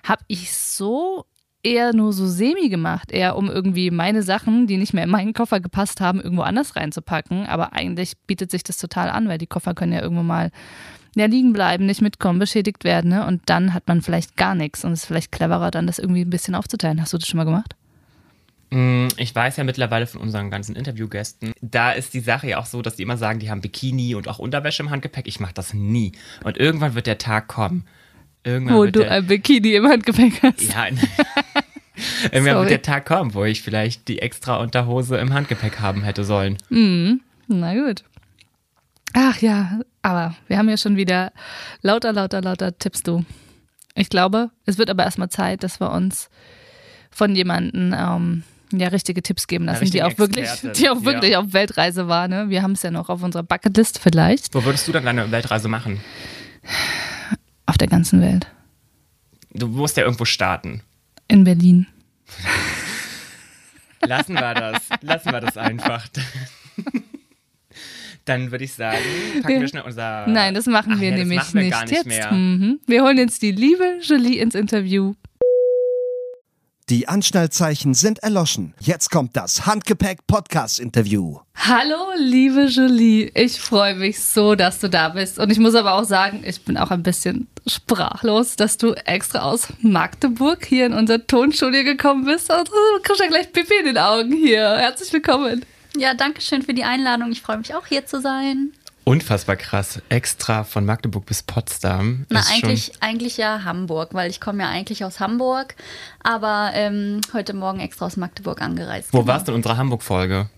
Habe 0.04 0.24
ich 0.28 0.54
so 0.54 1.26
eher 1.64 1.94
nur 1.94 2.14
so 2.14 2.28
semi 2.28 2.70
gemacht, 2.70 3.12
eher 3.12 3.36
um 3.36 3.50
irgendwie 3.50 3.92
meine 3.92 4.24
Sachen, 4.24 4.68
die 4.68 4.78
nicht 4.78 4.94
mehr 4.94 5.04
in 5.04 5.10
meinen 5.10 5.34
Koffer 5.34 5.60
gepasst 5.60 6.02
haben, 6.02 6.20
irgendwo 6.22 6.44
anders 6.44 6.76
reinzupacken. 6.76 7.46
Aber 7.46 7.74
eigentlich 7.74 8.18
bietet 8.28 8.52
sich 8.52 8.64
das 8.64 8.78
total 8.78 9.10
an, 9.10 9.28
weil 9.28 9.38
die 9.38 9.48
Koffer 9.48 9.74
können 9.74 9.94
ja 9.94 10.02
irgendwo 10.02 10.24
mal 10.24 10.52
ja, 11.16 11.26
liegen 11.26 11.54
bleiben, 11.54 11.86
nicht 11.86 12.02
mitkommen, 12.02 12.40
beschädigt 12.40 12.84
werden. 12.84 13.10
Ne? 13.12 13.26
Und 13.26 13.42
dann 13.48 13.74
hat 13.74 13.88
man 13.88 14.02
vielleicht 14.02 14.38
gar 14.38 14.56
nichts 14.56 14.86
und 14.86 14.94
es 14.94 15.02
ist 15.02 15.06
vielleicht 15.08 15.32
cleverer, 15.32 15.72
dann 15.72 15.88
das 15.88 16.00
irgendwie 16.00 16.22
ein 16.22 16.30
bisschen 16.30 16.56
aufzuteilen. 16.56 17.02
Hast 17.02 17.14
du 17.14 17.18
das 17.18 17.28
schon 17.28 17.38
mal 17.38 17.44
gemacht? 17.44 17.76
Mm, 18.72 19.08
Ich 19.18 19.36
weiß 19.36 19.58
ja 19.58 19.66
mittlerweile 19.66 20.08
von 20.08 20.22
unseren 20.22 20.50
ganzen 20.50 20.76
Interviewgästen, 20.76 21.54
da 21.62 21.92
ist 21.92 22.14
die 22.14 22.22
Sache 22.22 22.48
ja 22.48 22.60
auch 22.60 22.66
so, 22.66 22.82
dass 22.82 22.96
die 22.96 23.04
immer 23.04 23.18
sagen, 23.18 23.40
die 23.40 23.50
haben 23.52 23.62
Bikini 23.62 24.16
und 24.16 24.28
auch 24.30 24.40
Unterwäsche 24.40 24.84
im 24.84 24.90
Handgepäck. 24.90 25.28
Ich 25.28 25.42
mache 25.42 25.54
das 25.54 25.74
nie. 25.74 26.14
Und 26.44 26.58
irgendwann 26.58 26.96
wird 26.96 27.08
der 27.08 27.18
Tag 27.18 27.48
kommen. 27.50 27.86
Irgendwann 28.44 28.76
Wo 28.76 28.84
wird 28.84 28.96
du 28.96 29.00
der, 29.02 29.12
ein 29.12 29.28
Bikini 29.28 29.76
im 29.76 29.88
Handgepäck 29.88 30.42
hast. 30.42 30.62
Ja, 30.62 30.86
irgendwann 32.24 32.44
Sorry. 32.44 32.60
wird 32.62 32.70
der 32.72 32.82
Tag 32.82 33.06
kommen, 33.06 33.34
wo 33.34 33.44
ich 33.44 33.62
vielleicht 33.62 34.08
die 34.08 34.20
extra 34.20 34.58
Unterhose 34.58 35.18
im 35.18 35.34
Handgepäck 35.34 35.80
haben 35.80 36.04
hätte 36.04 36.24
sollen. 36.24 36.58
Na 37.48 37.74
gut. 37.74 38.04
Ach 39.14 39.38
ja, 39.42 39.82
aber 40.02 40.36
wir 40.48 40.58
haben 40.58 40.70
ja 40.70 40.78
schon 40.78 40.96
wieder 40.96 41.32
lauter, 41.82 42.14
lauter, 42.14 42.42
lauter 42.42 42.78
Tipps, 42.78 43.04
du. 43.04 43.26
Ich 43.94 44.10
glaube, 44.10 44.52
es 44.66 44.78
wird 44.78 44.90
aber 44.90 45.04
erstmal 45.04 45.30
Zeit, 45.30 45.64
dass 45.64 45.80
wir 45.80 45.92
uns 45.92 46.30
von 47.12 47.36
jemandem 47.36 47.94
ähm, 47.96 48.44
ja, 48.72 48.88
richtige 48.88 49.22
Tipps 49.22 49.48
geben 49.48 49.66
lassen, 49.66 49.92
die 49.92 50.02
auch 50.02 50.18
wirklich, 50.18 50.50
die 50.76 50.90
auch 50.90 51.04
wirklich 51.04 51.32
ja. 51.32 51.40
auf 51.40 51.52
Weltreise 51.52 52.08
war. 52.08 52.30
Ne? 52.30 52.50
Wir 52.50 52.62
haben 52.62 52.72
es 52.72 52.84
ja 52.84 52.92
noch 52.92 53.10
auf 53.10 53.22
unserer 53.22 53.44
Bucketlist 53.44 54.00
vielleicht. 54.00 54.54
Wo 54.56 54.64
würdest 54.64 54.88
du 54.88 54.94
dann 54.94 55.04
deine 55.04 55.30
Weltreise 55.30 55.68
machen? 55.68 56.00
Auf 57.72 57.78
der 57.78 57.88
ganzen 57.88 58.20
Welt. 58.20 58.48
Du 59.54 59.70
musst 59.70 59.96
ja 59.96 60.04
irgendwo 60.04 60.26
starten. 60.26 60.82
In 61.30 61.46
Berlin. 61.46 61.88
Lassen 64.02 64.34
wir 64.34 64.54
das. 64.54 64.90
Lassen 65.00 65.32
wir 65.32 65.40
das 65.40 65.56
einfach. 65.56 66.06
Dann 68.26 68.52
würde 68.52 68.66
ich 68.66 68.74
sagen, 68.74 68.98
packen 69.42 69.62
wir 69.62 69.70
schnell 69.70 69.84
unser. 69.84 70.28
Nein, 70.28 70.54
das 70.54 70.66
machen 70.66 70.96
Ach 70.98 71.00
wir 71.00 71.12
ja, 71.12 71.16
das 71.16 71.20
nämlich 71.20 71.40
machen 71.40 71.54
wir 71.54 71.62
nicht, 71.62 71.72
gar 71.72 71.82
nicht 71.84 71.94
jetzt. 71.94 72.08
mehr. 72.08 72.30
Mhm. 72.34 72.82
Wir 72.88 73.04
holen 73.04 73.18
jetzt 73.18 73.42
die 73.42 73.54
liebe 73.54 74.00
Julie 74.02 74.42
ins 74.42 74.54
Interview. 74.54 75.14
Die 76.92 77.08
Anschnallzeichen 77.08 77.94
sind 77.94 78.20
erloschen. 78.20 78.74
Jetzt 78.82 79.12
kommt 79.12 79.38
das 79.38 79.66
Handgepäck 79.66 80.28
Podcast 80.28 80.78
Interview. 80.78 81.40
Hallo, 81.56 81.96
liebe 82.18 82.66
Julie. 82.66 83.32
Ich 83.34 83.62
freue 83.62 83.96
mich 83.96 84.20
so, 84.20 84.56
dass 84.56 84.80
du 84.80 84.90
da 84.90 85.08
bist. 85.08 85.40
Und 85.40 85.50
ich 85.54 85.58
muss 85.58 85.74
aber 85.74 85.94
auch 85.94 86.04
sagen, 86.04 86.44
ich 86.46 86.66
bin 86.66 86.76
auch 86.76 86.92
ein 86.92 87.02
bisschen 87.02 87.48
sprachlos, 87.66 88.58
dass 88.58 88.76
du 88.76 88.92
extra 89.06 89.40
aus 89.44 89.70
Magdeburg 89.80 90.66
hier 90.66 90.86
in 90.86 90.92
unser 90.92 91.26
Tonstudio 91.26 91.86
gekommen 91.86 92.26
bist. 92.26 92.52
Und 92.52 92.68
du 92.68 93.02
kriegst 93.04 93.22
ja 93.22 93.28
gleich 93.28 93.54
Pipi 93.54 93.76
in 93.80 93.86
den 93.86 93.98
Augen 93.98 94.34
hier. 94.34 94.76
Herzlich 94.76 95.14
willkommen. 95.14 95.66
Ja, 95.96 96.14
danke 96.14 96.42
schön 96.42 96.62
für 96.62 96.74
die 96.74 96.84
Einladung. 96.84 97.32
Ich 97.32 97.42
freue 97.42 97.60
mich 97.60 97.74
auch 97.74 97.86
hier 97.86 98.06
zu 98.06 98.20
sein. 98.20 98.74
Unfassbar 99.04 99.56
krass. 99.56 100.02
Extra 100.10 100.64
von 100.64 100.86
Magdeburg 100.86 101.26
bis 101.26 101.42
Potsdam. 101.42 102.26
Na, 102.30 102.44
eigentlich, 102.52 102.92
eigentlich 103.02 103.38
ja 103.38 103.64
Hamburg, 103.64 104.14
weil 104.14 104.30
ich 104.30 104.40
komme 104.40 104.64
ja 104.64 104.70
eigentlich 104.70 105.04
aus 105.04 105.20
Hamburg, 105.20 105.76
aber 106.24 106.72
ähm, 106.74 107.22
heute 107.34 107.54
Morgen 107.54 107.80
extra 107.80 108.06
aus 108.06 108.16
Magdeburg 108.16 108.62
angereist. 108.62 109.10
Wo 109.12 109.26
warst 109.26 109.48
du 109.48 109.52
in 109.52 109.58
unserer 109.58 109.78
Hamburg-Folge? 109.78 110.50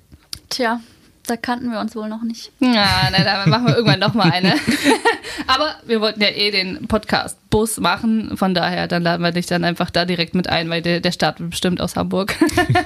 Tja, 0.49 0.81
da 1.25 1.37
kannten 1.37 1.71
wir 1.71 1.79
uns 1.79 1.95
wohl 1.95 2.09
noch 2.09 2.21
nicht. 2.21 2.51
Ja, 2.59 3.09
na, 3.11 3.23
da 3.23 3.45
machen 3.45 3.67
wir 3.67 3.75
irgendwann 3.75 3.99
noch 3.99 4.13
mal 4.13 4.29
eine. 4.29 4.55
Aber 5.47 5.75
wir 5.85 6.01
wollten 6.01 6.21
ja 6.21 6.29
eh 6.29 6.51
den 6.51 6.87
Podcast 6.87 7.37
Bus 7.49 7.77
machen. 7.77 8.35
Von 8.35 8.53
daher, 8.53 8.87
dann 8.87 9.03
laden 9.03 9.23
wir 9.23 9.31
dich 9.31 9.45
dann 9.45 9.63
einfach 9.63 9.89
da 9.89 10.05
direkt 10.05 10.35
mit 10.35 10.49
ein, 10.49 10.69
weil 10.69 10.81
der, 10.81 10.99
der 10.99 11.11
Start 11.11 11.39
wird 11.39 11.51
bestimmt 11.51 11.79
aus 11.79 11.95
Hamburg. 11.95 12.35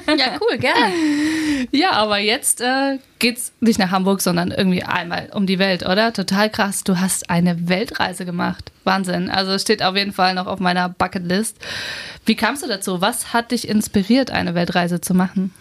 Ja, 0.07 0.37
cool, 0.41 0.57
gerne. 0.57 0.93
ja, 1.71 1.91
aber 1.91 2.19
jetzt 2.19 2.61
äh, 2.61 2.99
geht's 3.19 3.53
nicht 3.59 3.79
nach 3.79 3.91
Hamburg, 3.91 4.21
sondern 4.21 4.51
irgendwie 4.51 4.83
einmal 4.83 5.29
um 5.33 5.47
die 5.47 5.57
Welt, 5.57 5.85
oder? 5.85 6.13
Total 6.13 6.49
krass. 6.49 6.83
Du 6.83 6.99
hast 6.99 7.29
eine 7.29 7.69
Weltreise 7.69 8.25
gemacht. 8.25 8.71
Wahnsinn. 8.83 9.29
Also 9.29 9.57
steht 9.57 9.81
auf 9.83 9.95
jeden 9.95 10.13
Fall 10.13 10.33
noch 10.33 10.47
auf 10.47 10.59
meiner 10.59 10.89
Bucketlist. 10.89 11.57
Wie 12.25 12.35
kamst 12.35 12.63
du 12.63 12.67
dazu? 12.67 13.01
Was 13.01 13.33
hat 13.33 13.51
dich 13.51 13.67
inspiriert, 13.67 14.31
eine 14.31 14.53
Weltreise 14.53 15.01
zu 15.01 15.13
machen? 15.13 15.53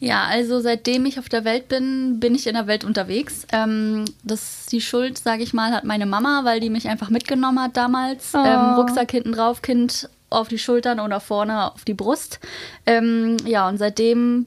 Ja, 0.00 0.24
also 0.24 0.60
seitdem 0.60 1.06
ich 1.06 1.18
auf 1.18 1.28
der 1.28 1.44
Welt 1.44 1.68
bin, 1.68 2.20
bin 2.20 2.34
ich 2.34 2.46
in 2.46 2.54
der 2.54 2.66
Welt 2.66 2.84
unterwegs. 2.84 3.46
Ähm, 3.52 4.04
das 4.22 4.66
die 4.66 4.80
Schuld, 4.80 5.18
sage 5.18 5.42
ich 5.42 5.54
mal, 5.54 5.72
hat 5.72 5.84
meine 5.84 6.06
Mama, 6.06 6.42
weil 6.44 6.60
die 6.60 6.70
mich 6.70 6.88
einfach 6.88 7.10
mitgenommen 7.10 7.60
hat 7.60 7.76
damals. 7.76 8.32
Oh. 8.34 8.38
Ähm, 8.38 8.74
Rucksack 8.74 9.10
hinten 9.10 9.32
drauf, 9.32 9.62
Kind 9.62 10.08
auf 10.30 10.48
die 10.48 10.58
Schultern 10.58 11.00
oder 11.00 11.20
vorne 11.20 11.72
auf 11.72 11.84
die 11.84 11.94
Brust. 11.94 12.40
Ähm, 12.86 13.36
ja, 13.46 13.68
und 13.68 13.78
seitdem 13.78 14.46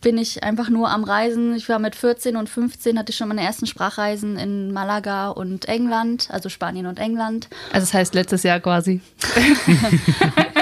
bin 0.00 0.18
ich 0.18 0.44
einfach 0.44 0.68
nur 0.68 0.90
am 0.90 1.04
Reisen. 1.04 1.54
Ich 1.54 1.68
war 1.68 1.78
mit 1.78 1.96
14 1.96 2.36
und 2.36 2.48
15, 2.48 2.98
hatte 2.98 3.10
ich 3.10 3.16
schon 3.16 3.28
meine 3.28 3.42
ersten 3.42 3.66
Sprachreisen 3.66 4.36
in 4.36 4.72
Malaga 4.72 5.28
und 5.28 5.66
England, 5.66 6.28
also 6.30 6.48
Spanien 6.48 6.86
und 6.86 6.98
England. 6.98 7.48
Also 7.72 7.86
das 7.86 7.94
heißt 7.94 8.14
letztes 8.14 8.42
Jahr 8.42 8.60
quasi. 8.60 9.00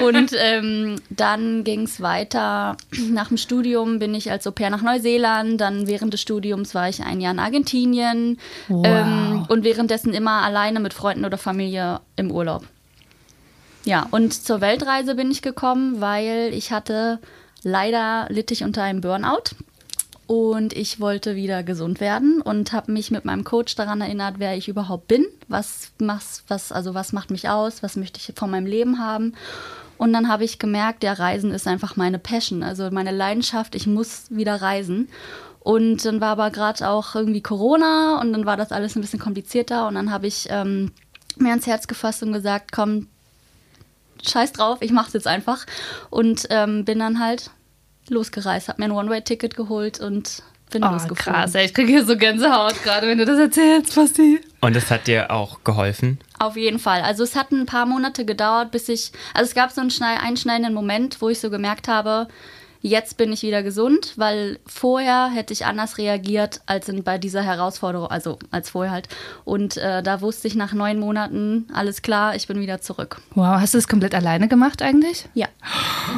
Und 0.02 0.32
ähm, 0.38 1.00
dann 1.10 1.64
ging 1.64 1.82
es 1.82 2.00
weiter. 2.00 2.76
Nach 3.10 3.28
dem 3.28 3.36
Studium 3.36 3.98
bin 3.98 4.14
ich 4.14 4.30
als 4.30 4.46
Au 4.46 4.50
pair 4.50 4.70
nach 4.70 4.82
Neuseeland. 4.82 5.60
Dann 5.60 5.86
während 5.86 6.12
des 6.12 6.20
Studiums 6.20 6.74
war 6.74 6.88
ich 6.88 7.02
ein 7.02 7.20
Jahr 7.20 7.32
in 7.32 7.38
Argentinien. 7.38 8.38
Wow. 8.68 8.86
Ähm, 8.86 9.46
und 9.48 9.64
währenddessen 9.64 10.12
immer 10.12 10.42
alleine 10.42 10.80
mit 10.80 10.94
Freunden 10.94 11.24
oder 11.24 11.38
Familie 11.38 12.00
im 12.16 12.30
Urlaub. 12.30 12.64
Ja, 13.84 14.06
und 14.10 14.32
zur 14.34 14.60
Weltreise 14.60 15.14
bin 15.14 15.30
ich 15.30 15.42
gekommen, 15.42 16.00
weil 16.00 16.50
ich 16.52 16.72
hatte, 16.72 17.20
leider 17.62 18.26
litt 18.28 18.50
ich 18.50 18.64
unter 18.64 18.82
einem 18.82 19.00
Burnout. 19.00 19.54
Und 20.26 20.72
ich 20.72 20.98
wollte 20.98 21.36
wieder 21.36 21.62
gesund 21.62 22.00
werden 22.00 22.40
und 22.42 22.72
habe 22.72 22.90
mich 22.90 23.12
mit 23.12 23.24
meinem 23.24 23.44
Coach 23.44 23.76
daran 23.76 24.00
erinnert, 24.00 24.36
wer 24.38 24.56
ich 24.56 24.66
überhaupt 24.66 25.06
bin, 25.06 25.24
was, 25.46 25.92
was, 26.00 26.42
was, 26.48 26.72
also 26.72 26.94
was 26.94 27.12
macht 27.12 27.30
mich 27.30 27.48
aus, 27.48 27.80
was 27.84 27.94
möchte 27.94 28.18
ich 28.18 28.36
von 28.36 28.50
meinem 28.50 28.66
Leben 28.66 28.98
haben. 28.98 29.34
Und 29.98 30.12
dann 30.12 30.28
habe 30.28 30.44
ich 30.44 30.58
gemerkt, 30.58 31.04
ja, 31.04 31.12
Reisen 31.12 31.52
ist 31.52 31.68
einfach 31.68 31.94
meine 31.94 32.18
Passion, 32.18 32.64
also 32.64 32.90
meine 32.90 33.12
Leidenschaft, 33.12 33.76
ich 33.76 33.86
muss 33.86 34.24
wieder 34.28 34.60
reisen. 34.60 35.08
Und 35.60 36.04
dann 36.04 36.20
war 36.20 36.30
aber 36.30 36.50
gerade 36.50 36.88
auch 36.88 37.14
irgendwie 37.14 37.40
Corona 37.40 38.20
und 38.20 38.32
dann 38.32 38.46
war 38.46 38.56
das 38.56 38.72
alles 38.72 38.94
ein 38.96 39.00
bisschen 39.00 39.18
komplizierter 39.18 39.88
und 39.88 39.94
dann 39.94 40.12
habe 40.12 40.26
ich 40.26 40.46
ähm, 40.50 40.92
mir 41.38 41.50
ans 41.50 41.66
Herz 41.66 41.86
gefasst 41.86 42.22
und 42.22 42.32
gesagt, 42.32 42.72
komm, 42.72 43.08
scheiß 44.26 44.52
drauf, 44.52 44.78
ich 44.80 44.92
mach's 44.92 45.12
jetzt 45.12 45.26
einfach. 45.26 45.66
Und 46.10 46.46
ähm, 46.50 46.84
bin 46.84 46.98
dann 46.98 47.18
halt 47.20 47.50
losgereist, 48.08 48.68
habe 48.68 48.80
mir 48.80 48.86
ein 48.86 48.92
One-Way-Ticket 48.92 49.56
geholt 49.56 49.98
und 50.00 50.42
bin 50.70 50.82
Oh, 50.84 50.90
losgeflogen. 50.92 51.40
krass, 51.40 51.54
ey, 51.54 51.64
ich 51.66 51.74
kriege 51.74 51.88
hier 51.90 52.04
so 52.04 52.16
Gänsehaut 52.16 52.82
gerade, 52.82 53.06
wenn 53.06 53.18
du 53.18 53.24
das 53.24 53.38
erzählst, 53.38 53.94
Basti. 53.94 54.40
Und 54.60 54.74
das 54.76 54.90
hat 54.90 55.06
dir 55.06 55.30
auch 55.30 55.62
geholfen? 55.64 56.18
Auf 56.38 56.56
jeden 56.56 56.78
Fall. 56.80 57.02
Also 57.02 57.22
es 57.22 57.36
hat 57.36 57.52
ein 57.52 57.66
paar 57.66 57.86
Monate 57.86 58.24
gedauert, 58.24 58.70
bis 58.72 58.88
ich, 58.88 59.12
also 59.34 59.48
es 59.48 59.54
gab 59.54 59.70
so 59.70 59.80
einen 59.80 59.90
schnei- 59.90 60.18
einschneidenden 60.20 60.74
Moment, 60.74 61.20
wo 61.20 61.28
ich 61.28 61.40
so 61.40 61.50
gemerkt 61.50 61.86
habe, 61.88 62.26
jetzt 62.86 63.16
bin 63.16 63.32
ich 63.32 63.42
wieder 63.42 63.62
gesund, 63.62 64.12
weil 64.16 64.58
vorher 64.66 65.28
hätte 65.28 65.52
ich 65.52 65.66
anders 65.66 65.98
reagiert 65.98 66.60
als 66.66 66.88
in, 66.88 67.02
bei 67.02 67.18
dieser 67.18 67.42
Herausforderung, 67.42 68.08
also 68.08 68.38
als 68.50 68.70
vorher 68.70 68.92
halt. 68.92 69.08
Und 69.44 69.76
äh, 69.76 70.02
da 70.02 70.20
wusste 70.20 70.46
ich 70.48 70.54
nach 70.54 70.72
neun 70.72 70.98
Monaten, 71.00 71.66
alles 71.72 72.02
klar, 72.02 72.36
ich 72.36 72.46
bin 72.46 72.60
wieder 72.60 72.80
zurück. 72.80 73.20
Wow, 73.34 73.60
hast 73.60 73.74
du 73.74 73.78
das 73.78 73.88
komplett 73.88 74.14
alleine 74.14 74.48
gemacht 74.48 74.82
eigentlich? 74.82 75.28
Ja. 75.34 75.48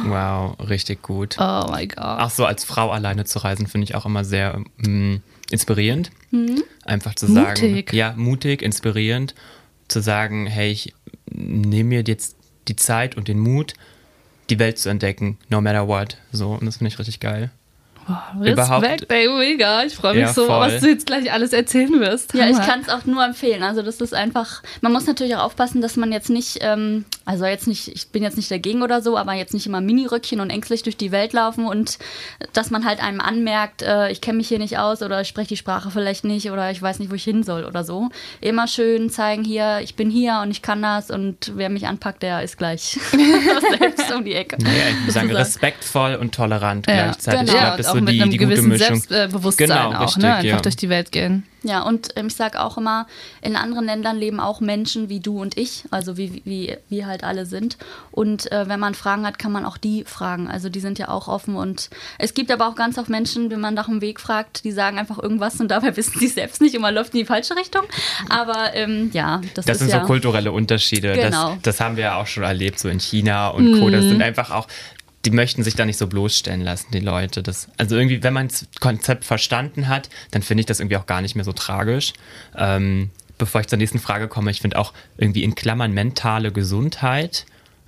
Wow, 0.05 0.57
richtig 0.69 1.01
gut. 1.01 1.37
Oh 1.39 1.65
mein 1.69 1.89
Gott. 1.89 1.97
Auch 1.97 2.29
so 2.29 2.45
als 2.45 2.63
Frau 2.63 2.91
alleine 2.91 3.25
zu 3.25 3.39
reisen, 3.39 3.67
finde 3.67 3.85
ich 3.85 3.95
auch 3.95 4.05
immer 4.05 4.23
sehr 4.23 4.61
mm, 4.77 5.15
inspirierend. 5.49 6.11
Einfach 6.85 7.15
zu 7.15 7.25
sagen, 7.25 7.71
Mutig. 7.71 7.93
ja, 7.93 8.13
mutig, 8.15 8.61
inspirierend, 8.61 9.33
zu 9.87 10.01
sagen, 10.01 10.45
hey, 10.45 10.71
ich 10.71 10.93
nehme 11.31 11.89
mir 11.89 12.03
jetzt 12.05 12.35
die 12.67 12.75
Zeit 12.75 13.17
und 13.17 13.27
den 13.27 13.39
Mut, 13.39 13.73
die 14.49 14.59
Welt 14.59 14.77
zu 14.77 14.89
entdecken, 14.89 15.37
no 15.49 15.61
matter 15.61 15.87
what. 15.87 16.17
So, 16.31 16.53
und 16.53 16.65
das 16.65 16.77
finde 16.77 16.89
ich 16.89 16.99
richtig 16.99 17.19
geil. 17.19 17.51
Überhaupt- 18.43 18.83
Respekt, 18.83 19.11
ey, 19.11 19.27
mega. 19.29 19.83
Ich 19.83 19.95
freue 19.95 20.13
mich 20.13 20.21
Ja, 20.23 20.33
so, 20.33 20.45
voll. 20.45 20.59
was 20.59 20.79
du 20.81 20.87
jetzt 20.89 21.05
gleich 21.05 21.31
alles 21.31 21.53
erzählen 21.53 21.99
wirst. 21.99 22.33
Ja, 22.33 22.47
ich 22.49 22.57
kann 22.59 22.81
es 22.81 22.89
auch 22.89 23.05
nur 23.05 23.23
empfehlen. 23.23 23.63
Also 23.63 23.81
das 23.81 24.01
ist 24.01 24.13
einfach, 24.13 24.61
man 24.81 24.91
muss 24.91 25.05
natürlich 25.07 25.35
auch 25.35 25.43
aufpassen, 25.43 25.81
dass 25.81 25.95
man 25.95 26.11
jetzt 26.11 26.29
nicht, 26.29 26.59
ähm, 26.61 27.05
also 27.25 27.45
jetzt 27.45 27.67
nicht, 27.67 27.87
ich 27.89 28.09
bin 28.09 28.23
jetzt 28.23 28.37
nicht 28.37 28.49
dagegen 28.51 28.81
oder 28.81 29.01
so, 29.01 29.17
aber 29.17 29.33
jetzt 29.33 29.53
nicht 29.53 29.65
immer 29.67 29.81
Miniröckchen 29.81 30.39
und 30.39 30.49
ängstlich 30.49 30.83
durch 30.83 30.97
die 30.97 31.11
Welt 31.11 31.33
laufen 31.33 31.65
und 31.65 31.97
dass 32.53 32.71
man 32.71 32.85
halt 32.85 33.01
einem 33.03 33.21
anmerkt, 33.21 33.81
äh, 33.81 34.09
ich 34.11 34.21
kenne 34.21 34.37
mich 34.37 34.47
hier 34.47 34.59
nicht 34.59 34.77
aus 34.77 35.01
oder 35.01 35.21
ich 35.21 35.27
spreche 35.27 35.49
die 35.49 35.57
Sprache 35.57 35.91
vielleicht 35.91 36.23
nicht 36.23 36.51
oder 36.51 36.71
ich 36.71 36.81
weiß 36.81 36.99
nicht, 36.99 37.11
wo 37.11 37.15
ich 37.15 37.23
hin 37.23 37.43
soll 37.43 37.63
oder 37.65 37.83
so. 37.83 38.09
Immer 38.41 38.67
schön 38.67 39.09
zeigen 39.09 39.43
hier, 39.43 39.79
ich 39.81 39.95
bin 39.95 40.09
hier 40.09 40.39
und 40.43 40.51
ich 40.51 40.61
kann 40.61 40.81
das 40.81 41.11
und 41.11 41.51
wer 41.55 41.69
mich 41.69 41.87
anpackt, 41.87 42.23
der 42.23 42.43
ist 42.43 42.57
gleich 42.57 42.97
selbst 43.79 44.11
um 44.13 44.23
die 44.23 44.33
Ecke. 44.33 44.57
Ja, 44.61 44.67
ich 44.69 45.13
sagen, 45.13 45.27
Sozusagen. 45.27 45.31
respektvoll 45.35 46.15
und 46.15 46.33
tolerant 46.33 46.87
ja. 46.87 46.93
gleichzeitig. 47.05 47.39
Genau. 47.41 47.51
Ich 47.51 47.57
Ja, 47.59 47.63
glaube, 47.75 47.83
das 47.83 47.93
so 47.99 48.05
mit 48.05 48.13
die, 48.15 48.21
einem 48.21 48.31
die 48.31 48.37
gewissen. 48.37 48.77
Selbstbewusstsein 48.77 49.67
Genau, 49.67 49.93
auch, 49.97 50.01
richtig, 50.01 50.23
ne? 50.23 50.35
Einfach 50.35 50.45
ja. 50.49 50.61
durch 50.61 50.75
die 50.75 50.89
Welt 50.89 51.11
gehen. 51.11 51.43
Ja, 51.61 51.81
und 51.81 52.09
ähm, 52.15 52.27
ich 52.27 52.35
sage 52.35 52.61
auch 52.61 52.77
immer, 52.77 53.05
in 53.41 53.57
anderen 53.57 53.85
Ländern 53.85 54.15
leben 54.17 54.39
auch 54.39 54.61
Menschen 54.61 55.09
wie 55.09 55.19
du 55.19 55.41
und 55.41 55.57
ich, 55.57 55.83
also 55.91 56.15
wie, 56.15 56.41
wie 56.45 56.77
wir 56.87 57.05
halt 57.05 57.25
alle 57.25 57.45
sind. 57.45 57.77
Und 58.11 58.49
äh, 58.53 58.69
wenn 58.69 58.79
man 58.79 58.93
Fragen 58.95 59.25
hat, 59.25 59.37
kann 59.39 59.51
man 59.51 59.65
auch 59.65 59.75
die 59.77 60.05
fragen. 60.05 60.47
Also 60.47 60.69
die 60.69 60.79
sind 60.79 60.99
ja 60.99 61.09
auch 61.09 61.27
offen. 61.27 61.55
Und 61.57 61.89
es 62.17 62.33
gibt 62.33 62.49
aber 62.49 62.69
auch 62.69 62.75
ganz 62.75 62.97
oft 62.97 63.09
Menschen, 63.09 63.51
wenn 63.51 63.59
man 63.59 63.73
nach 63.73 63.87
dem 63.87 63.99
Weg 63.99 64.21
fragt, 64.21 64.63
die 64.63 64.71
sagen 64.71 64.97
einfach 64.97 65.19
irgendwas 65.19 65.59
und 65.59 65.69
dabei 65.69 65.97
wissen 65.97 66.17
sie 66.17 66.27
selbst 66.27 66.61
nicht 66.61 66.75
und 66.77 66.81
man 66.81 66.95
läuft 66.95 67.13
in 67.13 67.19
die 67.19 67.25
falsche 67.25 67.57
Richtung. 67.57 67.81
Aber 68.29 68.73
ähm, 68.73 69.09
ja, 69.13 69.41
das, 69.53 69.65
Das 69.65 69.75
ist 69.75 69.79
sind 69.87 69.89
ja 69.91 69.99
so 70.01 70.05
kulturelle 70.07 70.53
Unterschiede. 70.53 71.11
Genau. 71.13 71.49
Das, 71.55 71.61
das 71.63 71.79
haben 71.81 71.97
wir 71.97 72.03
ja 72.05 72.15
auch 72.15 72.27
schon 72.27 72.43
erlebt, 72.43 72.79
so 72.79 72.87
in 72.87 72.99
China 73.01 73.49
und 73.49 73.79
Co. 73.81 73.89
Das 73.89 74.05
Mhm. 74.05 74.09
sind 74.09 74.21
einfach 74.21 74.51
auch, 74.51 74.67
die 75.25 75.31
möchten 75.31 75.63
sich 75.63 75.75
da 75.75 75.85
nicht 75.85 75.97
so 75.97 76.07
bloßstellen 76.07 76.61
lassen, 76.61 76.87
die 76.91 76.99
Leute. 76.99 77.43
Das, 77.43 77.67
also 77.77 77.95
irgendwie, 77.97 78.23
wenn 78.23 78.33
man 78.33 78.47
das 78.47 78.67
Konzept 78.79 79.25
verstanden 79.25 79.87
hat, 79.87 80.09
dann 80.31 80.41
finde 80.41 80.61
ich 80.61 80.65
das 80.65 80.79
irgendwie 80.79 80.97
auch 80.97 81.05
gar 81.05 81.21
nicht 81.21 81.35
mehr 81.35 81.45
so 81.45 81.51
tragisch. 81.51 82.13
Ähm, 82.55 83.09
bevor 83.37 83.61
ich 83.61 83.67
zur 83.67 83.77
nächsten 83.77 83.99
Frage 83.99 84.27
komme, 84.27 84.51
ich 84.51 84.61
finde 84.61 84.77
auch 84.77 84.93
irgendwie 85.17 85.43
in 85.43 85.55
Klammern 85.55 85.91
mentale 85.91 86.51
Gesundheit 86.51 87.45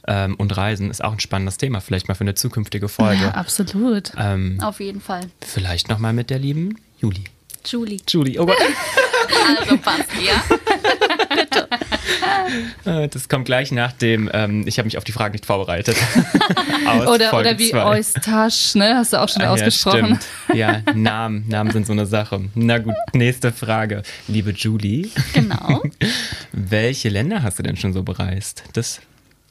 ähm, 0.08 0.36
und 0.36 0.56
Reisen 0.58 0.90
ist 0.90 1.04
auch 1.04 1.14
ein 1.14 1.20
spannendes 1.20 1.58
Thema, 1.58 1.80
vielleicht 1.80 2.08
mal 2.08 2.16
für 2.16 2.22
eine 2.22 2.36
zukünftige 2.36 2.90
Folge. 2.90 3.24
Ja, 3.24 3.32
absolut. 3.32 4.12
Ähm, 4.18 4.60
auf 4.62 4.80
jeden 4.80 5.02
Fall. 5.02 5.22
vielleicht 5.42 5.90
nochmal 5.90 6.14
mit 6.14 6.30
der 6.30 6.40
lieben 6.40 6.76
Juli. 7.00 7.24
Julie. 7.66 8.00
Julie, 8.08 8.40
oh 8.40 8.46
Gott. 8.46 8.58
Also 9.58 9.78
passt, 9.78 10.10
ja. 10.24 10.44
Äh, 12.86 13.08
Das 13.08 13.30
kommt 13.30 13.46
gleich 13.46 13.72
nach 13.72 13.92
dem, 13.94 14.30
ähm, 14.34 14.64
ich 14.68 14.78
habe 14.78 14.86
mich 14.86 14.98
auf 14.98 15.04
die 15.04 15.12
Frage 15.12 15.34
nicht 15.34 15.46
vorbereitet. 15.46 15.96
Oder, 17.08 17.34
oder 17.34 17.58
wie 17.60 17.70
zwei. 17.70 17.86
Eustache, 18.00 18.78
ne? 18.78 18.96
Hast 18.96 19.14
du 19.14 19.18
auch 19.22 19.30
schon 19.30 19.44
Ah, 19.44 19.52
ausgesprochen. 19.52 20.20
Ja, 20.50 20.82
ja, 20.86 20.94
Namen, 20.94 21.46
Namen 21.48 21.72
sind 21.72 21.86
so 21.86 21.94
eine 21.94 22.06
Sache. 22.06 22.42
Na 22.56 22.80
gut, 22.80 22.96
nächste 23.14 23.52
Frage. 23.52 24.02
Liebe 24.28 24.52
Julie, 24.52 25.10
Genau. 25.34 25.82
welche 26.52 27.10
Länder 27.10 27.44
hast 27.44 27.60
du 27.60 27.64
denn 27.64 27.78
schon 27.78 27.94
so 27.94 28.04
bereist? 28.04 28.64
Das 28.74 29.00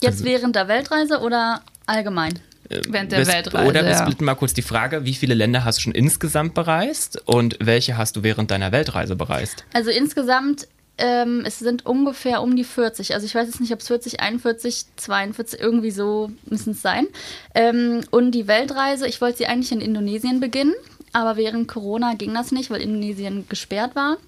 Jetzt 0.03 0.13
Also- 0.15 0.25
während 0.25 0.57
der 0.57 0.69
Weltreise 0.69 1.21
oder 1.21 1.63
allgemein? 1.87 2.39
Während 2.69 3.11
der 3.13 3.21
wir 3.21 3.27
Weltreise, 3.33 3.69
Oder 3.69 3.85
wir 3.85 3.95
splitten 3.97 4.25
mal 4.25 4.35
kurz 4.37 4.55
die 4.55 4.63
Frage, 4.63 5.05
wie 5.05 5.15
viele 5.15 5.35
Länder 5.35 5.65
hast 5.65 5.79
du 5.79 5.83
schon 5.83 5.93
insgesamt 5.95 6.55
bereist 6.55 7.21
und 7.27 7.57
welche 7.61 7.97
hast 7.97 8.17
du 8.17 8.23
während 8.23 8.51
deiner 8.51 8.71
Weltreise 8.73 9.17
bereist? 9.17 9.65
Also 9.73 9.91
insgesamt, 9.91 10.69
ähm, 11.01 11.43
es 11.45 11.59
sind 11.59 11.87
ungefähr 11.87 12.43
um 12.43 12.55
die 12.55 12.65
40. 12.65 13.15
Also 13.15 13.27
ich 13.27 13.35
weiß 13.35 13.47
jetzt 13.47 13.61
nicht, 13.61 13.73
ob 13.73 13.81
es 13.81 13.89
40, 13.89 14.21
41, 14.21 14.85
42, 14.97 15.61
irgendwie 15.61 15.91
so 15.91 16.31
müssen 16.47 16.73
es 16.73 16.83
sein. 16.83 17.07
Ähm, 17.55 18.03
und 18.11 18.33
die 18.33 18.47
Weltreise, 18.47 19.09
ich 19.09 19.21
wollte 19.21 19.39
sie 19.39 19.47
eigentlich 19.47 19.73
in 19.73 19.81
Indonesien 19.81 20.41
beginnen, 20.41 20.75
aber 21.13 21.37
während 21.37 21.69
Corona 21.69 22.15
ging 22.15 22.35
das 22.35 22.53
nicht, 22.53 22.71
weil 22.71 22.83
Indonesien 22.83 23.47
gesperrt 23.49 23.97
war. 23.97 24.19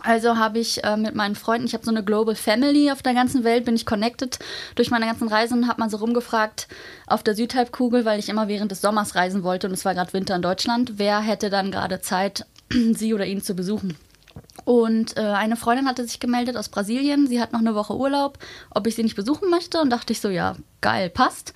Also 0.00 0.36
habe 0.36 0.60
ich 0.60 0.84
äh, 0.84 0.96
mit 0.96 1.16
meinen 1.16 1.34
Freunden, 1.34 1.66
ich 1.66 1.74
habe 1.74 1.84
so 1.84 1.90
eine 1.90 2.04
Global 2.04 2.36
Family 2.36 2.90
auf 2.92 3.02
der 3.02 3.14
ganzen 3.14 3.42
Welt, 3.42 3.64
bin 3.64 3.74
ich 3.74 3.84
connected 3.84 4.38
durch 4.76 4.90
meine 4.90 5.06
ganzen 5.06 5.26
Reisen, 5.26 5.66
habe 5.66 5.80
mal 5.80 5.90
so 5.90 5.96
rumgefragt 5.96 6.68
auf 7.08 7.24
der 7.24 7.34
Südhalbkugel, 7.34 8.04
weil 8.04 8.20
ich 8.20 8.28
immer 8.28 8.46
während 8.46 8.70
des 8.70 8.80
Sommers 8.80 9.16
reisen 9.16 9.42
wollte 9.42 9.66
und 9.66 9.72
es 9.72 9.84
war 9.84 9.94
gerade 9.94 10.12
Winter 10.12 10.36
in 10.36 10.42
Deutschland, 10.42 10.94
wer 10.96 11.20
hätte 11.20 11.50
dann 11.50 11.72
gerade 11.72 12.00
Zeit, 12.00 12.46
sie 12.70 13.12
oder 13.12 13.26
ihn 13.26 13.42
zu 13.42 13.54
besuchen. 13.54 13.96
Und 14.64 15.16
äh, 15.16 15.20
eine 15.20 15.56
Freundin 15.56 15.88
hatte 15.88 16.04
sich 16.04 16.20
gemeldet 16.20 16.56
aus 16.56 16.68
Brasilien. 16.68 17.26
Sie 17.26 17.40
hat 17.40 17.52
noch 17.52 17.60
eine 17.60 17.74
Woche 17.74 17.96
Urlaub, 17.96 18.38
ob 18.70 18.86
ich 18.86 18.94
sie 18.94 19.02
nicht 19.02 19.16
besuchen 19.16 19.50
möchte. 19.50 19.80
Und 19.80 19.90
dachte 19.90 20.12
ich 20.12 20.20
so, 20.20 20.28
ja, 20.28 20.56
geil, 20.80 21.10
passt. 21.10 21.54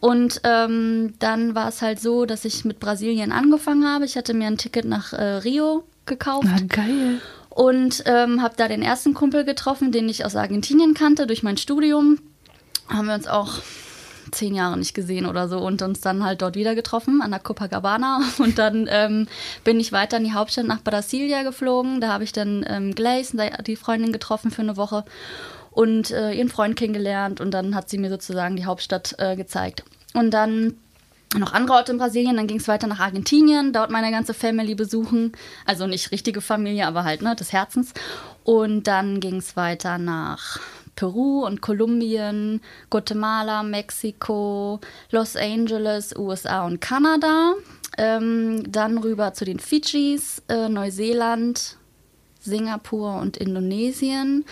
Und 0.00 0.40
ähm, 0.44 1.14
dann 1.18 1.54
war 1.54 1.68
es 1.68 1.82
halt 1.82 2.00
so, 2.00 2.24
dass 2.24 2.44
ich 2.44 2.64
mit 2.64 2.80
Brasilien 2.80 3.32
angefangen 3.32 3.86
habe. 3.86 4.06
Ich 4.06 4.16
hatte 4.16 4.32
mir 4.32 4.46
ein 4.46 4.56
Ticket 4.56 4.86
nach 4.86 5.12
äh, 5.12 5.22
Rio 5.22 5.84
gekauft 6.06 6.48
Na, 6.50 6.58
geil. 6.66 7.20
und 7.50 8.02
ähm, 8.06 8.42
habe 8.42 8.54
da 8.56 8.66
den 8.66 8.82
ersten 8.82 9.12
Kumpel 9.12 9.44
getroffen, 9.44 9.92
den 9.92 10.08
ich 10.08 10.24
aus 10.24 10.36
Argentinien 10.36 10.94
kannte 10.94 11.26
durch 11.26 11.42
mein 11.42 11.58
Studium. 11.58 12.18
Haben 12.88 13.06
wir 13.06 13.14
uns 13.14 13.28
auch 13.28 13.58
zehn 14.32 14.54
Jahre 14.54 14.78
nicht 14.78 14.94
gesehen 14.94 15.26
oder 15.26 15.48
so 15.48 15.58
und 15.58 15.82
uns 15.82 16.00
dann 16.00 16.24
halt 16.24 16.42
dort 16.42 16.56
wieder 16.56 16.74
getroffen 16.74 17.22
an 17.22 17.30
der 17.30 17.40
Copacabana 17.40 18.22
und 18.38 18.58
dann 18.58 18.88
ähm, 18.90 19.28
bin 19.64 19.80
ich 19.80 19.92
weiter 19.92 20.16
in 20.16 20.24
die 20.24 20.32
Hauptstadt 20.32 20.66
nach 20.66 20.82
Brasilia 20.82 21.42
geflogen. 21.42 22.00
Da 22.00 22.08
habe 22.08 22.24
ich 22.24 22.32
dann 22.32 22.64
ähm, 22.68 22.94
Glaze, 22.94 23.50
die 23.66 23.76
Freundin 23.76 24.12
getroffen 24.12 24.50
für 24.50 24.62
eine 24.62 24.76
Woche 24.76 25.04
und 25.70 26.10
äh, 26.10 26.32
ihren 26.32 26.48
Freund 26.48 26.76
kennengelernt 26.76 27.40
und 27.40 27.52
dann 27.52 27.74
hat 27.74 27.88
sie 27.88 27.98
mir 27.98 28.10
sozusagen 28.10 28.56
die 28.56 28.66
Hauptstadt 28.66 29.14
äh, 29.18 29.36
gezeigt. 29.36 29.84
Und 30.14 30.32
dann 30.32 30.74
noch 31.38 31.52
andere 31.52 31.76
Orte 31.76 31.92
in 31.92 31.98
Brasilien, 31.98 32.36
dann 32.36 32.48
ging 32.48 32.58
es 32.58 32.66
weiter 32.66 32.88
nach 32.88 32.98
Argentinien, 32.98 33.72
dort 33.72 33.90
meine 33.90 34.10
ganze 34.10 34.34
Family 34.34 34.74
besuchen. 34.74 35.32
Also 35.64 35.86
nicht 35.86 36.10
richtige 36.10 36.40
Familie, 36.40 36.86
aber 36.86 37.04
halt 37.04 37.22
ne, 37.22 37.36
des 37.36 37.52
Herzens. 37.52 37.92
Und 38.42 38.88
dann 38.88 39.20
ging 39.20 39.36
es 39.36 39.56
weiter 39.56 39.98
nach 39.98 40.58
Peru 41.00 41.46
und 41.46 41.62
Kolumbien, 41.62 42.60
Guatemala, 42.90 43.62
Mexiko, 43.62 44.80
Los 45.10 45.34
Angeles, 45.34 46.14
USA 46.14 46.66
und 46.66 46.82
Kanada. 46.82 47.54
Ähm, 47.96 48.70
dann 48.70 48.98
rüber 48.98 49.32
zu 49.32 49.46
den 49.46 49.60
Fidschis, 49.60 50.42
äh, 50.48 50.68
Neuseeland, 50.68 51.78
Singapur 52.38 53.14
und 53.14 53.38
Indonesien. 53.38 54.44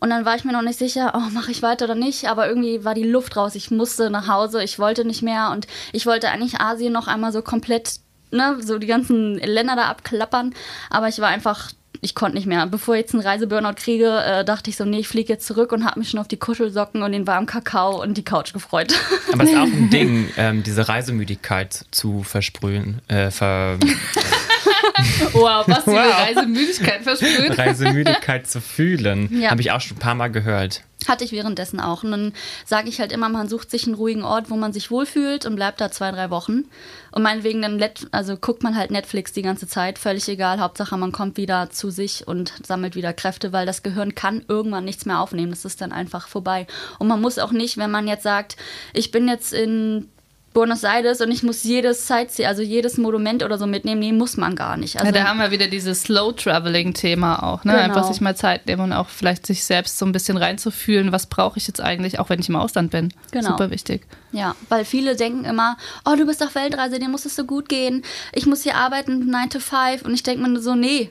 Und 0.00 0.10
dann 0.10 0.24
war 0.24 0.34
ich 0.34 0.44
mir 0.44 0.52
noch 0.52 0.62
nicht 0.62 0.80
sicher, 0.80 1.12
oh, 1.14 1.30
mache 1.30 1.52
ich 1.52 1.62
weiter 1.62 1.84
oder 1.84 1.94
nicht. 1.94 2.28
Aber 2.28 2.48
irgendwie 2.48 2.84
war 2.84 2.94
die 2.94 3.04
Luft 3.04 3.36
raus. 3.36 3.54
Ich 3.54 3.70
musste 3.70 4.10
nach 4.10 4.26
Hause, 4.26 4.64
ich 4.64 4.80
wollte 4.80 5.04
nicht 5.04 5.22
mehr. 5.22 5.50
Und 5.52 5.68
ich 5.92 6.04
wollte 6.04 6.30
eigentlich 6.30 6.60
Asien 6.60 6.92
noch 6.92 7.06
einmal 7.06 7.30
so 7.30 7.42
komplett, 7.42 8.00
ne, 8.32 8.58
so 8.60 8.80
die 8.80 8.88
ganzen 8.88 9.36
Länder 9.36 9.76
da 9.76 9.84
abklappern. 9.84 10.52
Aber 10.90 11.06
ich 11.06 11.20
war 11.20 11.28
einfach, 11.28 11.70
ich 12.04 12.16
konnte 12.16 12.36
nicht 12.36 12.48
mehr. 12.48 12.66
Bevor 12.66 12.96
ich 12.96 13.02
jetzt 13.02 13.14
einen 13.14 13.22
Reiseburnout 13.22 13.74
kriege, 13.76 14.22
äh, 14.26 14.44
dachte 14.44 14.68
ich 14.68 14.76
so, 14.76 14.84
nee, 14.84 14.98
ich 14.98 15.08
fliege 15.08 15.32
jetzt 15.32 15.46
zurück 15.46 15.70
und 15.70 15.86
habe 15.86 16.00
mich 16.00 16.10
schon 16.10 16.18
auf 16.18 16.26
die 16.26 16.36
Kuschelsocken 16.36 17.02
und 17.02 17.12
den 17.12 17.28
warmen 17.28 17.46
Kakao 17.46 18.02
und 18.02 18.18
die 18.18 18.24
Couch 18.24 18.52
gefreut. 18.52 18.92
Aber 19.32 19.44
es 19.44 19.50
ist 19.50 19.56
auch 19.56 19.62
ein 19.62 19.88
Ding, 19.92 20.28
ähm, 20.36 20.64
diese 20.64 20.88
Reisemüdigkeit 20.88 21.84
zu 21.92 22.24
versprühen, 22.24 23.00
äh, 23.06 23.30
ver 23.30 23.78
Wow, 25.32 25.66
was 25.66 25.84
für 25.84 25.90
eine 25.90 26.08
Wow. 26.08 26.20
Reisemüdigkeit 26.20 27.02
versprüht. 27.02 27.58
Reisemüdigkeit 27.58 28.46
zu 28.46 28.60
fühlen. 28.60 29.40
Ja. 29.40 29.50
Habe 29.50 29.60
ich 29.60 29.70
auch 29.70 29.80
schon 29.80 29.96
ein 29.96 30.00
paar 30.00 30.14
Mal 30.14 30.28
gehört. 30.28 30.82
Hatte 31.08 31.24
ich 31.24 31.32
währenddessen 31.32 31.80
auch. 31.80 32.04
Und 32.04 32.12
dann 32.12 32.32
sage 32.64 32.88
ich 32.88 33.00
halt 33.00 33.10
immer, 33.12 33.28
man 33.28 33.48
sucht 33.48 33.70
sich 33.70 33.86
einen 33.86 33.94
ruhigen 33.94 34.22
Ort, 34.22 34.50
wo 34.50 34.56
man 34.56 34.72
sich 34.72 34.90
wohlfühlt 34.90 35.46
und 35.46 35.56
bleibt 35.56 35.80
da 35.80 35.90
zwei, 35.90 36.12
drei 36.12 36.30
Wochen. 36.30 36.64
Und 37.10 37.22
meinetwegen 37.22 37.60
dann, 37.62 37.78
let 37.78 38.06
also 38.12 38.36
guckt 38.36 38.62
man 38.62 38.76
halt 38.76 38.90
Netflix 38.90 39.32
die 39.32 39.42
ganze 39.42 39.66
Zeit, 39.66 39.98
völlig 39.98 40.28
egal. 40.28 40.60
Hauptsache, 40.60 40.96
man 40.96 41.10
kommt 41.12 41.36
wieder 41.36 41.70
zu 41.70 41.90
sich 41.90 42.28
und 42.28 42.52
sammelt 42.64 42.94
wieder 42.94 43.12
Kräfte, 43.12 43.52
weil 43.52 43.66
das 43.66 43.82
Gehirn 43.82 44.14
kann 44.14 44.44
irgendwann 44.46 44.84
nichts 44.84 45.04
mehr 45.06 45.20
aufnehmen. 45.20 45.50
Das 45.50 45.64
ist 45.64 45.80
dann 45.80 45.92
einfach 45.92 46.28
vorbei. 46.28 46.66
Und 46.98 47.08
man 47.08 47.20
muss 47.20 47.38
auch 47.38 47.52
nicht, 47.52 47.78
wenn 47.78 47.90
man 47.90 48.06
jetzt 48.06 48.22
sagt, 48.22 48.56
ich 48.92 49.10
bin 49.10 49.26
jetzt 49.28 49.52
in 49.52 50.08
Buenos 50.52 50.84
Aires 50.84 51.20
und 51.20 51.30
ich 51.30 51.42
muss 51.42 51.64
jedes 51.64 52.06
Sightsee, 52.06 52.46
also 52.46 52.62
jedes 52.62 52.98
Monument 52.98 53.42
oder 53.42 53.58
so 53.58 53.66
mitnehmen, 53.66 54.00
nee, 54.00 54.12
muss 54.12 54.36
man 54.36 54.54
gar 54.54 54.76
nicht. 54.76 55.00
Also, 55.00 55.06
ja, 55.06 55.12
da 55.12 55.28
haben 55.28 55.38
wir 55.38 55.50
wieder 55.50 55.68
dieses 55.68 56.02
Slow-Traveling-Thema 56.02 57.42
auch, 57.42 57.64
ne? 57.64 57.72
Genau. 57.72 57.84
Einfach 57.84 58.04
sich 58.04 58.20
mal 58.20 58.36
Zeit 58.36 58.66
nehmen 58.66 58.82
und 58.82 58.92
auch 58.92 59.08
vielleicht 59.08 59.46
sich 59.46 59.64
selbst 59.64 59.98
so 59.98 60.04
ein 60.04 60.12
bisschen 60.12 60.36
reinzufühlen, 60.36 61.12
was 61.12 61.26
brauche 61.26 61.58
ich 61.58 61.66
jetzt 61.66 61.80
eigentlich, 61.80 62.18
auch 62.18 62.28
wenn 62.28 62.40
ich 62.40 62.48
im 62.48 62.56
Ausland 62.56 62.90
bin. 62.90 63.12
Genau. 63.30 63.50
Super 63.50 63.70
wichtig. 63.70 64.02
Ja, 64.32 64.54
weil 64.68 64.84
viele 64.84 65.16
denken 65.16 65.44
immer, 65.44 65.76
oh, 66.04 66.16
du 66.16 66.26
bist 66.26 66.42
auf 66.42 66.54
Weltreise, 66.54 66.98
dir 66.98 67.08
muss 67.08 67.24
es 67.24 67.36
so 67.36 67.44
gut 67.44 67.68
gehen. 67.68 68.02
Ich 68.32 68.46
muss 68.46 68.62
hier 68.62 68.76
arbeiten, 68.76 69.30
9 69.30 69.50
to 69.50 69.60
5. 69.60 70.02
Und 70.02 70.14
ich 70.14 70.22
denke 70.22 70.48
mir 70.48 70.60
so, 70.60 70.74
nee, 70.74 71.10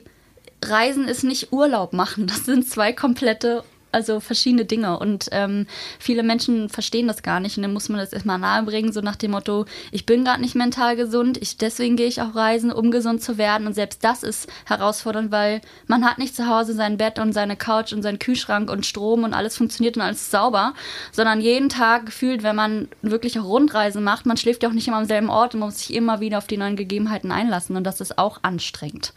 Reisen 0.64 1.08
ist 1.08 1.24
nicht 1.24 1.52
Urlaub 1.52 1.92
machen. 1.92 2.26
Das 2.26 2.44
sind 2.44 2.68
zwei 2.68 2.92
komplette, 2.92 3.64
also 3.92 4.20
verschiedene 4.20 4.64
Dinge. 4.64 4.98
Und 4.98 5.28
ähm, 5.32 5.66
viele 5.98 6.22
Menschen 6.22 6.68
verstehen 6.68 7.06
das 7.08 7.22
gar 7.22 7.40
nicht. 7.40 7.56
Und 7.56 7.62
dann 7.62 7.72
muss 7.72 7.88
man 7.88 7.98
das 7.98 8.12
erstmal 8.12 8.38
nahebringen, 8.38 8.92
so 8.92 9.00
nach 9.00 9.16
dem 9.16 9.32
Motto, 9.32 9.66
ich 9.90 10.06
bin 10.06 10.24
gerade 10.24 10.40
nicht 10.40 10.54
mental 10.54 10.96
gesund, 10.96 11.38
ich, 11.40 11.56
deswegen 11.56 11.96
gehe 11.96 12.06
ich 12.06 12.20
auch 12.20 12.34
reisen, 12.34 12.72
um 12.72 12.90
gesund 12.90 13.22
zu 13.22 13.38
werden. 13.38 13.66
Und 13.66 13.74
selbst 13.74 14.02
das 14.04 14.22
ist 14.22 14.48
herausfordernd, 14.66 15.30
weil 15.30 15.60
man 15.86 16.04
hat 16.04 16.18
nicht 16.18 16.34
zu 16.34 16.48
Hause 16.48 16.74
sein 16.74 16.96
Bett 16.96 17.18
und 17.18 17.32
seine 17.32 17.56
Couch 17.56 17.92
und 17.92 18.02
seinen 18.02 18.18
Kühlschrank 18.18 18.70
und 18.70 18.86
Strom 18.86 19.24
und 19.24 19.34
alles 19.34 19.56
funktioniert 19.56 19.96
und 19.96 20.02
alles 20.02 20.30
sauber, 20.30 20.74
sondern 21.12 21.40
jeden 21.40 21.68
Tag 21.68 22.06
gefühlt, 22.06 22.42
wenn 22.42 22.56
man 22.56 22.88
wirklich 23.02 23.38
auch 23.38 23.44
Rundreisen 23.44 24.02
macht, 24.02 24.26
man 24.26 24.36
schläft 24.36 24.62
ja 24.62 24.68
auch 24.68 24.74
nicht 24.74 24.88
immer 24.88 24.96
am 24.98 25.04
selben 25.04 25.30
Ort 25.30 25.54
und 25.54 25.60
man 25.60 25.68
muss 25.68 25.78
sich 25.78 25.94
immer 25.94 26.20
wieder 26.20 26.38
auf 26.38 26.46
die 26.46 26.56
neuen 26.56 26.76
Gegebenheiten 26.76 27.30
einlassen. 27.32 27.76
Und 27.76 27.84
das 27.84 28.00
ist 28.00 28.18
auch 28.18 28.40
anstrengend. 28.42 29.12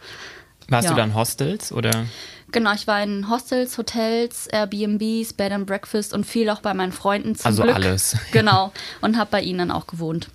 Warst 0.68 0.86
Ja. 0.86 0.90
du 0.90 0.96
dann 0.96 1.14
Hostels 1.14 1.72
oder? 1.72 2.06
Genau, 2.56 2.72
ich 2.72 2.86
war 2.86 3.02
in 3.02 3.28
Hostels, 3.28 3.76
Hotels, 3.76 4.46
Airbnbs, 4.46 5.34
Bed 5.34 5.52
and 5.52 5.66
Breakfast 5.66 6.14
und 6.14 6.24
viel 6.24 6.48
auch 6.48 6.60
bei 6.60 6.72
meinen 6.72 6.90
Freunden 6.92 7.34
zum 7.34 7.46
Also 7.46 7.64
Glück. 7.64 7.74
alles. 7.74 8.16
Genau. 8.32 8.72
Und 9.02 9.18
habe 9.18 9.28
bei 9.30 9.42
ihnen 9.42 9.58
dann 9.58 9.70
auch 9.70 9.86
gewohnt. 9.86 10.28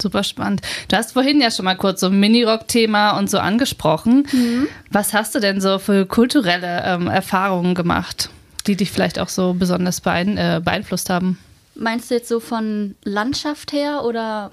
Super 0.00 0.22
spannend. 0.24 0.62
Du 0.88 0.96
hast 0.96 1.12
vorhin 1.12 1.40
ja 1.42 1.50
schon 1.50 1.66
mal 1.66 1.74
kurz 1.76 2.00
so 2.00 2.06
ein 2.06 2.18
Minirock-Thema 2.18 3.18
und 3.18 3.28
so 3.28 3.38
angesprochen. 3.38 4.26
Mhm. 4.32 4.68
Was 4.90 5.12
hast 5.12 5.34
du 5.34 5.40
denn 5.40 5.60
so 5.60 5.78
für 5.78 6.06
kulturelle 6.06 6.82
ähm, 6.86 7.08
Erfahrungen 7.08 7.74
gemacht, 7.74 8.30
die 8.66 8.76
dich 8.76 8.90
vielleicht 8.90 9.18
auch 9.18 9.28
so 9.28 9.52
besonders 9.52 10.00
beein 10.00 10.38
äh, 10.38 10.62
beeinflusst 10.64 11.10
haben? 11.10 11.38
Meinst 11.74 12.10
du 12.10 12.14
jetzt 12.14 12.28
so 12.28 12.40
von 12.40 12.94
Landschaft 13.04 13.72
her 13.72 14.02
oder 14.04 14.50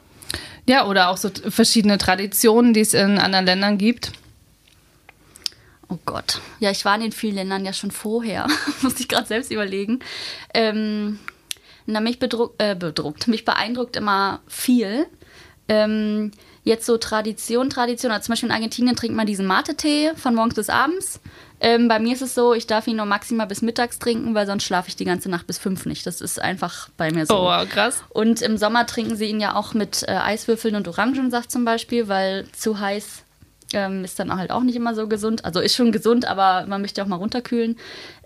Ja, 0.68 0.88
oder 0.88 1.10
auch 1.10 1.18
so 1.18 1.30
verschiedene 1.50 1.98
Traditionen, 1.98 2.74
die 2.74 2.82
es 2.82 2.94
in 2.94 3.18
anderen 3.18 3.46
Ländern 3.46 3.78
gibt. 3.78 4.12
Oh 5.90 5.98
Gott. 6.06 6.42
Ja, 6.60 6.72
ich 6.72 6.86
war 6.86 6.96
in 6.96 7.02
den 7.02 7.12
vielen 7.12 7.36
Ländern 7.36 7.66
ja 7.66 7.74
schon 7.74 7.92
vorher. 7.92 8.48
Muss 8.82 9.00
ich 9.00 9.08
gerade 9.08 9.28
selbst 9.28 9.52
überlegen. 9.52 10.00
Ähm, 10.54 11.20
na, 11.86 12.00
mich 12.00 12.20
bedruckt, 12.20 12.62
äh, 12.62 12.76
bedruckt, 12.76 13.28
mich 13.28 13.46
beeindruckt 13.46 13.96
immer 13.96 14.42
viel. 14.48 15.06
Ähm, 15.68 16.32
jetzt 16.64 16.86
so 16.86 16.98
Tradition, 16.98 17.70
Tradition. 17.70 18.12
Also 18.12 18.26
zum 18.26 18.34
Beispiel 18.34 18.50
in 18.50 18.56
Argentinien 18.56 18.96
trinkt 18.96 19.16
man 19.16 19.28
diesen 19.28 19.46
Mate-Tee 19.46 20.12
von 20.16 20.36
morgens 20.36 20.56
bis 20.56 20.70
abends. 20.70 21.20
Ähm, 21.60 21.88
bei 21.88 22.00
mir 22.00 22.14
ist 22.14 22.22
es 22.22 22.36
so, 22.36 22.54
ich 22.54 22.68
darf 22.68 22.88
ihn 22.88 22.98
nur 22.98 23.06
maximal 23.06 23.48
bis 23.48 23.62
mittags 23.62 23.98
trinken, 24.00 24.36
weil 24.36 24.46
sonst 24.46 24.64
schlafe 24.64 24.90
ich 24.90 24.96
die 24.96 25.06
ganze 25.06 25.30
Nacht 25.30 25.48
bis 25.48 25.58
fünf 25.58 25.86
nicht. 25.86 26.06
Das 26.06 26.22
ist 26.22 26.42
einfach 26.42 26.90
bei 26.98 27.12
mir 27.12 27.26
so. 27.26 27.36
Oh, 27.36 27.44
wow, 27.44 27.68
krass. 27.70 28.04
Und 28.10 28.42
im 28.42 28.58
Sommer 28.58 28.86
trinken 28.86 29.16
sie 29.16 29.26
ihn 29.26 29.40
ja 29.40 29.56
auch 29.56 29.74
mit 29.74 30.04
äh, 30.08 30.12
Eiswürfeln 30.12 30.76
und 30.76 30.88
Orangensaft 30.88 31.52
zum 31.52 31.64
Beispiel, 31.66 32.08
weil 32.08 32.48
zu 32.52 32.80
heiß 32.80 33.25
ähm, 33.74 34.04
ist 34.04 34.20
dann 34.20 34.36
halt 34.36 34.52
auch 34.52 34.62
nicht 34.64 34.76
immer 34.76 34.94
so 34.96 35.08
gesund. 35.08 35.46
Also 35.46 35.60
ist 35.60 35.76
schon 35.76 35.92
gesund, 35.92 36.26
aber 36.26 36.66
man 36.68 36.82
möchte 36.82 37.02
auch 37.04 37.08
mal 37.08 37.16
runterkühlen. 37.18 37.78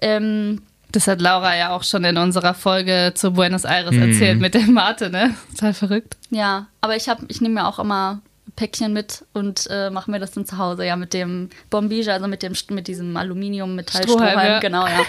Ähm, 0.01 0.61
Das 0.91 1.07
hat 1.07 1.21
Laura 1.21 1.55
ja 1.55 1.69
auch 1.71 1.83
schon 1.83 2.03
in 2.03 2.17
unserer 2.17 2.53
Folge 2.53 3.11
zu 3.15 3.31
Buenos 3.31 3.63
Aires 3.63 3.91
Mhm. 3.93 4.01
erzählt 4.11 4.39
mit 4.39 4.53
dem 4.53 4.73
Mate, 4.73 5.09
ne? 5.09 5.35
Total 5.51 5.73
verrückt. 5.73 6.17
ja, 6.31 6.67
aber 6.81 6.95
ich 6.95 7.07
habe, 7.09 7.25
ich 7.27 7.41
nehme 7.41 7.55
mir 7.61 7.67
auch 7.67 7.79
immer 7.79 8.21
Päckchen 8.55 8.91
mit 8.91 9.23
und 9.33 9.67
äh, 9.69 9.89
mache 9.89 10.09
mir 10.11 10.19
das 10.19 10.31
dann 10.31 10.45
zu 10.45 10.57
Hause, 10.57 10.83
ja, 10.85 10.95
mit 10.97 11.13
dem 11.13 11.49
Bombige, 11.69 12.11
also 12.11 12.27
mit 12.27 12.41
dem 12.43 12.53
mit 12.71 12.87
diesem 12.87 13.15
Aluminium 13.15 13.75
Metallstrohhalm, 13.75 14.29
Strohhalm, 14.31 14.51
ja. 14.53 14.59
genau, 14.59 14.85
ja. 14.87 14.99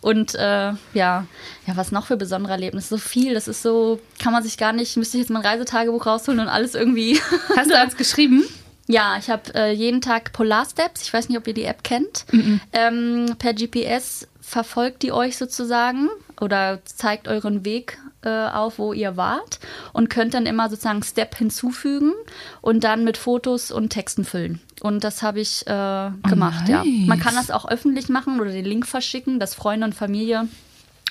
Und 0.00 0.34
äh, 0.34 0.72
ja, 0.94 1.26
ja, 1.66 1.76
was 1.76 1.92
noch 1.92 2.06
für 2.06 2.16
besondere 2.16 2.52
Erlebnisse, 2.54 2.88
so 2.88 2.98
viel, 2.98 3.34
das 3.34 3.46
ist 3.46 3.62
so, 3.62 4.00
kann 4.18 4.32
man 4.32 4.42
sich 4.42 4.56
gar 4.56 4.72
nicht, 4.72 4.96
müsste 4.96 5.18
ich 5.18 5.22
jetzt 5.24 5.30
mein 5.30 5.42
Reisetagebuch 5.42 6.04
rausholen 6.06 6.40
und 6.40 6.48
alles 6.48 6.74
irgendwie 6.74 7.20
Hast 7.56 7.70
du 7.70 7.78
eins 7.78 7.96
geschrieben? 7.96 8.42
Ja, 8.88 9.16
ich 9.18 9.28
habe 9.30 9.54
äh, 9.54 9.72
jeden 9.72 10.00
Tag 10.00 10.32
Polar 10.32 10.64
Steps. 10.64 11.02
Ich 11.02 11.12
weiß 11.12 11.28
nicht, 11.28 11.38
ob 11.38 11.46
ihr 11.46 11.54
die 11.54 11.64
App 11.64 11.82
kennt. 11.82 12.24
Ähm, 12.72 13.26
per 13.38 13.52
GPS 13.52 14.28
verfolgt 14.40 15.02
die 15.02 15.10
euch 15.10 15.36
sozusagen 15.36 16.08
oder 16.40 16.80
zeigt 16.84 17.26
euren 17.26 17.64
Weg 17.64 17.98
äh, 18.22 18.28
auf, 18.28 18.78
wo 18.78 18.92
ihr 18.92 19.16
wart 19.16 19.58
und 19.92 20.08
könnt 20.08 20.34
dann 20.34 20.46
immer 20.46 20.70
sozusagen 20.70 21.02
Step 21.02 21.36
hinzufügen 21.36 22.12
und 22.60 22.84
dann 22.84 23.02
mit 23.02 23.16
Fotos 23.16 23.72
und 23.72 23.90
Texten 23.90 24.24
füllen. 24.24 24.60
Und 24.80 25.02
das 25.02 25.22
habe 25.22 25.40
ich 25.40 25.66
äh, 25.66 26.10
gemacht, 26.28 26.68
ja. 26.68 26.84
Man 26.84 27.18
kann 27.18 27.34
das 27.34 27.50
auch 27.50 27.68
öffentlich 27.68 28.08
machen 28.08 28.40
oder 28.40 28.52
den 28.52 28.64
Link 28.64 28.86
verschicken, 28.86 29.40
dass 29.40 29.54
Freunde 29.54 29.86
und 29.86 29.94
Familie 29.94 30.46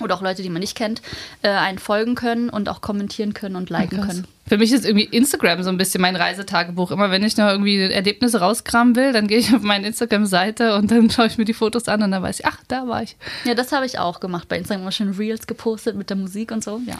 oder 0.01 0.15
auch 0.15 0.21
Leute, 0.21 0.41
die 0.41 0.49
man 0.49 0.61
nicht 0.61 0.75
kennt, 0.77 1.01
äh, 1.41 1.49
einen 1.49 1.79
folgen 1.79 2.15
können 2.15 2.49
und 2.49 2.69
auch 2.69 2.81
kommentieren 2.81 3.33
können 3.33 3.55
und 3.55 3.69
liken 3.69 3.97
Krass. 3.97 4.07
können. 4.07 4.27
Für 4.47 4.57
mich 4.59 4.71
ist 4.71 4.85
irgendwie 4.85 5.05
Instagram 5.05 5.63
so 5.63 5.69
ein 5.69 5.77
bisschen 5.77 6.01
mein 6.01 6.15
Reisetagebuch. 6.15 6.91
Immer 6.91 7.09
wenn 7.09 7.23
ich 7.23 7.35
noch 7.35 7.49
irgendwie 7.49 7.79
Erlebnisse 7.79 8.39
rauskramen 8.39 8.95
will, 8.95 9.11
dann 9.11 9.27
gehe 9.27 9.39
ich 9.39 9.53
auf 9.55 9.61
meine 9.61 9.87
Instagram-Seite 9.87 10.75
und 10.75 10.91
dann 10.91 11.09
schaue 11.11 11.27
ich 11.27 11.37
mir 11.37 11.45
die 11.45 11.53
Fotos 11.53 11.87
an 11.87 12.03
und 12.03 12.11
dann 12.11 12.21
weiß 12.21 12.39
ich, 12.39 12.45
ach, 12.45 12.59
da 12.67 12.87
war 12.87 13.01
ich. 13.01 13.15
Ja, 13.45 13.55
das 13.55 13.71
habe 13.71 13.85
ich 13.85 13.97
auch 13.97 14.19
gemacht. 14.19 14.47
Bei 14.47 14.57
Instagram 14.57 14.91
schon 14.91 15.11
Reels 15.13 15.47
gepostet 15.47 15.95
mit 15.95 16.09
der 16.09 16.17
Musik 16.17 16.51
und 16.51 16.63
so. 16.63 16.79
Ja. 16.85 16.95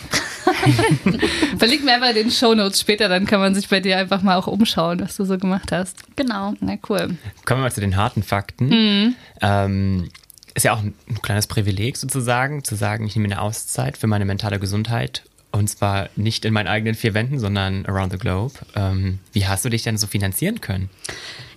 Verlink 1.57 1.85
mir 1.85 1.93
einfach 1.93 2.09
in 2.09 2.15
den 2.15 2.31
Shownotes 2.31 2.79
später, 2.79 3.09
dann 3.09 3.25
kann 3.25 3.39
man 3.39 3.53
sich 3.53 3.69
bei 3.69 3.79
dir 3.79 3.97
einfach 3.97 4.23
mal 4.23 4.37
auch 4.37 4.47
umschauen, 4.47 4.99
was 5.01 5.15
du 5.15 5.25
so 5.25 5.37
gemacht 5.37 5.71
hast. 5.71 5.97
Genau. 6.15 6.55
Na 6.61 6.77
cool. 6.89 7.17
Kommen 7.45 7.59
wir 7.59 7.65
mal 7.65 7.71
zu 7.71 7.81
den 7.81 7.95
harten 7.95 8.23
Fakten. 8.23 9.15
Ähm, 9.41 10.09
ist 10.55 10.63
ja 10.63 10.73
auch 10.73 10.79
ein, 10.79 10.95
ein 11.07 11.21
kleines 11.21 11.47
Privileg 11.47 11.97
sozusagen, 11.97 12.63
zu 12.63 12.75
sagen, 12.75 13.05
ich 13.05 13.15
nehme 13.15 13.27
eine 13.27 13.41
Auszeit 13.41 13.97
für 13.97 14.07
meine 14.07 14.25
mentale 14.25 14.59
Gesundheit. 14.59 15.23
Und 15.55 15.69
zwar 15.69 16.09
nicht 16.17 16.43
in 16.43 16.53
meinen 16.53 16.67
eigenen 16.67 16.95
vier 16.95 17.13
Wänden, 17.13 17.39
sondern 17.39 17.85
around 17.85 18.11
the 18.11 18.17
globe. 18.17 18.55
Ähm, 18.75 19.19
wie 19.31 19.47
hast 19.47 19.63
du 19.63 19.69
dich 19.69 19.83
denn 19.83 19.97
so 19.97 20.05
finanzieren 20.05 20.59
können? 20.59 20.89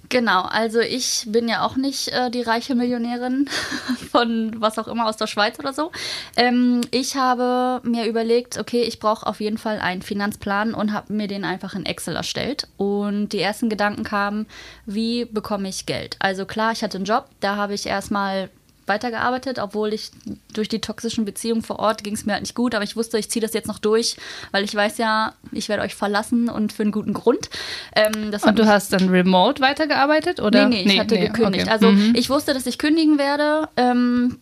Genau, 0.08 0.42
also 0.42 0.78
ich 0.78 1.24
bin 1.26 1.48
ja 1.48 1.66
auch 1.66 1.76
nicht 1.76 2.08
äh, 2.08 2.30
die 2.30 2.40
reiche 2.40 2.76
Millionärin 2.76 3.48
von 4.12 4.54
was 4.58 4.78
auch 4.78 4.86
immer 4.86 5.06
aus 5.06 5.16
der 5.16 5.26
Schweiz 5.26 5.58
oder 5.58 5.72
so. 5.72 5.90
Ähm, 6.36 6.80
ich 6.92 7.16
habe 7.16 7.80
mir 7.86 8.06
überlegt, 8.06 8.56
okay, 8.56 8.82
ich 8.82 9.00
brauche 9.00 9.26
auf 9.26 9.40
jeden 9.40 9.58
Fall 9.58 9.80
einen 9.80 10.02
Finanzplan 10.02 10.74
und 10.74 10.92
habe 10.92 11.12
mir 11.12 11.26
den 11.26 11.44
einfach 11.44 11.74
in 11.74 11.84
Excel 11.84 12.14
erstellt. 12.14 12.68
Und 12.76 13.30
die 13.30 13.40
ersten 13.40 13.68
Gedanken 13.68 14.04
kamen, 14.04 14.46
wie 14.86 15.24
bekomme 15.24 15.68
ich 15.68 15.86
Geld? 15.86 16.16
Also 16.20 16.46
klar, 16.46 16.70
ich 16.70 16.82
hatte 16.84 16.98
einen 16.98 17.04
Job, 17.04 17.28
da 17.40 17.56
habe 17.56 17.74
ich 17.74 17.84
erstmal 17.84 18.48
weitergearbeitet, 18.88 19.58
obwohl 19.58 19.92
ich 19.92 20.10
durch 20.52 20.68
die 20.68 20.80
toxischen 20.80 21.24
Beziehungen 21.24 21.62
vor 21.62 21.78
Ort 21.78 22.02
ging 22.04 22.14
es 22.14 22.24
mir 22.26 22.32
halt 22.32 22.42
nicht 22.42 22.54
gut, 22.54 22.74
aber 22.74 22.84
ich 22.84 22.96
wusste, 22.96 23.18
ich 23.18 23.30
ziehe 23.30 23.40
das 23.42 23.52
jetzt 23.54 23.66
noch 23.68 23.78
durch, 23.78 24.16
weil 24.50 24.64
ich 24.64 24.74
weiß 24.74 24.98
ja, 24.98 25.34
ich 25.52 25.68
werde 25.68 25.82
euch 25.82 25.94
verlassen 25.94 26.48
und 26.48 26.72
für 26.72 26.82
einen 26.82 26.92
guten 26.92 27.12
Grund. 27.12 27.50
Ähm, 27.94 28.32
Und 28.42 28.58
du 28.58 28.66
hast 28.66 28.92
dann 28.92 29.08
remote 29.08 29.60
weitergearbeitet? 29.62 30.40
Oder? 30.40 30.68
Nee, 30.68 30.84
nee, 30.84 30.92
ich 30.94 30.98
hatte 31.00 31.18
gekündigt. 31.18 31.64
okay. 31.66 31.72
Also 31.72 31.92
Mhm. 31.92 32.12
ich 32.16 32.30
wusste, 32.30 32.54
dass 32.54 32.66
ich 32.66 32.78
kündigen 32.78 33.18
werde. 33.18 33.68
Ähm, 33.76 34.38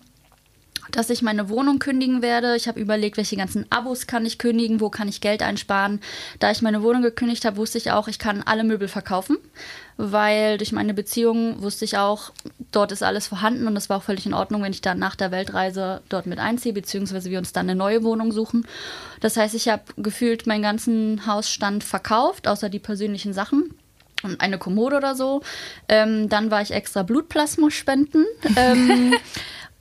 dass 0.93 1.11
ich 1.11 1.23
meine 1.23 1.49
Wohnung 1.49 1.79
kündigen 1.79 2.23
werde. 2.23 2.57
Ich 2.57 2.69
habe 2.69 2.81
überlegt, 2.81 3.17
welche 3.17 3.37
ganzen 3.37 3.67
Abos 3.71 4.07
kann 4.07 4.27
ich 4.27 4.39
kündigen, 4.39 4.81
wo 4.81 4.91
kann 4.91 5.09
ich 5.09 5.21
Geld 5.21 5.43
einsparen. 5.43 6.01
Da 6.39 6.51
ich 6.51 6.63
meine 6.63 6.83
Wohnung 6.83 7.03
gekündigt 7.03 7.45
habe, 7.45 7.57
wusste 7.57 7.79
ich 7.79 7.91
auch, 7.91 8.09
ich 8.09 8.19
kann 8.19 8.43
alle 8.45 8.65
Möbel 8.65 8.89
verkaufen, 8.89 9.39
weil 9.97 10.59
durch 10.59 10.73
meine 10.73 10.95
Beziehung 10.95 11.63
wusste 11.63 11.85
ich 11.85 11.99
auch, 11.99 12.33
dort 12.73 12.93
ist 12.93 13.03
alles 13.03 13.27
vorhanden 13.27 13.67
und 13.67 13.75
das 13.75 13.89
war 13.89 13.99
auch 13.99 14.03
völlig 14.03 14.27
in 14.27 14.35
Ordnung, 14.35 14.63
wenn 14.63 14.73
ich 14.73 14.83
dann 14.83 14.99
nach 14.99 15.17
der 15.17 15.31
Weltreise 15.31 16.03
dort 16.09 16.27
mit 16.27 16.39
einziehe, 16.39 16.73
beziehungsweise 16.73 17.31
wir 17.31 17.39
uns 17.39 17.53
dann 17.53 17.67
eine 17.67 17.77
neue 17.77 18.03
Wohnung 18.03 18.33
suchen. 18.33 18.67
Das 19.21 19.37
heißt, 19.37 19.55
ich 19.55 19.69
habe 19.69 19.83
gefühlt 19.97 20.47
meinen 20.47 20.63
ganzen 20.63 21.27
Hausstand 21.27 21.85
verkauft, 21.85 22.49
außer 22.49 22.69
die 22.69 22.79
persönlichen 22.79 23.33
Sachen 23.33 23.75
und 24.23 24.41
eine 24.41 24.59
Kommode 24.59 24.97
oder 24.97 25.15
so. 25.15 25.43
Ähm, 25.89 26.29
dann 26.29 26.51
war 26.51 26.63
ich 26.63 26.73
extra 26.73 27.03
Blutplasma 27.03 27.71
spenden. 27.71 28.25
Ähm, 28.57 29.15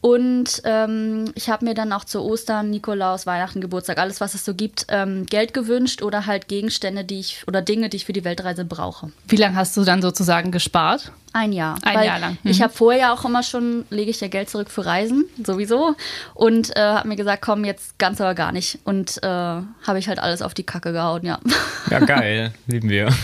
und 0.05 0.61
ähm, 0.65 1.31
ich 1.33 1.49
habe 1.49 1.65
mir 1.65 1.73
dann 1.73 1.91
auch 1.91 2.03
zu 2.03 2.21
Ostern, 2.21 2.69
Nikolaus, 2.69 3.25
Weihnachten, 3.25 3.59
Geburtstag, 3.59 3.97
alles, 3.97 4.21
was 4.21 4.35
es 4.35 4.45
so 4.45 4.53
gibt, 4.53 4.85
ähm, 4.89 5.25
Geld 5.25 5.55
gewünscht 5.55 6.03
oder 6.03 6.27
halt 6.27 6.47
Gegenstände, 6.47 7.03
die 7.03 7.19
ich 7.21 7.43
oder 7.47 7.63
Dinge, 7.63 7.89
die 7.89 7.97
ich 7.97 8.05
für 8.05 8.13
die 8.13 8.23
Weltreise 8.23 8.65
brauche. 8.65 9.11
Wie 9.27 9.35
lange 9.35 9.55
hast 9.55 9.75
du 9.75 9.83
dann 9.83 10.03
sozusagen 10.03 10.51
gespart? 10.51 11.11
Ein 11.33 11.53
Jahr. 11.53 11.79
Ein 11.83 11.97
Weil 11.97 12.05
Jahr 12.05 12.19
lang. 12.19 12.37
Ich 12.43 12.59
Mhm. 12.59 12.63
habe 12.65 12.73
vorher 12.73 13.01
ja 13.01 13.13
auch 13.15 13.25
immer 13.25 13.41
schon, 13.41 13.85
lege 13.89 14.11
ich 14.11 14.21
ja 14.21 14.27
Geld 14.27 14.47
zurück 14.47 14.69
für 14.69 14.85
Reisen, 14.85 15.25
sowieso. 15.43 15.95
Und 16.35 16.75
äh, 16.77 16.79
habe 16.81 17.07
mir 17.07 17.15
gesagt, 17.15 17.41
komm, 17.41 17.65
jetzt 17.65 17.97
ganz 17.97 18.21
aber 18.21 18.35
gar 18.35 18.51
nicht. 18.51 18.77
Und 18.83 19.17
äh, 19.23 19.27
habe 19.27 19.97
ich 19.97 20.07
halt 20.07 20.19
alles 20.19 20.43
auf 20.43 20.53
die 20.53 20.65
Kacke 20.65 20.91
gehauen, 20.93 21.25
ja. 21.25 21.39
Ja, 21.89 21.97
geil, 21.97 22.53
lieben 22.67 22.89
wir. 22.89 23.09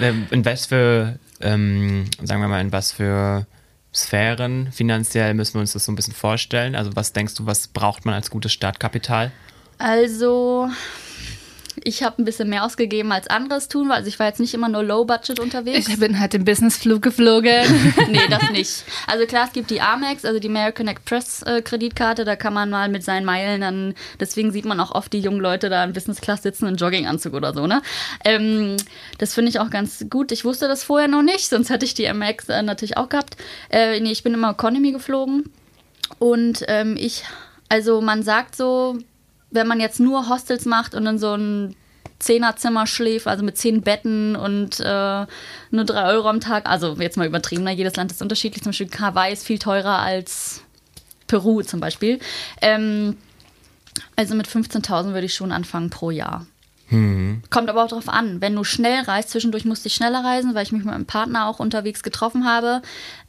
Ähm, 0.00 0.26
in 0.30 0.42
was 0.44 0.66
für, 0.66 1.18
ähm, 1.42 2.06
sagen 2.22 2.40
wir 2.40 2.48
mal, 2.48 2.60
in 2.62 2.72
was 2.72 2.92
für 2.92 3.46
Sphären 3.94 4.72
finanziell 4.72 5.34
müssen 5.34 5.54
wir 5.54 5.60
uns 5.60 5.72
das 5.74 5.84
so 5.84 5.92
ein 5.92 5.96
bisschen 5.96 6.14
vorstellen? 6.14 6.74
Also 6.74 6.96
was 6.96 7.12
denkst 7.12 7.34
du, 7.34 7.46
was 7.46 7.68
braucht 7.68 8.04
man 8.04 8.14
als 8.14 8.30
gutes 8.30 8.52
Startkapital? 8.52 9.32
Also, 9.78 10.70
ich 11.82 12.02
habe 12.02 12.20
ein 12.20 12.24
bisschen 12.24 12.48
mehr 12.48 12.64
ausgegeben 12.64 13.12
als 13.12 13.28
anderes 13.28 13.68
tun, 13.68 13.88
weil 13.88 13.96
also 13.96 14.08
ich 14.08 14.18
war 14.18 14.26
jetzt 14.26 14.40
nicht 14.40 14.54
immer 14.54 14.68
nur 14.68 14.82
Low 14.82 15.04
Budget 15.04 15.40
unterwegs. 15.40 15.88
Ich 15.88 15.98
bin 15.98 16.18
halt 16.18 16.34
im 16.34 16.44
Businessflug 16.44 17.02
geflogen. 17.02 17.64
nee, 18.10 18.26
das 18.28 18.50
nicht. 18.50 18.84
Also 19.06 19.26
klar, 19.26 19.46
es 19.46 19.52
gibt 19.52 19.70
die 19.70 19.80
Amex, 19.80 20.24
also 20.24 20.38
die 20.38 20.48
American 20.48 20.88
Express 20.88 21.42
äh, 21.42 21.62
Kreditkarte, 21.62 22.24
da 22.24 22.36
kann 22.36 22.54
man 22.54 22.70
mal 22.70 22.88
mit 22.88 23.04
seinen 23.04 23.24
Meilen 23.24 23.60
dann, 23.60 23.94
deswegen 24.20 24.52
sieht 24.52 24.64
man 24.64 24.80
auch 24.80 24.92
oft 24.92 25.12
die 25.12 25.20
jungen 25.20 25.40
Leute 25.40 25.68
da 25.68 25.84
in 25.84 25.92
Business 25.92 26.20
Class 26.20 26.42
sitzen 26.42 26.66
in 26.66 26.76
Jogginganzug 26.76 27.34
oder 27.34 27.54
so, 27.54 27.66
ne? 27.66 27.82
Ähm, 28.24 28.76
das 29.18 29.34
finde 29.34 29.50
ich 29.50 29.60
auch 29.60 29.70
ganz 29.70 30.04
gut. 30.10 30.32
Ich 30.32 30.44
wusste 30.44 30.68
das 30.68 30.84
vorher 30.84 31.08
noch 31.08 31.22
nicht, 31.22 31.48
sonst 31.48 31.70
hätte 31.70 31.84
ich 31.84 31.94
die 31.94 32.08
Amex 32.08 32.48
äh, 32.48 32.62
natürlich 32.62 32.96
auch 32.96 33.08
gehabt. 33.08 33.36
Äh, 33.70 34.00
nee, 34.00 34.12
ich 34.12 34.22
bin 34.22 34.34
immer 34.34 34.50
Economy 34.50 34.92
geflogen 34.92 35.50
und 36.18 36.64
ähm, 36.68 36.96
ich, 36.98 37.24
also 37.68 38.00
man 38.00 38.22
sagt 38.22 38.56
so, 38.56 38.98
wenn 39.52 39.66
man 39.66 39.80
jetzt 39.80 40.00
nur 40.00 40.28
Hostels 40.28 40.64
macht 40.64 40.94
und 40.94 41.06
in 41.06 41.18
so 41.18 41.34
ein 41.34 41.76
Zehnerzimmer 42.18 42.86
schläft, 42.86 43.26
also 43.26 43.44
mit 43.44 43.58
zehn 43.58 43.82
Betten 43.82 44.36
und 44.36 44.80
äh, 44.80 45.26
nur 45.70 45.84
drei 45.84 46.04
Euro 46.12 46.28
am 46.28 46.40
Tag, 46.40 46.68
also 46.68 46.94
jetzt 46.98 47.16
mal 47.16 47.26
übertrieben, 47.26 47.64
ne? 47.64 47.72
jedes 47.72 47.96
Land 47.96 48.12
ist 48.12 48.22
unterschiedlich. 48.22 48.62
Zum 48.62 48.70
Beispiel 48.70 48.90
Hawaii 48.98 49.32
ist 49.32 49.46
viel 49.46 49.58
teurer 49.58 49.98
als 49.98 50.62
Peru 51.26 51.62
zum 51.62 51.80
Beispiel. 51.80 52.20
Ähm, 52.60 53.16
also 54.16 54.34
mit 54.34 54.46
15.000 54.46 55.12
würde 55.12 55.26
ich 55.26 55.34
schon 55.34 55.52
anfangen 55.52 55.90
pro 55.90 56.10
Jahr. 56.10 56.46
Kommt 57.50 57.70
aber 57.70 57.84
auch 57.84 57.88
darauf 57.88 58.08
an. 58.08 58.40
Wenn 58.40 58.54
du 58.54 58.64
schnell 58.64 59.02
reist, 59.02 59.30
zwischendurch 59.30 59.64
musste 59.64 59.88
ich 59.88 59.94
schneller 59.94 60.22
reisen, 60.22 60.54
weil 60.54 60.64
ich 60.64 60.72
mich 60.72 60.84
mit 60.84 60.92
meinem 60.92 61.06
Partner 61.06 61.46
auch 61.46 61.58
unterwegs 61.58 62.02
getroffen 62.02 62.44
habe, 62.44 62.82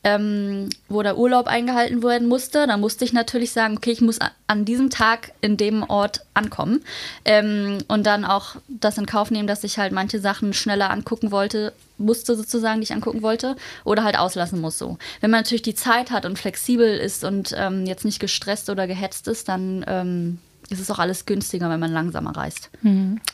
ähm, 0.04 0.70
wo 0.90 1.02
der 1.02 1.18
Urlaub 1.18 1.48
eingehalten 1.48 2.04
werden 2.04 2.28
musste. 2.28 2.68
Da 2.68 2.78
musste 2.78 3.06
ich 3.06 3.14
natürlich 3.14 3.52
sagen, 3.52 3.78
okay, 3.78 3.92
ich 3.92 4.02
muss 4.02 4.20
an 4.48 4.66
diesem 4.66 4.90
Tag 4.90 5.32
in 5.42 5.56
dem 5.56 5.84
Ort 5.84 6.26
ankommen. 6.34 6.84
Ähm, 7.24 7.80
und 7.88 8.06
dann 8.06 8.26
auch 8.26 8.58
das 8.68 8.98
in 8.98 9.06
Kauf 9.06 9.32
nehmen, 9.32 9.48
dass 9.48 9.64
ich 9.64 9.78
halt 9.78 9.94
manche 9.94 10.20
Sachen 10.20 10.54
schneller 10.54 10.92
angucken 10.92 11.32
wollte, 11.32 11.74
musste 11.98 12.36
sozusagen, 12.36 12.82
die 12.82 12.86
ich 12.86 12.94
angucken 12.94 13.22
wollte, 13.22 13.56
oder 13.86 14.04
halt 14.04 14.20
auslassen 14.20 14.60
muss 14.60 14.78
so. 14.78 14.98
Wenn 15.22 15.32
man 15.32 15.42
natürlich 15.42 15.62
die 15.62 15.76
Zeit 15.76 16.12
hat 16.12 16.26
und 16.26 16.38
flexibel 16.38 16.98
ist 16.98 17.24
und 17.24 17.56
ähm, 17.58 17.86
jetzt 17.86 18.04
nicht 18.04 18.20
gestresst 18.20 18.70
oder 18.70 18.88
gehetzt 18.88 19.28
ist, 19.30 19.48
dann 19.48 20.40
ähm, 20.70 20.74
ist 20.74 20.80
es 20.80 20.90
auch 20.92 21.00
alles 21.00 21.26
günstiger, 21.26 21.70
wenn 21.70 21.80
man 21.80 21.92
langsamer 21.92 22.36
reist. 22.36 22.70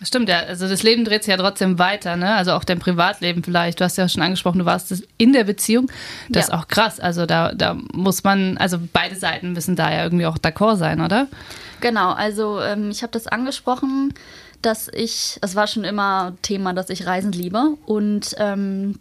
Stimmt, 0.03 0.29
ja. 0.29 0.39
Also 0.39 0.67
das 0.67 0.83
Leben 0.83 1.05
dreht 1.05 1.23
sich 1.23 1.31
ja 1.31 1.37
trotzdem 1.37 1.79
weiter, 1.79 2.15
ne? 2.15 2.35
Also 2.35 2.53
auch 2.53 2.63
dein 2.63 2.79
Privatleben 2.79 3.43
vielleicht. 3.43 3.79
Du 3.79 3.83
hast 3.83 3.97
ja 3.97 4.07
schon 4.09 4.21
angesprochen, 4.21 4.59
du 4.59 4.65
warst 4.65 4.93
in 5.17 5.33
der 5.33 5.43
Beziehung. 5.43 5.91
Das 6.29 6.47
Ja. 6.47 6.53
ist 6.55 6.59
auch 6.61 6.67
krass. 6.67 6.99
Also 6.99 7.25
da, 7.25 7.53
da 7.53 7.75
muss 7.93 8.23
man, 8.23 8.57
also 8.57 8.77
beide 8.93 9.15
Seiten 9.15 9.53
müssen 9.53 9.75
da 9.75 9.91
ja 9.91 10.03
irgendwie 10.03 10.25
auch 10.25 10.37
d'accord 10.37 10.77
sein, 10.77 11.01
oder? 11.01 11.27
Genau, 11.81 12.11
also 12.11 12.59
ähm, 12.61 12.89
ich 12.91 13.01
habe 13.03 13.11
das 13.11 13.27
angesprochen, 13.27 14.13
dass 14.61 14.89
ich, 14.91 15.37
es 15.41 15.55
war 15.55 15.67
schon 15.67 15.85
immer 15.85 16.33
Thema, 16.41 16.73
dass 16.73 16.89
ich 16.89 17.05
Reisen 17.05 17.31
liebe 17.31 17.77
und 17.85 18.35
ähm, 18.37 18.99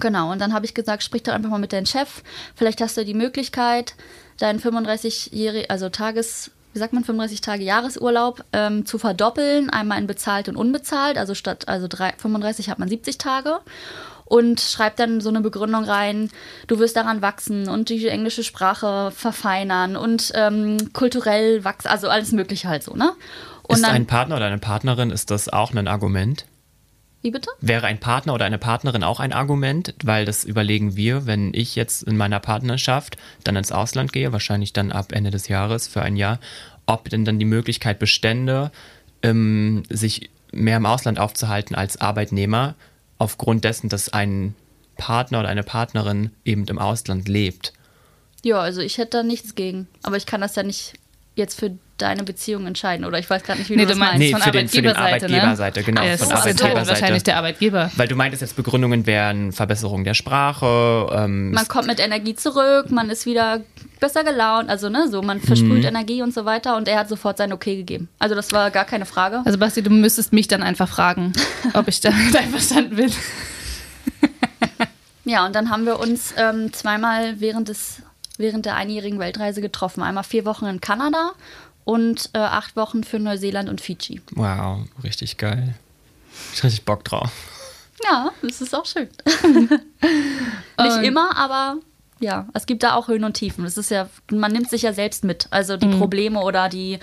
genau, 0.00 0.32
und 0.32 0.40
dann 0.40 0.54
habe 0.54 0.64
ich 0.64 0.72
gesagt, 0.72 1.02
sprich 1.02 1.22
doch 1.22 1.34
einfach 1.34 1.50
mal 1.50 1.58
mit 1.58 1.74
deinem 1.74 1.84
Chef, 1.84 2.22
vielleicht 2.54 2.80
hast 2.80 2.96
du 2.96 3.04
die 3.04 3.12
Möglichkeit, 3.12 3.94
deinen 4.38 4.58
35-jährigen, 4.60 5.68
also 5.68 5.90
Tages, 5.90 6.50
wie 6.76 6.78
sagt 6.78 6.92
man, 6.92 7.04
35 7.04 7.40
Tage 7.40 7.64
Jahresurlaub 7.64 8.44
ähm, 8.52 8.84
zu 8.84 8.98
verdoppeln, 8.98 9.70
einmal 9.70 9.98
in 9.98 10.06
bezahlt 10.06 10.50
und 10.50 10.56
unbezahlt, 10.56 11.16
also 11.16 11.34
statt 11.34 11.68
also 11.68 11.86
drei, 11.88 12.12
35 12.18 12.68
hat 12.68 12.78
man 12.78 12.86
70 12.86 13.16
Tage 13.16 13.60
und 14.26 14.60
schreibt 14.60 14.98
dann 14.98 15.22
so 15.22 15.30
eine 15.30 15.40
Begründung 15.40 15.84
rein, 15.84 16.30
du 16.66 16.78
wirst 16.78 16.94
daran 16.94 17.22
wachsen 17.22 17.70
und 17.70 17.88
die 17.88 18.06
englische 18.08 18.44
Sprache 18.44 19.10
verfeinern 19.10 19.96
und 19.96 20.32
ähm, 20.34 20.92
kulturell 20.92 21.64
wachsen, 21.64 21.88
also 21.88 22.10
alles 22.10 22.32
mögliche 22.32 22.68
halt 22.68 22.82
so, 22.82 22.94
ne? 22.94 23.12
Und 23.62 23.76
ist 23.76 23.84
dann, 23.84 23.92
ein 23.92 24.06
Partner 24.06 24.36
oder 24.36 24.44
eine 24.44 24.58
Partnerin, 24.58 25.10
ist 25.10 25.30
das 25.30 25.48
auch 25.48 25.72
ein 25.72 25.88
Argument? 25.88 26.44
Wie 27.26 27.32
bitte? 27.32 27.50
Wäre 27.60 27.88
ein 27.88 27.98
Partner 27.98 28.34
oder 28.34 28.44
eine 28.44 28.56
Partnerin 28.56 29.02
auch 29.02 29.18
ein 29.18 29.32
Argument? 29.32 29.94
Weil 30.04 30.24
das 30.24 30.44
überlegen 30.44 30.96
wir, 30.96 31.26
wenn 31.26 31.52
ich 31.54 31.74
jetzt 31.74 32.04
in 32.04 32.16
meiner 32.16 32.38
Partnerschaft 32.38 33.16
dann 33.42 33.56
ins 33.56 33.72
Ausland 33.72 34.12
gehe, 34.12 34.32
wahrscheinlich 34.32 34.72
dann 34.72 34.92
ab 34.92 35.10
Ende 35.10 35.32
des 35.32 35.48
Jahres 35.48 35.88
für 35.88 36.02
ein 36.02 36.16
Jahr, 36.16 36.38
ob 36.86 37.10
denn 37.10 37.24
dann 37.24 37.40
die 37.40 37.44
Möglichkeit 37.44 37.98
bestände, 37.98 38.70
ähm, 39.22 39.82
sich 39.90 40.30
mehr 40.52 40.76
im 40.76 40.86
Ausland 40.86 41.18
aufzuhalten 41.18 41.74
als 41.74 42.00
Arbeitnehmer, 42.00 42.76
aufgrund 43.18 43.64
dessen, 43.64 43.88
dass 43.88 44.12
ein 44.12 44.54
Partner 44.96 45.40
oder 45.40 45.48
eine 45.48 45.64
Partnerin 45.64 46.30
eben 46.44 46.64
im 46.66 46.78
Ausland 46.78 47.26
lebt. 47.26 47.72
Ja, 48.44 48.60
also 48.60 48.80
ich 48.82 48.98
hätte 48.98 49.18
da 49.18 49.22
nichts 49.24 49.56
gegen, 49.56 49.88
aber 50.04 50.16
ich 50.16 50.26
kann 50.26 50.40
das 50.40 50.54
ja 50.54 50.62
nicht 50.62 50.94
jetzt 51.34 51.58
für 51.58 51.76
deine 51.98 52.22
Beziehung 52.24 52.66
entscheiden. 52.66 53.04
Oder 53.06 53.18
ich 53.18 53.28
weiß 53.30 53.42
gerade 53.42 53.58
nicht, 53.58 53.70
wie 53.70 53.76
Nee, 53.76 53.82
du 53.82 53.88
das 53.88 53.98
meinst 53.98 54.18
meinst. 54.18 54.26
Nee, 54.26 54.32
von 54.32 54.42
für 54.42 54.50
den- 54.50 54.68
für 54.68 54.82
den 54.82 54.96
Arbeitgeberseite, 54.96 55.32
ne? 55.32 55.38
Arbeitgeberseite, 55.42 55.82
genau, 55.82 56.02
Ja, 56.02 56.16
von 56.16 56.28
das 56.28 56.38
ist 56.38 56.44
halt 56.44 56.46
Arbeitgeberseite. 56.62 56.88
wahrscheinlich 57.00 57.22
der 57.22 57.36
Arbeitgeber. 57.36 57.90
Weil 57.96 58.08
du 58.08 58.16
meintest 58.16 58.42
jetzt, 58.42 58.56
Begründungen 58.56 59.06
wären 59.06 59.52
Verbesserung 59.52 60.04
der 60.04 60.14
Sprache. 60.14 61.08
Ähm, 61.12 61.52
Man 61.52 61.68
kommt 61.68 61.86
mit 61.86 62.00
Energie 62.00 62.34
zurück, 62.34 62.90
man 62.90 63.08
ist 63.10 63.26
wieder 63.26 63.60
besser 63.98 64.24
gelaunt, 64.24 64.68
also 64.68 64.90
ne, 64.90 65.08
so, 65.10 65.22
man 65.22 65.40
versprüht 65.40 65.84
Energie 65.84 66.20
und 66.20 66.34
so 66.34 66.44
weiter 66.44 66.76
und 66.76 66.86
er 66.86 66.98
hat 66.98 67.08
sofort 67.08 67.38
sein 67.38 67.50
Okay 67.52 67.76
gegeben. 67.76 68.08
Also 68.18 68.34
das 68.34 68.52
war 68.52 68.70
gar 68.70 68.84
keine 68.84 69.06
Frage. 69.06 69.40
Also 69.46 69.56
Basti, 69.58 69.82
du 69.82 69.88
müsstest 69.90 70.34
mich 70.34 70.48
dann 70.48 70.62
einfach 70.62 70.88
fragen, 70.88 71.32
ob 71.72 71.88
ich 71.88 72.00
damit 72.00 72.36
einverstanden 72.36 72.96
bin. 72.96 73.10
Ja, 75.28 75.44
und 75.44 75.56
dann 75.56 75.70
haben 75.70 75.86
wir 75.86 75.98
uns 75.98 76.34
ähm, 76.36 76.72
zweimal 76.72 77.40
während, 77.40 77.68
des, 77.68 78.00
während 78.38 78.64
der 78.64 78.76
einjährigen 78.76 79.18
Weltreise 79.18 79.60
getroffen. 79.60 80.04
Einmal 80.04 80.22
vier 80.22 80.44
Wochen 80.44 80.66
in 80.66 80.80
Kanada 80.80 81.32
und 81.86 82.28
äh, 82.34 82.38
acht 82.38 82.76
Wochen 82.76 83.02
für 83.04 83.18
Neuseeland 83.18 83.70
und 83.70 83.80
Fidschi. 83.80 84.20
wow, 84.32 84.80
richtig 85.02 85.38
geil. 85.38 85.72
Ich 86.52 86.62
richtig 86.62 86.84
Bock 86.84 87.02
drauf. 87.04 87.32
Ja, 88.04 88.30
das 88.42 88.60
ist 88.60 88.74
auch 88.74 88.84
schön. 88.84 89.08
Nicht 90.82 91.02
immer, 91.02 91.34
aber 91.36 91.76
ja, 92.20 92.46
es 92.54 92.66
gibt 92.66 92.82
da 92.82 92.94
auch 92.94 93.08
Höhen 93.08 93.24
und 93.24 93.34
Tiefen. 93.34 93.64
Das 93.64 93.78
ist 93.78 93.90
ja, 93.90 94.08
man 94.30 94.52
nimmt 94.52 94.68
sich 94.68 94.82
ja 94.82 94.92
selbst 94.92 95.24
mit. 95.24 95.46
Also 95.50 95.76
die 95.78 95.86
Probleme 95.88 96.40
oder 96.40 96.68
die 96.68 96.98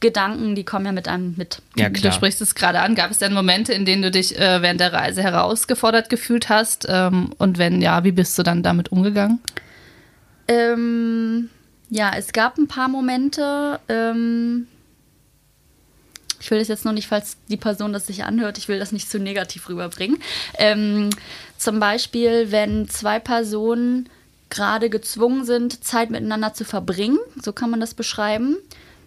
Gedanken, 0.00 0.54
die 0.54 0.64
kommen 0.64 0.86
ja 0.86 0.92
mit 0.92 1.08
einem 1.08 1.34
mit. 1.36 1.62
Ja, 1.76 1.88
Du 1.88 1.98
klar. 2.00 2.12
sprichst 2.12 2.40
es 2.42 2.54
gerade 2.54 2.80
an. 2.80 2.94
Gab 2.94 3.10
es 3.10 3.18
denn 3.18 3.32
Momente, 3.32 3.72
in 3.72 3.84
denen 3.84 4.02
du 4.02 4.10
dich 4.10 4.38
äh, 4.38 4.62
während 4.62 4.80
der 4.80 4.92
Reise 4.92 5.22
herausgefordert 5.22 6.08
gefühlt 6.10 6.48
hast? 6.48 6.86
Ähm, 6.88 7.32
und 7.38 7.58
wenn 7.58 7.80
ja, 7.80 8.04
wie 8.04 8.12
bist 8.12 8.38
du 8.38 8.42
dann 8.44 8.62
damit 8.62 8.92
umgegangen? 8.92 9.40
Ähm, 10.48 11.50
ja, 11.90 12.12
es 12.16 12.32
gab 12.32 12.58
ein 12.58 12.68
paar 12.68 12.88
Momente. 12.88 13.80
Ähm, 13.88 14.66
ich 16.40 16.50
will 16.50 16.58
das 16.58 16.68
jetzt 16.68 16.84
nur 16.84 16.94
nicht, 16.94 17.08
falls 17.08 17.36
die 17.48 17.56
Person 17.56 17.92
das 17.92 18.06
sich 18.06 18.24
anhört, 18.24 18.58
ich 18.58 18.68
will 18.68 18.78
das 18.78 18.92
nicht 18.92 19.10
zu 19.10 19.18
negativ 19.18 19.68
rüberbringen. 19.68 20.18
Ähm, 20.58 21.10
zum 21.56 21.80
Beispiel, 21.80 22.52
wenn 22.52 22.88
zwei 22.88 23.18
Personen 23.18 24.08
gerade 24.50 24.90
gezwungen 24.90 25.44
sind, 25.44 25.82
Zeit 25.84 26.10
miteinander 26.10 26.54
zu 26.54 26.64
verbringen, 26.64 27.18
so 27.42 27.52
kann 27.52 27.70
man 27.70 27.80
das 27.80 27.94
beschreiben, 27.94 28.56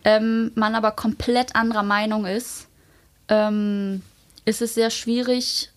ähm, 0.03 0.51
man 0.55 0.75
aber 0.75 0.91
komplett 0.91 1.55
anderer 1.55 1.83
Meinung 1.83 2.25
ist, 2.25 2.67
ähm, 3.27 4.01
ist 4.45 4.61
es 4.61 4.73
sehr 4.73 4.89
schwierig, 4.89 5.69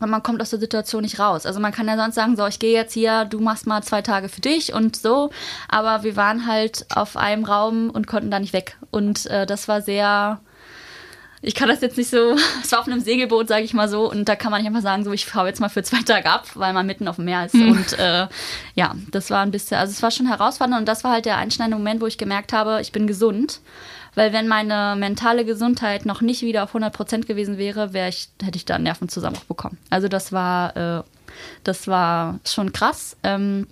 weil 0.00 0.08
man 0.08 0.22
kommt 0.22 0.40
aus 0.42 0.50
der 0.50 0.58
Situation 0.58 1.02
nicht 1.02 1.20
raus. 1.20 1.46
Also 1.46 1.60
man 1.60 1.72
kann 1.72 1.86
ja 1.86 1.96
sonst 1.96 2.16
sagen, 2.16 2.36
so, 2.36 2.46
ich 2.46 2.58
gehe 2.58 2.72
jetzt 2.72 2.94
hier, 2.94 3.24
du 3.26 3.38
machst 3.38 3.66
mal 3.66 3.82
zwei 3.82 4.02
Tage 4.02 4.28
für 4.28 4.40
dich 4.40 4.74
und 4.74 4.96
so. 4.96 5.30
Aber 5.68 6.02
wir 6.02 6.16
waren 6.16 6.46
halt 6.46 6.86
auf 6.94 7.16
einem 7.16 7.44
Raum 7.44 7.90
und 7.90 8.06
konnten 8.06 8.30
da 8.30 8.40
nicht 8.40 8.52
weg. 8.52 8.76
Und 8.90 9.26
äh, 9.26 9.46
das 9.46 9.68
war 9.68 9.82
sehr, 9.82 10.40
ich 11.42 11.54
kann 11.54 11.68
das 11.68 11.80
jetzt 11.80 11.96
nicht 11.96 12.10
so, 12.10 12.36
es 12.62 12.72
war 12.72 12.80
auf 12.80 12.86
einem 12.86 13.00
Segelboot, 13.00 13.48
sage 13.48 13.64
ich 13.64 13.74
mal 13.74 13.88
so. 13.88 14.10
Und 14.10 14.28
da 14.28 14.36
kann 14.36 14.50
man 14.50 14.60
nicht 14.60 14.68
einfach 14.68 14.82
sagen, 14.82 15.04
so, 15.04 15.12
ich 15.12 15.32
hau 15.34 15.46
jetzt 15.46 15.60
mal 15.60 15.68
für 15.68 15.82
zwei 15.82 16.02
Tage 16.02 16.30
ab, 16.30 16.46
weil 16.54 16.72
man 16.72 16.86
mitten 16.86 17.06
auf 17.06 17.16
dem 17.16 17.26
Meer 17.26 17.46
ist. 17.46 17.54
Und 17.54 17.98
äh, 17.98 18.26
ja, 18.74 18.94
das 19.10 19.30
war 19.30 19.42
ein 19.42 19.50
bisschen, 19.50 19.76
also 19.76 19.90
es 19.90 20.02
war 20.02 20.10
schon 20.10 20.26
herausfordernd. 20.26 20.80
Und 20.80 20.88
das 20.88 21.04
war 21.04 21.12
halt 21.12 21.26
der 21.26 21.36
einschneidende 21.36 21.76
Moment, 21.76 22.00
wo 22.00 22.06
ich 22.06 22.18
gemerkt 22.18 22.52
habe, 22.52 22.80
ich 22.80 22.92
bin 22.92 23.06
gesund. 23.06 23.60
Weil 24.14 24.32
wenn 24.32 24.48
meine 24.48 24.96
mentale 24.98 25.44
Gesundheit 25.44 26.06
noch 26.06 26.20
nicht 26.20 26.42
wieder 26.42 26.64
auf 26.64 26.74
100% 26.74 27.26
gewesen 27.26 27.58
wäre, 27.58 27.92
wär 27.92 28.08
ich, 28.08 28.28
hätte 28.42 28.56
ich 28.56 28.64
da 28.64 28.74
einen 28.74 28.84
Nervenzusammenbruch 28.84 29.44
bekommen. 29.44 29.78
Also 29.88 30.08
das 30.08 30.32
war, 30.32 30.76
äh, 30.76 31.02
das 31.64 31.86
war 31.86 32.40
schon 32.44 32.72
krass. 32.72 33.16
Ähm, 33.22 33.66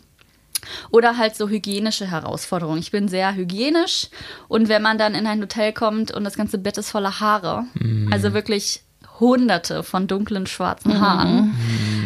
oder 0.91 1.17
halt 1.17 1.37
so 1.37 1.49
hygienische 1.49 2.07
Herausforderungen. 2.07 2.81
Ich 2.81 2.91
bin 2.91 3.09
sehr 3.09 3.35
hygienisch 3.35 4.09
und 4.49 4.69
wenn 4.69 4.83
man 4.83 4.99
dann 4.99 5.15
in 5.15 5.27
ein 5.27 5.41
Hotel 5.41 5.73
kommt 5.73 6.11
und 6.11 6.25
das 6.25 6.37
ganze 6.37 6.59
Bett 6.59 6.79
ist 6.79 6.91
voller 6.91 7.21
Haare, 7.21 7.65
also 8.11 8.35
wirklich 8.35 8.83
hunderte 9.21 9.83
von 9.83 10.07
dunklen 10.07 10.47
schwarzen 10.47 11.01
Haaren, 11.01 11.55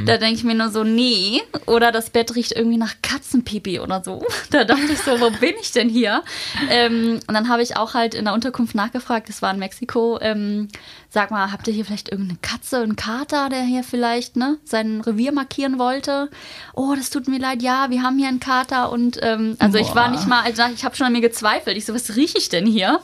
da 0.05 0.16
denke 0.16 0.36
ich 0.36 0.44
mir 0.44 0.55
nur 0.55 0.70
so, 0.70 0.84
nee. 0.84 1.42
Oder 1.66 1.92
das 1.92 2.11
Bett 2.11 2.34
riecht 2.34 2.53
irgendwie 2.53 2.76
nach 2.76 2.94
Katzenpipi 3.03 3.80
oder 3.80 4.03
so. 4.05 4.24
Da 4.50 4.64
dachte 4.64 4.92
ich 4.92 4.98
so, 4.98 5.18
wo 5.18 5.30
bin 5.30 5.55
ich 5.61 5.72
denn 5.72 5.88
hier? 5.88 6.22
Ähm, 6.68 7.20
und 7.26 7.34
dann 7.34 7.48
habe 7.48 7.62
ich 7.62 7.76
auch 7.76 7.94
halt 7.94 8.14
in 8.14 8.26
der 8.26 8.34
Unterkunft 8.34 8.74
nachgefragt, 8.74 9.28
das 9.28 9.40
war 9.40 9.53
in 9.53 9.59
Mexiko, 9.59 10.18
ähm, 10.20 10.68
sag 11.09 11.30
mal, 11.30 11.53
habt 11.53 11.66
ihr 11.68 11.74
hier 11.74 11.84
vielleicht 11.84 12.11
irgendeine 12.11 12.38
Katze, 12.42 12.78
einen 12.78 12.96
Kater, 12.96 13.48
der 13.48 13.62
hier 13.62 13.82
vielleicht 13.82 14.36
ne, 14.36 14.59
sein 14.64 15.00
Revier 15.00 15.32
markieren 15.32 15.78
wollte? 15.78 16.28
Oh, 16.74 16.94
das 16.94 17.11
tut 17.11 17.28
mir 17.28 17.38
leid, 17.38 17.62
ja, 17.62 17.90
wir 17.90 18.03
haben 18.03 18.18
hier 18.18 18.28
einen 18.28 18.40
Kater 18.40 18.90
und 18.90 19.18
ähm, 19.22 19.57
also 19.59 19.78
ich 19.78 19.94
war 19.94 20.09
Boah. 20.09 20.16
nicht 20.16 20.26
mal, 20.26 20.42
also 20.42 20.62
ich 20.74 20.84
habe 20.84 20.96
schon 20.96 21.07
an 21.07 21.12
mir 21.12 21.20
gezweifelt. 21.20 21.76
Ich 21.76 21.86
so, 21.86 21.94
was 21.94 22.16
rieche 22.16 22.38
ich 22.38 22.48
denn 22.48 22.66
hier? 22.66 23.00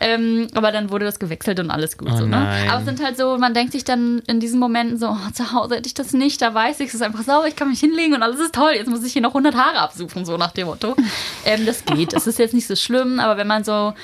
Ähm, 0.00 0.48
aber 0.54 0.72
dann 0.72 0.90
wurde 0.90 1.04
das 1.04 1.18
gewechselt 1.18 1.60
und 1.60 1.70
alles 1.70 1.98
gut. 1.98 2.10
Oh 2.12 2.16
so, 2.16 2.26
ne? 2.26 2.66
Aber 2.68 2.80
es 2.80 2.84
sind 2.84 3.02
halt 3.02 3.16
so, 3.16 3.38
man 3.38 3.54
denkt 3.54 3.72
sich 3.72 3.84
dann 3.84 4.22
in 4.26 4.40
diesen 4.40 4.60
Momenten 4.60 4.98
so, 4.98 5.08
oh, 5.08 5.30
zu 5.32 5.52
Hause 5.52 5.76
hätte 5.76 5.86
ich 5.86 5.94
das 5.94 6.12
nicht, 6.12 6.37
da 6.38 6.54
weiß 6.54 6.80
ich, 6.80 6.88
es 6.88 6.94
ist 6.94 7.02
einfach 7.02 7.22
sauber, 7.22 7.46
ich 7.48 7.56
kann 7.56 7.68
mich 7.68 7.80
hinlegen 7.80 8.14
und 8.14 8.22
alles 8.22 8.40
ist 8.40 8.54
toll. 8.54 8.72
Jetzt 8.74 8.88
muss 8.88 9.04
ich 9.04 9.12
hier 9.12 9.22
noch 9.22 9.30
100 9.30 9.54
Haare 9.54 9.78
absuchen, 9.78 10.24
so 10.24 10.36
nach 10.36 10.52
dem 10.52 10.66
Motto. 10.66 10.96
Ähm, 11.44 11.66
das 11.66 11.84
geht, 11.84 12.12
es 12.14 12.26
ist 12.26 12.38
jetzt 12.38 12.54
nicht 12.54 12.66
so 12.66 12.76
schlimm, 12.76 13.20
aber 13.20 13.36
wenn 13.36 13.46
man 13.46 13.64
so 13.64 13.94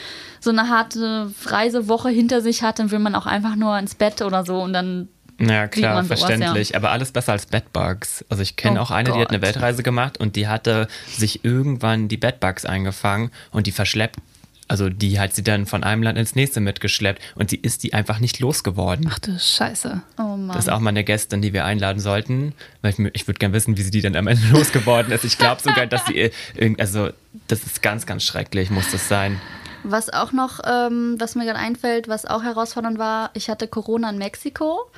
so 0.40 0.50
eine 0.50 0.68
harte 0.68 1.32
Reisewoche 1.46 2.10
hinter 2.10 2.42
sich 2.42 2.62
hat, 2.62 2.78
dann 2.78 2.90
will 2.90 2.98
man 2.98 3.14
auch 3.14 3.24
einfach 3.26 3.56
nur 3.56 3.78
ins 3.78 3.94
Bett 3.94 4.20
oder 4.20 4.44
so 4.44 4.60
und 4.60 4.74
dann 4.74 5.08
Ja, 5.40 5.68
klar, 5.68 6.04
sowas, 6.04 6.20
verständlich. 6.20 6.76
Aber 6.76 6.90
alles 6.90 7.12
besser 7.12 7.32
als 7.32 7.46
Bedbugs. 7.46 8.24
Also 8.28 8.42
ich 8.42 8.54
kenne 8.56 8.78
Oh 8.78 8.82
auch 8.82 8.90
eine, 8.90 9.10
die 9.12 9.18
hat 9.20 9.30
eine 9.30 9.38
Gott. 9.40 9.46
Weltreise 9.48 9.82
gemacht 9.82 10.18
und 10.20 10.36
die 10.36 10.46
hatte 10.46 10.86
sich 11.08 11.44
irgendwann 11.46 12.08
die 12.08 12.18
Bedbugs 12.18 12.66
eingefangen 12.66 13.30
und 13.52 13.66
die 13.66 13.72
verschleppt. 13.72 14.18
Also 14.66 14.88
die 14.88 15.20
hat 15.20 15.34
sie 15.34 15.42
dann 15.42 15.66
von 15.66 15.84
einem 15.84 16.02
Land 16.02 16.16
ins 16.18 16.34
nächste 16.34 16.60
mitgeschleppt 16.60 17.20
und 17.34 17.50
sie 17.50 17.56
ist 17.56 17.82
die 17.82 17.92
einfach 17.92 18.18
nicht 18.18 18.40
losgeworden. 18.40 19.08
Ach 19.10 19.18
du 19.18 19.38
Scheiße. 19.38 20.00
oh 20.18 20.22
Mann. 20.22 20.48
Das 20.48 20.66
ist 20.66 20.68
auch 20.70 20.80
mal 20.80 20.88
eine 20.90 21.04
Gästin, 21.04 21.42
die 21.42 21.52
wir 21.52 21.64
einladen 21.66 22.00
sollten. 22.00 22.54
Weil 22.80 22.92
ich, 22.92 22.98
ich 23.12 23.26
würde 23.26 23.38
gerne 23.38 23.52
wissen, 23.54 23.76
wie 23.76 23.82
sie 23.82 23.90
die 23.90 24.00
dann 24.00 24.16
am 24.16 24.26
Ende 24.26 24.46
losgeworden 24.52 25.12
ist. 25.12 25.24
Ich 25.24 25.36
glaube 25.36 25.60
sogar, 25.60 25.86
dass 25.86 26.06
sie, 26.06 26.16
äh, 26.18 26.30
irgend- 26.56 26.80
also 26.80 27.10
das 27.48 27.64
ist 27.64 27.82
ganz, 27.82 28.06
ganz 28.06 28.24
schrecklich, 28.24 28.70
muss 28.70 28.90
das 28.90 29.06
sein. 29.08 29.40
Was 29.82 30.08
auch 30.08 30.32
noch, 30.32 30.60
ähm, 30.66 31.16
was 31.18 31.34
mir 31.34 31.44
gerade 31.44 31.58
einfällt, 31.58 32.08
was 32.08 32.24
auch 32.24 32.42
herausfordernd 32.42 32.98
war, 32.98 33.30
ich 33.34 33.50
hatte 33.50 33.68
Corona 33.68 34.08
in 34.08 34.16
Mexiko. 34.18 34.90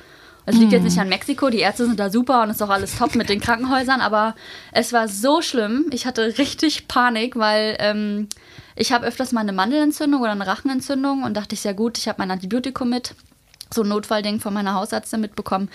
Es 0.45 0.55
liegt 0.55 0.71
jetzt 0.71 0.83
nicht 0.83 0.97
an 0.97 1.09
Mexiko, 1.09 1.49
die 1.49 1.59
Ärzte 1.59 1.85
sind 1.87 1.99
da 1.99 2.09
super 2.09 2.41
und 2.43 2.51
ist 2.51 2.63
auch 2.63 2.69
alles 2.69 2.97
top 2.97 3.15
mit 3.15 3.27
den 3.27 3.41
Krankenhäusern, 3.41 3.99
aber 3.99 4.33
es 4.71 4.93
war 4.93 5.09
so 5.09 5.41
schlimm. 5.41 5.87
Ich 5.91 6.05
hatte 6.05 6.37
richtig 6.37 6.87
Panik, 6.87 7.35
weil 7.35 7.75
ähm, 7.79 8.29
ich 8.77 8.91
habe 8.91 9.05
öfters 9.05 9.31
mal 9.31 9.41
eine 9.41 9.53
Mandelentzündung 9.53 10.21
oder 10.21 10.31
eine 10.31 10.47
Rachenentzündung 10.47 11.23
und 11.23 11.35
dachte 11.35 11.55
ich, 11.55 11.63
ja 11.63 11.73
gut, 11.73 11.97
ich 11.97 12.07
habe 12.07 12.19
mein 12.19 12.31
Antibiotikum 12.31 12.89
mit. 12.89 13.15
So 13.73 13.81
ein 13.81 13.89
Notfallding 13.89 14.39
von 14.39 14.53
meiner 14.53 14.75
Hausärztin 14.75 15.19
mitbekommen, 15.19 15.67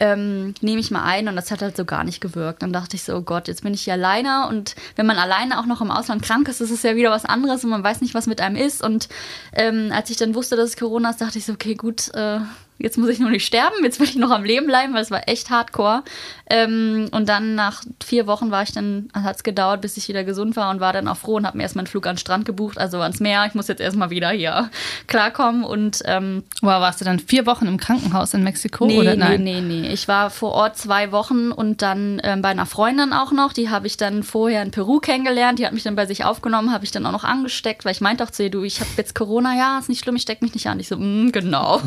ähm, 0.00 0.52
nehme 0.60 0.80
ich 0.80 0.90
mal 0.90 1.02
ein 1.04 1.28
und 1.28 1.36
das 1.36 1.50
hat 1.50 1.62
halt 1.62 1.78
so 1.78 1.86
gar 1.86 2.04
nicht 2.04 2.20
gewirkt. 2.20 2.62
Dann 2.62 2.74
dachte 2.74 2.94
ich 2.94 3.04
so, 3.04 3.16
oh 3.16 3.22
Gott, 3.22 3.48
jetzt 3.48 3.62
bin 3.62 3.72
ich 3.72 3.84
hier 3.84 3.94
alleine 3.94 4.48
und 4.48 4.74
wenn 4.96 5.06
man 5.06 5.16
alleine 5.16 5.58
auch 5.58 5.64
noch 5.64 5.80
im 5.80 5.90
Ausland 5.90 6.20
krank 6.20 6.46
ist, 6.48 6.60
ist 6.60 6.70
es 6.70 6.82
ja 6.82 6.94
wieder 6.94 7.10
was 7.10 7.24
anderes 7.24 7.64
und 7.64 7.70
man 7.70 7.82
weiß 7.82 8.02
nicht, 8.02 8.12
was 8.12 8.26
mit 8.26 8.42
einem 8.42 8.56
ist. 8.56 8.84
Und 8.84 9.08
ähm, 9.54 9.90
als 9.92 10.10
ich 10.10 10.18
dann 10.18 10.34
wusste, 10.34 10.56
dass 10.56 10.68
es 10.70 10.76
Corona 10.76 11.08
ist, 11.08 11.22
dachte 11.22 11.38
ich 11.38 11.46
so, 11.46 11.54
okay, 11.54 11.74
gut, 11.74 12.14
äh, 12.14 12.40
jetzt 12.78 12.98
muss 12.98 13.08
ich 13.08 13.18
nur 13.18 13.30
nicht 13.30 13.44
sterben, 13.44 13.76
jetzt 13.82 14.00
will 14.00 14.08
ich 14.08 14.16
noch 14.16 14.30
am 14.30 14.44
Leben 14.44 14.66
bleiben, 14.66 14.94
weil 14.94 15.02
es 15.02 15.10
war 15.10 15.28
echt 15.28 15.50
hardcore. 15.50 16.02
Ähm, 16.50 17.08
und 17.12 17.28
dann 17.28 17.54
nach 17.54 17.82
vier 18.02 18.26
Wochen 18.26 18.50
war 18.50 18.62
ich 18.62 18.72
dann, 18.72 19.08
hat 19.12 19.36
es 19.36 19.42
gedauert, 19.42 19.80
bis 19.80 19.96
ich 19.96 20.08
wieder 20.08 20.24
gesund 20.24 20.56
war 20.56 20.70
und 20.70 20.80
war 20.80 20.92
dann 20.92 21.08
auch 21.08 21.16
froh 21.16 21.36
und 21.36 21.46
habe 21.46 21.56
mir 21.56 21.64
erstmal 21.64 21.82
einen 21.82 21.90
Flug 21.90 22.06
an 22.06 22.14
den 22.14 22.18
Strand 22.18 22.44
gebucht, 22.44 22.78
also 22.78 23.00
ans 23.00 23.20
Meer. 23.20 23.44
Ich 23.46 23.54
muss 23.54 23.68
jetzt 23.68 23.80
erstmal 23.80 24.10
wieder 24.10 24.30
hier 24.30 24.70
klarkommen 25.06 25.64
und 25.64 26.02
ähm, 26.04 26.42
Wow, 26.62 26.80
warst 26.80 27.00
du 27.00 27.04
dann 27.04 27.18
vier 27.18 27.46
Wochen 27.46 27.66
im 27.66 27.76
Krankenhaus 27.78 28.34
in 28.34 28.42
Mexiko 28.42 28.86
Nee, 28.86 28.98
oder 28.98 29.16
nein? 29.16 29.42
nee, 29.42 29.60
nee, 29.60 29.80
nee. 29.80 29.88
Ich 29.92 30.08
war 30.08 30.30
vor 30.30 30.52
Ort 30.52 30.76
zwei 30.78 31.12
Wochen 31.12 31.52
und 31.52 31.82
dann 31.82 32.20
ähm, 32.24 32.42
bei 32.42 32.48
einer 32.48 32.66
Freundin 32.66 33.12
auch 33.12 33.32
noch. 33.32 33.52
Die 33.52 33.70
habe 33.70 33.86
ich 33.86 33.96
dann 33.96 34.22
vorher 34.22 34.62
in 34.62 34.70
Peru 34.70 35.00
kennengelernt. 35.00 35.58
Die 35.58 35.66
hat 35.66 35.72
mich 35.72 35.82
dann 35.82 35.96
bei 35.96 36.06
sich 36.06 36.24
aufgenommen, 36.24 36.72
habe 36.72 36.84
ich 36.84 36.90
dann 36.90 37.06
auch 37.06 37.12
noch 37.12 37.24
angesteckt, 37.24 37.84
weil 37.84 37.92
ich 37.92 38.00
meinte 38.00 38.24
auch 38.24 38.30
zu 38.30 38.44
ihr, 38.44 38.50
du, 38.50 38.62
ich 38.62 38.80
habe 38.80 38.90
jetzt 38.96 39.14
Corona, 39.14 39.56
ja, 39.56 39.78
ist 39.78 39.88
nicht 39.88 40.02
schlimm, 40.02 40.16
ich 40.16 40.22
stecke 40.22 40.44
mich 40.44 40.54
nicht 40.54 40.66
an. 40.68 40.80
Ich 40.80 40.88
so, 40.88 40.96
mm, 40.96 41.32
genau. 41.32 41.80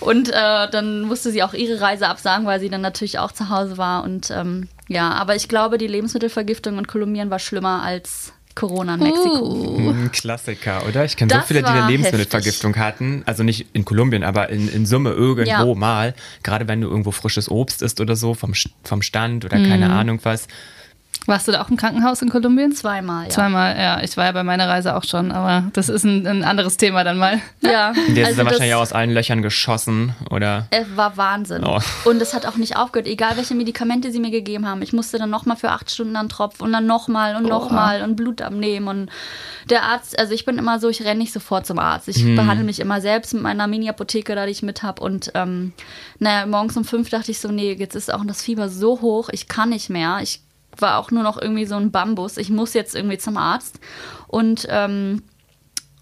Und 0.00 0.27
äh, 0.28 0.70
dann 0.70 1.02
musste 1.02 1.30
sie 1.30 1.42
auch 1.42 1.54
ihre 1.54 1.80
Reise 1.80 2.08
absagen, 2.08 2.46
weil 2.46 2.60
sie 2.60 2.68
dann 2.68 2.80
natürlich 2.80 3.18
auch 3.18 3.32
zu 3.32 3.48
Hause 3.48 3.78
war. 3.78 4.04
Und 4.04 4.30
ähm, 4.30 4.68
ja, 4.88 5.12
aber 5.12 5.36
ich 5.36 5.48
glaube, 5.48 5.78
die 5.78 5.86
Lebensmittelvergiftung 5.86 6.78
in 6.78 6.86
Kolumbien 6.86 7.30
war 7.30 7.38
schlimmer 7.38 7.82
als 7.82 8.32
Corona 8.58 8.94
in 8.94 9.00
Mexiko. 9.00 9.44
Uh. 9.44 9.90
Ein 9.90 10.10
Klassiker, 10.12 10.84
oder? 10.88 11.04
Ich 11.04 11.16
kenne 11.16 11.32
so 11.32 11.40
viele, 11.46 11.62
die 11.62 11.68
eine 11.68 11.86
Lebensmittelvergiftung 11.86 12.76
hatten. 12.76 13.22
Also 13.24 13.44
nicht 13.44 13.66
in 13.72 13.84
Kolumbien, 13.84 14.24
aber 14.24 14.48
in, 14.48 14.68
in 14.68 14.84
Summe 14.84 15.10
irgendwo 15.10 15.72
Ja. 15.72 15.74
mal. 15.74 16.14
Gerade 16.42 16.66
wenn 16.66 16.80
du 16.80 16.88
irgendwo 16.88 17.12
frisches 17.12 17.48
Obst 17.50 17.82
isst 17.82 18.00
oder 18.00 18.16
so, 18.16 18.34
vom, 18.34 18.54
vom 18.82 19.02
Stand 19.02 19.44
oder 19.44 19.58
keine 19.58 19.90
Ahnung 19.90 20.18
was. 20.24 20.48
Warst 21.26 21.46
du 21.46 21.52
da 21.52 21.60
auch 21.62 21.68
im 21.68 21.76
Krankenhaus 21.76 22.22
in 22.22 22.30
Kolumbien? 22.30 22.72
Zweimal, 22.72 23.24
ja. 23.24 23.30
Zweimal, 23.30 23.76
ja. 23.76 24.02
Ich 24.02 24.16
war 24.16 24.24
ja 24.24 24.32
bei 24.32 24.42
meiner 24.44 24.66
Reise 24.66 24.96
auch 24.96 25.04
schon, 25.04 25.30
aber 25.30 25.64
das 25.74 25.90
ist 25.90 26.04
ein, 26.04 26.26
ein 26.26 26.42
anderes 26.42 26.78
Thema 26.78 27.04
dann 27.04 27.18
mal. 27.18 27.40
Ja, 27.60 27.92
Der 28.08 28.22
ist 28.22 28.26
also 28.28 28.36
dann 28.38 28.46
das- 28.46 28.54
wahrscheinlich 28.54 28.74
auch 28.74 28.80
aus 28.80 28.92
allen 28.94 29.10
Löchern 29.10 29.42
geschossen, 29.42 30.14
oder? 30.30 30.68
Es 30.70 30.86
war 30.96 31.18
Wahnsinn. 31.18 31.64
Oh. 31.64 31.80
Und 32.04 32.22
es 32.22 32.32
hat 32.32 32.46
auch 32.46 32.56
nicht 32.56 32.76
aufgehört, 32.76 33.06
egal 33.06 33.36
welche 33.36 33.54
Medikamente 33.54 34.10
sie 34.10 34.20
mir 34.20 34.30
gegeben 34.30 34.66
haben. 34.66 34.80
Ich 34.80 34.94
musste 34.94 35.18
dann 35.18 35.28
nochmal 35.28 35.56
für 35.58 35.70
acht 35.70 35.90
Stunden 35.90 36.16
einen 36.16 36.30
Tropf 36.30 36.60
und 36.62 36.72
dann 36.72 36.86
nochmal 36.86 37.36
und 37.36 37.42
nochmal 37.46 38.02
und 38.02 38.16
Blut 38.16 38.40
abnehmen. 38.40 38.88
Und 38.88 39.10
der 39.68 39.82
Arzt, 39.82 40.18
also 40.18 40.32
ich 40.32 40.46
bin 40.46 40.56
immer 40.56 40.80
so, 40.80 40.88
ich 40.88 41.02
renne 41.02 41.18
nicht 41.18 41.34
sofort 41.34 41.66
zum 41.66 41.78
Arzt. 41.78 42.08
Ich 42.08 42.24
behandle 42.24 42.64
mich 42.64 42.80
immer 42.80 43.02
selbst 43.02 43.34
mit 43.34 43.42
meiner 43.42 43.66
Mini-Apotheke, 43.66 44.34
da 44.34 44.46
die 44.46 44.52
ich 44.52 44.62
mit 44.62 44.82
habe. 44.82 45.02
Und 45.02 45.30
ähm, 45.34 45.72
naja, 46.18 46.46
morgens 46.46 46.74
um 46.78 46.84
fünf 46.84 47.10
dachte 47.10 47.30
ich 47.30 47.38
so, 47.40 47.48
nee, 47.50 47.74
jetzt 47.74 47.94
ist 47.96 48.12
auch 48.12 48.24
das 48.24 48.42
Fieber 48.42 48.70
so 48.70 49.02
hoch, 49.02 49.28
ich 49.30 49.46
kann 49.46 49.68
nicht 49.68 49.90
mehr. 49.90 50.20
Ich 50.22 50.40
war 50.82 50.98
auch 50.98 51.10
nur 51.10 51.22
noch 51.22 51.40
irgendwie 51.40 51.66
so 51.66 51.76
ein 51.76 51.90
Bambus. 51.90 52.36
Ich 52.36 52.50
muss 52.50 52.74
jetzt 52.74 52.94
irgendwie 52.94 53.18
zum 53.18 53.36
Arzt. 53.36 53.80
Und 54.26 54.66
ähm, 54.70 55.22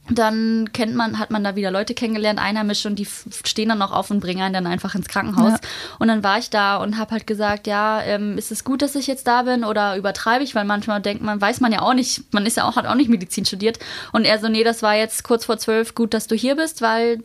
dann 0.09 0.73
kennt 0.73 0.95
man, 0.95 1.19
hat 1.19 1.31
man 1.31 1.43
da 1.43 1.57
wieder 1.57 1.71
Leute 1.71 1.95
kennengelernt, 1.95 2.39
Einheimische, 2.39 2.89
und 2.89 2.99
die 2.99 3.09
stehen 3.45 3.69
dann 3.69 3.79
noch 3.79 3.93
auf 3.93 4.11
und 4.11 4.21
bringen 4.21 4.43
einen 4.43 4.55
dann 4.55 4.67
einfach 4.67 4.95
ins 4.95 5.09
Krankenhaus. 5.09 5.53
Ja. 5.53 5.59
Und 5.99 6.09
dann 6.09 6.23
war 6.23 6.39
ich 6.39 6.51
da 6.51 6.77
und 6.77 6.97
habe 6.97 7.11
halt 7.11 7.27
gesagt, 7.27 7.67
ja, 7.67 8.03
ähm, 8.03 8.39
ist 8.39 8.53
es 8.53 8.63
gut, 8.63 8.83
dass 8.83 8.95
ich 8.95 9.07
jetzt 9.07 9.27
da 9.27 9.43
bin 9.43 9.65
oder 9.65 9.97
übertreibe 9.97 10.45
ich? 10.45 10.55
Weil 10.55 10.65
manchmal 10.65 11.01
denkt 11.01 11.23
man, 11.23 11.41
weiß 11.41 11.61
man 11.61 11.73
ja 11.73 11.83
auch 11.83 11.95
nicht, 11.95 12.33
man 12.33 12.47
ist 12.47 12.57
ja 12.57 12.69
auch, 12.69 12.77
hat 12.77 12.87
auch 12.87 12.95
nicht 12.95 13.11
Medizin 13.11 13.45
studiert. 13.45 13.79
Und 14.13 14.25
er 14.25 14.39
so, 14.39 14.49
nee, 14.49 14.65
das 14.65 14.83
war 14.83 14.95
jetzt 14.95 15.25
kurz 15.25 15.45
vor 15.47 15.59
zwölf, 15.59 15.95
gut, 15.95 16.15
dass 16.15 16.29
du 16.29 16.37
hier 16.37 16.55
bist, 16.55 16.83
weil 16.83 17.23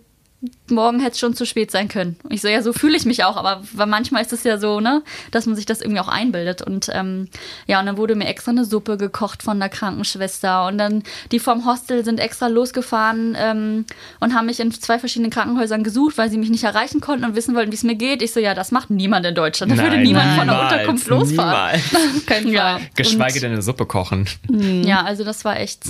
morgen 0.70 1.00
hätte 1.00 1.12
es 1.14 1.20
schon 1.20 1.36
zu 1.36 1.46
spät 1.46 1.70
sein 1.70 1.88
können. 1.88 2.16
Und 2.24 2.34
ich 2.34 2.42
so, 2.42 2.48
ja, 2.48 2.62
so 2.64 2.74
fühle 2.74 2.98
ich 2.98 3.06
mich 3.06 3.24
auch, 3.24 3.38
aber 3.38 3.62
weil 3.74 3.86
manchmal 3.88 4.24
ist 4.24 4.34
es 4.34 4.44
ja 4.44 4.58
so, 4.58 4.80
ne, 4.80 5.04
dass 5.32 5.46
man 5.46 5.56
sich 5.56 5.66
das 5.68 5.82
irgendwie 5.82 6.00
auch 6.00 6.08
einbildet. 6.08 6.62
Und 6.64 6.90
ähm, 6.94 7.28
ja, 7.68 7.80
und 7.80 7.86
dann 7.86 7.98
wurde 7.98 8.16
mir 8.16 8.26
extra 8.26 8.52
eine 8.52 8.66
Suppe 8.66 8.98
gekocht 8.98 9.44
von 9.44 9.60
der 9.60 9.70
Krankenschwester. 9.70 10.66
Und 10.68 10.78
dann 10.80 11.04
die 11.32 11.40
vom 11.40 11.66
Hostel 11.66 12.04
sind 12.04 12.20
extra 12.20 12.48
losgefahren 12.48 13.36
ähm, 13.40 13.86
und 14.20 14.34
haben 14.34 14.48
mich 14.48 14.60
in 14.60 14.72
zwei 14.72 14.98
verschiedenen 14.98 15.30
Krankenhäusern 15.32 15.84
gesucht, 15.84 16.18
weil 16.18 16.32
sie 16.32 16.38
mich 16.38 16.50
nicht 16.50 16.64
erreichen 16.64 17.02
konnten 17.02 17.26
und 17.26 17.36
wissen 17.36 17.54
wollten, 17.56 17.72
wie 17.72 17.76
es 17.76 17.84
mir 17.84 17.96
geht. 17.96 18.22
Ich 18.22 18.32
so, 18.34 18.40
ja, 18.40 18.54
das 18.56 18.72
macht 18.72 18.90
niemand 18.90 19.26
in 19.26 19.36
Deutschland. 19.36 19.72
Da 19.72 19.78
würde 19.78 19.98
Nein, 19.98 20.04
niemand 20.04 20.38
von 20.38 20.48
der 20.48 20.56
niemals, 20.56 20.72
Unterkunft 20.74 21.08
losfahren. 21.08 21.82
Niemals. 21.92 22.26
Kein 22.26 22.48
Ja. 22.48 22.80
Geschweige 22.96 23.36
Und- 23.36 23.42
denn 23.44 23.52
eine 23.52 23.62
Suppe 23.62 23.86
kochen. 23.86 24.28
Ja, 24.50 25.04
also 25.04 25.24
das 25.24 25.46
war 25.46 25.60
echt. 25.60 25.84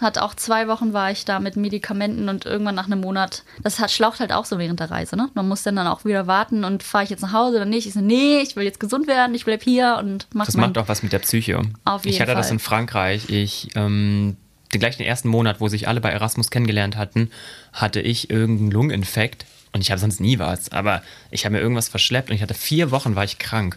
Hat 0.00 0.18
auch 0.18 0.34
zwei 0.34 0.68
Wochen 0.68 0.92
war 0.92 1.10
ich 1.10 1.24
da 1.24 1.40
mit 1.40 1.56
Medikamenten 1.56 2.28
und 2.28 2.46
irgendwann 2.46 2.74
nach 2.74 2.86
einem 2.86 3.00
Monat. 3.00 3.42
Das 3.62 3.80
hat 3.80 3.90
schlaucht 3.90 4.20
halt 4.20 4.32
auch 4.32 4.44
so 4.44 4.58
während 4.58 4.80
der 4.80 4.90
Reise, 4.90 5.16
ne? 5.16 5.28
Man 5.34 5.48
muss 5.48 5.62
dann, 5.62 5.76
dann 5.76 5.86
auch 5.88 6.04
wieder 6.04 6.26
warten 6.26 6.64
und 6.64 6.82
fahre 6.82 7.04
ich 7.04 7.10
jetzt 7.10 7.22
nach 7.22 7.32
Hause 7.32 7.56
oder 7.56 7.64
nicht? 7.64 7.86
Ich 7.86 7.94
so, 7.94 8.00
nee, 8.00 8.40
ich 8.40 8.54
will 8.54 8.64
jetzt 8.64 8.80
gesund 8.80 9.08
werden, 9.08 9.34
ich 9.34 9.44
bleib 9.44 9.62
hier 9.62 9.96
und 9.98 10.28
mach 10.32 10.46
Das 10.46 10.56
macht 10.56 10.78
auch 10.78 10.88
was 10.88 11.02
mit 11.02 11.12
der 11.12 11.18
Psyche. 11.18 11.60
Auf 11.84 12.04
ich 12.04 12.12
jeden 12.12 12.22
hatte 12.22 12.36
das 12.36 12.46
Fall. 12.46 12.54
in 12.54 12.58
Frankreich. 12.60 13.28
Ich, 13.28 13.70
ähm, 13.74 14.36
den 14.72 14.80
gleich 14.80 14.96
den 14.96 15.06
ersten 15.06 15.28
Monat, 15.28 15.60
wo 15.60 15.68
sich 15.68 15.88
alle 15.88 16.00
bei 16.00 16.10
Erasmus 16.10 16.50
kennengelernt 16.50 16.96
hatten, 16.96 17.30
hatte 17.72 18.00
ich 18.00 18.30
irgendeinen 18.30 18.70
Lungeninfekt. 18.70 19.46
Und 19.72 19.80
ich 19.80 19.90
habe 19.90 20.00
sonst 20.00 20.20
nie 20.20 20.38
was. 20.38 20.72
Aber 20.72 21.02
ich 21.30 21.44
habe 21.44 21.56
mir 21.56 21.60
irgendwas 21.60 21.88
verschleppt 21.88 22.30
und 22.30 22.36
ich 22.36 22.42
hatte 22.42 22.54
vier 22.54 22.90
Wochen 22.90 23.16
war 23.16 23.24
ich 23.24 23.38
krank. 23.38 23.76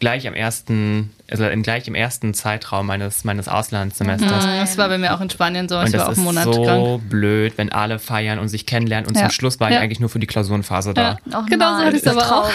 Gleich 0.00 0.26
am 0.26 0.34
ersten, 0.34 1.10
also 1.30 1.46
im, 1.46 1.62
gleich 1.62 1.86
im 1.86 1.94
ersten 1.94 2.32
Zeitraum 2.34 2.86
meines, 2.86 3.22
meines 3.24 3.48
Auslandssemesters. 3.48 4.46
Mhm, 4.46 4.50
Das 4.60 4.78
war 4.78 4.88
bei 4.88 4.96
mir 4.98 5.14
auch 5.14 5.20
in 5.20 5.28
Spanien 5.30 5.68
so. 5.68 5.78
Und 5.78 5.86
Ich 5.88 5.92
war 5.92 5.98
das 6.00 6.08
auch 6.08 6.12
ist 6.12 6.18
einen 6.18 6.24
Monat 6.24 6.44
so 6.44 6.64
krank. 6.64 7.08
blöd, 7.10 7.52
wenn 7.56 7.70
alle 7.70 7.98
feiern 7.98 8.38
und 8.38 8.48
sich 8.48 8.64
kennenlernen. 8.66 9.06
Und 9.06 9.14
Ja. 9.16 9.22
zum 9.24 9.30
Schluss 9.30 9.60
war 9.60 9.68
ich 9.68 9.74
Ja. 9.76 9.80
eigentlich 9.82 10.00
nur 10.00 10.08
für 10.08 10.18
die 10.18 10.26
Klausurenphase 10.26 10.94
da. 10.94 11.02
Ja. 11.02 11.38
Oh 11.38 11.44
Genau 11.48 11.66
so 11.72 11.76
nein, 11.76 11.86
hatte 11.86 11.92
das 11.92 12.02
ist 12.02 12.08
aber 12.08 12.36
auch. 12.44 12.50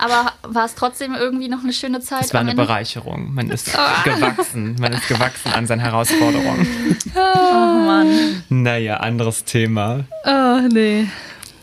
Aber 0.00 0.32
war 0.44 0.64
es 0.64 0.76
trotzdem 0.76 1.14
irgendwie 1.14 1.48
noch 1.48 1.64
eine 1.64 1.72
schöne 1.72 1.98
Zeit? 1.98 2.22
Es 2.26 2.32
war 2.32 2.42
eine? 2.42 2.54
Bereicherung. 2.54 3.34
Man 3.34 3.50
ist 3.50 3.72
gewachsen. 4.04 4.76
Man 4.78 4.92
ist 4.92 5.08
gewachsen 5.08 5.52
an 5.52 5.66
seinen 5.66 5.80
Herausforderungen. 5.80 6.66
Oh 7.16 7.78
Mann. 7.84 8.42
Naja, 8.48 8.98
anderes 8.98 9.42
Thema. 9.44 10.04
Oh, 10.24 10.60
nee. 10.72 11.06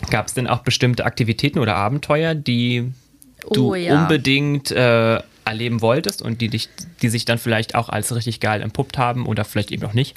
Gab 0.09 0.27
es 0.27 0.33
denn 0.33 0.47
auch 0.47 0.59
bestimmte 0.59 1.05
Aktivitäten 1.05 1.59
oder 1.59 1.75
Abenteuer, 1.77 2.35
die 2.35 2.91
du 3.53 3.71
Oh 3.71 3.75
ja. 3.75 4.01
unbedingt 4.01 4.71
äh, 4.71 5.19
erleben 5.45 5.81
wolltest 5.81 6.21
und 6.21 6.41
die, 6.41 6.49
dich, 6.49 6.69
die 7.01 7.09
sich 7.09 7.25
dann 7.25 7.37
vielleicht 7.37 7.75
auch 7.75 7.89
als 7.89 8.13
richtig 8.15 8.39
geil 8.39 8.61
entpuppt 8.61 8.97
haben 8.97 9.25
oder 9.25 9.45
vielleicht 9.45 9.71
eben 9.71 9.85
auch 9.85 9.93
nicht? 9.93 10.15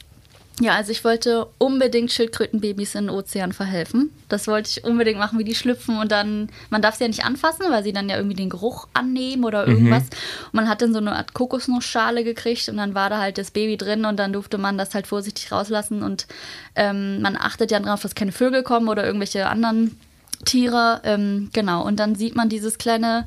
Ja, 0.60 0.74
also 0.74 0.90
ich 0.90 1.04
wollte 1.04 1.46
unbedingt 1.58 2.10
Schildkrötenbabys 2.10 2.96
in 2.96 3.06
den 3.06 3.10
Ozean 3.10 3.52
verhelfen. 3.52 4.10
Das 4.28 4.48
wollte 4.48 4.70
ich 4.70 4.84
unbedingt 4.84 5.18
machen, 5.18 5.38
wie 5.38 5.44
die 5.44 5.54
schlüpfen 5.54 5.98
und 5.98 6.10
dann, 6.10 6.48
man 6.70 6.82
darf 6.82 6.96
sie 6.96 7.04
ja 7.04 7.08
nicht 7.08 7.24
anfassen, 7.24 7.66
weil 7.70 7.84
sie 7.84 7.92
dann 7.92 8.08
ja 8.08 8.16
irgendwie 8.16 8.34
den 8.34 8.50
Geruch 8.50 8.88
annehmen 8.92 9.44
oder 9.44 9.68
irgendwas. 9.68 10.02
Und 10.46 10.54
man 10.54 10.68
hat 10.68 10.82
dann 10.82 10.92
so 10.92 10.98
eine 10.98 11.14
Art 11.14 11.32
Kokosnussschale 11.32 12.24
gekriegt 12.24 12.68
und 12.68 12.76
dann 12.76 12.96
war 12.96 13.08
da 13.08 13.20
halt 13.20 13.38
das 13.38 13.52
Baby 13.52 13.76
drin 13.76 14.04
und 14.04 14.16
dann 14.16 14.32
durfte 14.32 14.58
man 14.58 14.76
das 14.78 14.94
halt 14.94 15.06
vorsichtig 15.06 15.52
rauslassen 15.52 16.02
und 16.02 16.26
ähm, 16.74 17.22
man 17.22 17.36
achtet 17.36 17.70
ja 17.70 17.78
darauf, 17.78 18.02
dass 18.02 18.16
keine 18.16 18.32
Vögel 18.32 18.64
kommen 18.64 18.88
oder 18.88 19.04
irgendwelche 19.06 19.48
anderen 19.48 19.96
Tiere. 20.44 21.00
Ähm, 21.04 21.50
genau, 21.52 21.84
und 21.84 21.98
dann 22.00 22.14
sieht 22.14 22.36
man 22.36 22.48
dieses 22.48 22.78
kleine 22.78 23.26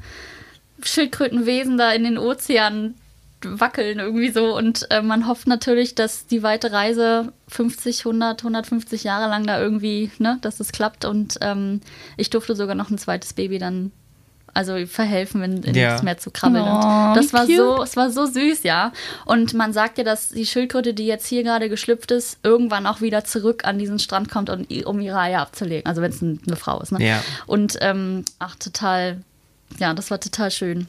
Schildkrötenwesen 0.83 1.77
da 1.77 1.91
in 1.91 2.03
den 2.03 2.17
Ozean 2.17 2.95
wackeln 3.43 3.99
irgendwie 3.99 4.29
so 4.29 4.55
und 4.55 4.87
äh, 4.91 5.01
man 5.01 5.27
hofft 5.27 5.47
natürlich, 5.47 5.95
dass 5.95 6.27
die 6.27 6.43
weite 6.43 6.71
Reise 6.71 7.33
50, 7.47 8.01
100, 8.01 8.41
150 8.41 9.03
Jahre 9.03 9.29
lang 9.29 9.45
da 9.45 9.59
irgendwie, 9.59 10.11
ne, 10.19 10.37
dass 10.41 10.59
es 10.59 10.71
klappt 10.71 11.05
und 11.05 11.37
ähm, 11.41 11.81
ich 12.17 12.29
durfte 12.29 12.55
sogar 12.55 12.75
noch 12.75 12.89
ein 12.89 12.97
zweites 12.97 13.33
Baby 13.33 13.57
dann 13.57 13.91
also 14.53 14.85
verhelfen, 14.85 15.41
in, 15.43 15.63
in 15.63 15.75
Ja. 15.75 15.93
das 15.93 16.03
Meer 16.03 16.17
zu 16.17 16.31
krabbeln. 16.31 16.63
Oh, 16.63 17.09
und 17.09 17.15
das 17.15 17.33
war 17.33 17.45
cute. 17.45 17.57
so, 17.57 17.81
es 17.83 17.95
war 17.95 18.09
so 18.11 18.25
süß, 18.25 18.63
ja. 18.63 18.91
Und 19.25 19.53
man 19.53 19.73
sagt 19.73 19.97
ja, 19.97 20.03
dass 20.03 20.29
die 20.29 20.45
Schildkröte, 20.45 20.93
die 20.93 21.05
jetzt 21.07 21.25
hier 21.27 21.43
gerade 21.43 21.69
geschlüpft 21.69 22.11
ist, 22.11 22.37
irgendwann 22.43 22.85
auch 22.87 23.01
wieder 23.01 23.23
zurück 23.23 23.65
an 23.65 23.77
diesen 23.79 23.99
Strand 23.99 24.29
kommt, 24.29 24.49
und, 24.49 24.69
um 24.85 24.99
ihre 24.99 25.17
Eier 25.19 25.41
abzulegen. 25.41 25.85
Also 25.85 26.01
wenn 26.01 26.11
es 26.11 26.21
ein- 26.21 26.39
eine 26.45 26.55
Frau 26.55 26.79
ist, 26.81 26.91
ne? 26.91 27.05
Ja. 27.05 27.23
Und 27.47 27.77
ähm, 27.81 28.25
ach, 28.39 28.55
total, 28.55 29.21
ja, 29.79 29.93
das 29.93 30.11
war 30.11 30.19
total 30.19 30.51
schön. 30.51 30.87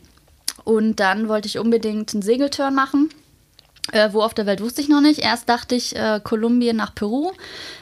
Und 0.65 1.01
dann 1.01 1.29
wollte 1.29 1.49
ich 1.49 1.59
unbedingt 1.59 2.13
einen 2.15 2.23
Segelturn 2.23 2.75
machen. 2.75 3.09
Äh, 3.91 4.11
wo 4.13 4.23
auf 4.23 4.33
der 4.33 4.47
Welt 4.47 4.61
wusste 4.61 4.81
ich 4.81 4.89
noch 4.89 5.01
nicht. 5.01 5.19
Erst 5.19 5.49
dachte 5.49 5.75
ich 5.75 5.97
äh, 5.97 6.21
Kolumbien 6.23 6.77
nach 6.77 6.95
Peru, 6.95 7.33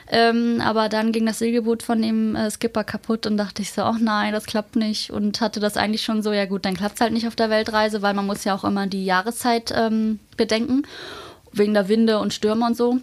ähm, 0.09 0.63
aber 0.65 0.89
dann 0.89 1.13
ging 1.13 1.27
das 1.27 1.39
Segelboot 1.39 1.83
von 1.83 2.01
dem 2.01 2.35
äh, 2.35 2.51
Skipper 2.51 2.85
kaputt 2.85 3.27
und 3.27 3.37
dachte 3.37 3.61
ich 3.61 3.73
so, 3.73 3.83
ach 3.83 3.99
nein, 4.01 4.33
das 4.33 4.47
klappt 4.47 4.77
nicht. 4.77 5.11
Und 5.11 5.43
hatte 5.43 5.61
das 5.61 5.77
eigentlich 5.77 6.03
schon 6.03 6.23
so, 6.23 6.33
ja 6.33 6.47
gut, 6.47 6.65
dann 6.65 6.77
klappt 6.77 6.95
es 6.95 7.01
halt 7.03 7.13
nicht 7.13 7.27
auf 7.27 7.37
der 7.37 7.51
Weltreise, 7.51 8.01
weil 8.01 8.15
man 8.15 8.27
muss 8.27 8.45
ja 8.45 8.55
auch 8.55 8.65
immer 8.65 8.87
die 8.87 9.05
Jahreszeit 9.05 9.75
ähm, 9.77 10.21
bedenken, 10.39 10.85
wegen 11.53 11.75
der 11.75 11.89
Winde 11.89 12.19
und 12.19 12.33
Stürme 12.33 12.65
und 12.65 12.77
so. 12.79 12.99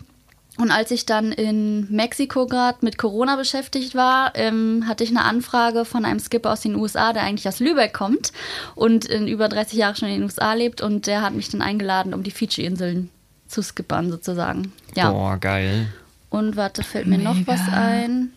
Und 0.57 0.71
als 0.71 0.91
ich 0.91 1.05
dann 1.05 1.31
in 1.31 1.87
Mexiko 1.93 2.47
gerade 2.47 2.79
mit 2.81 2.97
Corona 2.97 3.35
beschäftigt 3.35 3.93
war, 3.93 4.35
ähm, 4.35 4.85
hatte 4.87 5.03
ich 5.03 5.11
eine 5.11 5.23
Anfrage 5.23 5.85
von 5.85 6.03
einem 6.03 6.19
Skipper 6.19 6.51
aus 6.51 6.61
den 6.61 6.75
USA, 6.75 7.13
der 7.13 7.23
eigentlich 7.23 7.47
aus 7.47 7.59
Lübeck 7.59 7.93
kommt 7.93 8.31
und 8.75 9.05
in 9.05 9.27
über 9.27 9.49
30 9.49 9.77
Jahren 9.77 9.95
schon 9.95 10.09
in 10.09 10.15
den 10.15 10.23
USA 10.23 10.53
lebt. 10.53 10.81
Und 10.81 11.05
der 11.05 11.21
hat 11.21 11.33
mich 11.33 11.49
dann 11.49 11.61
eingeladen, 11.61 12.13
um 12.13 12.23
die 12.23 12.31
Fidschi-Inseln 12.31 13.09
zu 13.47 13.61
skippern, 13.61 14.09
sozusagen. 14.09 14.73
Ja. 14.95 15.11
Boah, 15.11 15.37
geil. 15.37 15.87
Und 16.29 16.55
warte, 16.55 16.83
fällt 16.83 17.07
mir 17.07 17.19
noch 17.19 17.35
Mega. 17.35 17.53
was 17.53 17.61
ein. 17.71 18.33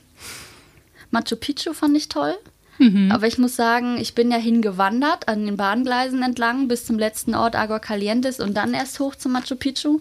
Machu 1.10 1.36
Picchu 1.36 1.72
fand 1.72 1.96
ich 1.96 2.08
toll. 2.08 2.34
Mhm. 2.78 3.12
Aber 3.12 3.26
ich 3.26 3.36
muss 3.36 3.56
sagen, 3.56 3.98
ich 3.98 4.14
bin 4.14 4.30
ja 4.30 4.38
hingewandert 4.38 5.28
an 5.28 5.44
den 5.44 5.56
Bahngleisen 5.56 6.22
entlang 6.22 6.66
bis 6.66 6.86
zum 6.86 6.98
letzten 6.98 7.34
Ort 7.34 7.54
Agua 7.54 7.78
Calientes 7.78 8.40
und 8.40 8.54
dann 8.54 8.72
erst 8.72 9.00
hoch 9.00 9.14
zum 9.14 9.32
Machu 9.32 9.54
Picchu. 9.54 10.00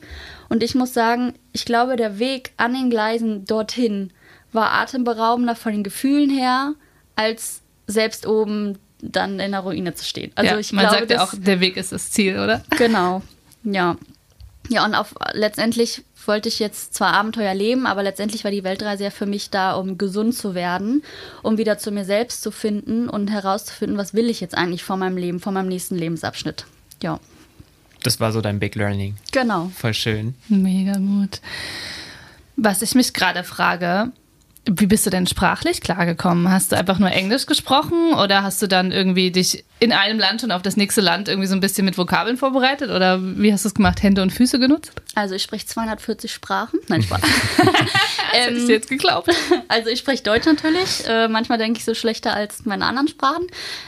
Und 0.49 0.63
ich 0.63 0.75
muss 0.75 0.93
sagen, 0.93 1.33
ich 1.53 1.65
glaube, 1.65 1.95
der 1.95 2.19
Weg 2.19 2.51
an 2.57 2.73
den 2.73 2.89
Gleisen 2.89 3.45
dorthin 3.45 4.11
war 4.51 4.73
atemberaubender 4.73 5.55
von 5.55 5.71
den 5.71 5.83
Gefühlen 5.83 6.29
her, 6.29 6.73
als 7.15 7.61
selbst 7.87 8.25
oben 8.25 8.77
dann 9.01 9.39
in 9.39 9.51
der 9.51 9.61
Ruine 9.61 9.93
zu 9.93 10.03
stehen. 10.03 10.31
Also 10.35 10.53
ja, 10.53 10.59
ich 10.59 10.73
man 10.73 10.85
glaube, 10.85 10.99
sagt 10.99 11.11
ja 11.11 11.23
auch, 11.23 11.33
der 11.35 11.59
Weg 11.59 11.77
ist 11.77 11.91
das 11.91 12.11
Ziel, 12.11 12.39
oder? 12.39 12.63
Genau, 12.77 13.21
ja. 13.63 13.95
Ja, 14.67 14.85
und 14.85 14.93
auf, 14.93 15.15
letztendlich 15.33 16.03
wollte 16.25 16.49
ich 16.49 16.59
jetzt 16.59 16.93
zwar 16.93 17.13
Abenteuer 17.13 17.55
leben, 17.55 17.87
aber 17.87 18.03
letztendlich 18.03 18.43
war 18.43 18.51
die 18.51 18.63
Weltreise 18.63 19.05
ja 19.05 19.09
für 19.09 19.25
mich 19.25 19.49
da, 19.49 19.73
um 19.73 19.97
gesund 19.97 20.35
zu 20.35 20.53
werden, 20.53 21.01
um 21.41 21.57
wieder 21.57 21.77
zu 21.77 21.91
mir 21.91 22.05
selbst 22.05 22.43
zu 22.43 22.51
finden 22.51 23.09
und 23.09 23.31
herauszufinden, 23.31 23.97
was 23.97 24.13
will 24.13 24.29
ich 24.29 24.41
jetzt 24.41 24.55
eigentlich 24.55 24.83
von 24.83 24.99
meinem 24.99 25.17
Leben, 25.17 25.39
von 25.39 25.53
meinem 25.53 25.69
nächsten 25.69 25.95
Lebensabschnitt. 25.95 26.65
Ja, 27.01 27.19
Das 28.03 28.19
war 28.19 28.31
so 28.31 28.41
dein 28.41 28.59
Big 28.59 28.75
Learning. 28.75 29.15
genau. 29.31 29.71
Voll 29.75 29.93
schön. 29.93 30.35
Mega 30.47 30.93
gut. 30.93 31.41
Was 32.55 32.81
ich 32.81 32.95
mich 32.95 33.13
gerade 33.13 33.43
frage, 33.43 34.11
wie 34.71 34.85
bist 34.85 35.05
du 35.05 35.09
denn 35.09 35.27
sprachlich 35.27 35.81
klargekommen? 35.81 36.51
Hast 36.51 36.71
du 36.71 36.77
einfach 36.77 36.99
nur 36.99 37.11
Englisch 37.11 37.45
gesprochen 37.45 38.13
oder 38.13 38.43
hast 38.43 38.61
du 38.61 38.67
dann 38.67 38.91
irgendwie 38.91 39.31
dich 39.31 39.65
in 39.79 39.93
einem 39.93 40.19
Land 40.19 40.41
schon 40.41 40.51
auf 40.51 40.61
das 40.61 40.75
nächste 40.75 41.01
Land 41.01 41.29
irgendwie 41.29 41.47
so 41.47 41.55
ein 41.55 41.61
bisschen 41.61 41.85
mit 41.85 41.97
Vokabeln 41.97 42.37
vorbereitet? 42.37 42.89
Oder 42.91 43.19
wie 43.21 43.51
hast 43.53 43.65
du 43.65 43.69
es 43.69 43.73
gemacht? 43.73 44.03
Hände 44.03 44.21
und 44.21 44.31
Füße 44.31 44.59
genutzt? 44.59 44.91
Also 45.15 45.35
ich 45.35 45.43
spreche 45.43 45.65
240 45.65 46.31
Sprachen. 46.31 46.79
Nein, 46.87 47.01
Spaß. 47.01 47.21
Hätte 48.31 48.53
ich 48.53 48.65
dir 48.65 48.73
jetzt 48.73 48.89
geglaubt. 48.89 49.29
Also 49.67 49.89
ich 49.89 49.99
spreche 49.99 50.23
Deutsch 50.23 50.45
natürlich. 50.45 51.07
Äh, 51.07 51.27
manchmal 51.27 51.57
denke 51.57 51.79
ich 51.79 51.85
so 51.85 51.93
schlechter 51.93 52.33
als 52.33 52.65
meine 52.65 52.85
anderen 52.85 53.07
Sprachen. 53.07 53.47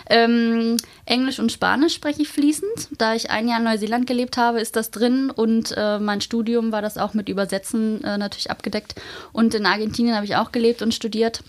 Ähm, 0.09 0.77
Englisch 1.05 1.39
und 1.39 1.51
Spanisch 1.51 1.93
spreche 1.93 2.21
ich 2.21 2.29
fließend. 2.29 2.89
Da 2.97 3.15
ich 3.15 3.29
ein 3.29 3.47
Jahr 3.47 3.57
in 3.57 3.65
Neuseeland 3.65 4.07
gelebt 4.07 4.37
habe, 4.37 4.61
ist 4.61 4.75
das 4.75 4.91
drin 4.91 5.29
und 5.29 5.73
äh, 5.75 5.99
mein 5.99 6.21
Studium 6.21 6.71
war 6.71 6.81
das 6.81 6.97
auch 6.97 7.13
mit 7.13 7.27
Übersetzen 7.27 8.03
äh, 8.03 8.17
natürlich 8.17 8.49
abgedeckt. 8.49 8.95
Und 9.33 9.53
in 9.53 9.65
Argentinien 9.65 10.15
habe 10.15 10.25
ich 10.25 10.35
auch 10.35 10.51
gelebt 10.51 10.70
und 10.81 10.93
studiert. 10.93 11.43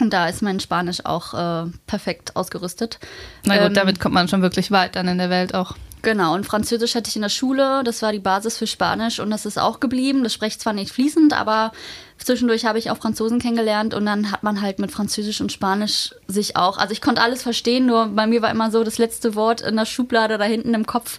Und 0.00 0.12
da 0.12 0.28
ist 0.28 0.42
mein 0.42 0.60
Spanisch 0.60 1.04
auch 1.04 1.34
äh, 1.34 1.70
perfekt 1.86 2.36
ausgerüstet. 2.36 2.98
Na 3.44 3.56
gut, 3.58 3.68
Ähm, 3.68 3.74
damit 3.74 4.00
kommt 4.00 4.14
man 4.14 4.28
schon 4.28 4.42
wirklich 4.42 4.70
weit 4.70 4.96
dann 4.96 5.08
in 5.08 5.18
der 5.18 5.30
Welt 5.30 5.54
auch. 5.54 5.74
Genau, 6.02 6.34
und 6.34 6.46
Französisch 6.46 6.94
hatte 6.94 7.08
ich 7.08 7.16
in 7.16 7.22
der 7.22 7.28
Schule, 7.28 7.82
das 7.82 8.02
war 8.02 8.12
die 8.12 8.20
Basis 8.20 8.56
für 8.56 8.68
Spanisch 8.68 9.18
und 9.18 9.30
das 9.30 9.46
ist 9.46 9.58
auch 9.58 9.80
geblieben. 9.80 10.22
Das 10.22 10.32
spreche 10.32 10.54
ich 10.54 10.60
zwar 10.60 10.72
nicht 10.72 10.92
fließend, 10.92 11.32
aber 11.32 11.72
zwischendurch 12.18 12.64
habe 12.64 12.78
ich 12.78 12.90
auch 12.90 12.98
Franzosen 12.98 13.38
kennengelernt 13.38 13.94
und 13.94 14.04
dann 14.06 14.30
hat 14.32 14.42
man 14.42 14.60
halt 14.60 14.78
mit 14.78 14.90
Französisch 14.92 15.40
und 15.40 15.52
Spanisch 15.52 16.14
sich 16.26 16.56
auch, 16.56 16.78
also 16.78 16.92
ich 16.92 17.00
konnte 17.00 17.22
alles 17.22 17.42
verstehen, 17.42 17.86
nur 17.86 18.06
bei 18.08 18.26
mir 18.26 18.42
war 18.42 18.50
immer 18.50 18.70
so 18.70 18.84
das 18.84 18.98
letzte 18.98 19.34
Wort 19.34 19.60
in 19.60 19.76
der 19.76 19.86
Schublade 19.86 20.36
da 20.38 20.44
hinten 20.44 20.74
im 20.74 20.86
Kopf, 20.86 21.18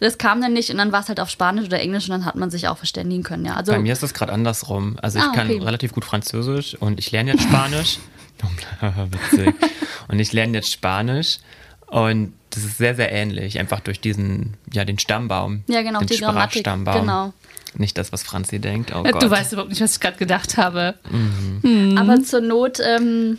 das 0.00 0.18
kam 0.18 0.40
dann 0.40 0.52
nicht 0.52 0.70
und 0.70 0.78
dann 0.78 0.92
war 0.92 1.00
es 1.00 1.08
halt 1.08 1.20
auf 1.20 1.30
Spanisch 1.30 1.66
oder 1.66 1.80
Englisch 1.80 2.04
und 2.04 2.10
dann 2.10 2.24
hat 2.24 2.36
man 2.36 2.50
sich 2.50 2.68
auch 2.68 2.76
verständigen 2.78 3.22
können, 3.22 3.44
ja. 3.44 3.54
Also 3.54 3.72
Bei 3.72 3.78
mir 3.78 3.92
ist 3.92 4.02
das 4.02 4.14
gerade 4.14 4.32
andersrum. 4.32 4.96
Also 5.02 5.18
ich 5.18 5.24
Ah, 5.24 5.32
kann 5.34 5.46
okay. 5.50 5.58
relativ 5.62 5.92
gut 5.92 6.04
Französisch 6.04 6.74
und 6.74 6.98
ich 6.98 7.10
lerne 7.12 7.32
jetzt 7.32 7.42
Spanisch. 7.44 7.98
Witzig. 8.80 9.54
Und 10.08 10.18
ich 10.18 10.32
lerne 10.32 10.54
jetzt 10.58 10.72
Spanisch 10.72 11.38
und 11.86 12.32
das 12.50 12.64
ist 12.64 12.78
sehr, 12.78 12.94
sehr 12.96 13.12
ähnlich, 13.12 13.58
einfach 13.60 13.80
durch 13.80 14.00
diesen, 14.00 14.56
ja, 14.72 14.84
den 14.84 14.98
Stammbaum. 14.98 15.62
ja, 15.68 15.82
genau, 15.82 16.00
den 16.00 16.08
die 16.08 16.16
Grammatik, 16.18 16.60
Sprachstammbaum. 16.60 17.00
genau. 17.00 17.32
Nicht 17.76 17.96
das, 17.98 18.12
was 18.12 18.22
Franzi 18.22 18.58
denkt. 18.58 18.92
Oh 18.94 19.02
Gott. 19.02 19.22
Du 19.22 19.30
weißt 19.30 19.52
überhaupt 19.52 19.70
nicht, 19.70 19.80
was 19.80 19.94
ich 19.94 20.00
gerade 20.00 20.16
gedacht 20.16 20.56
habe. 20.56 20.94
Aber 21.96 22.22
zur 22.22 22.40
Not 22.40 22.80
ähm, 22.84 23.38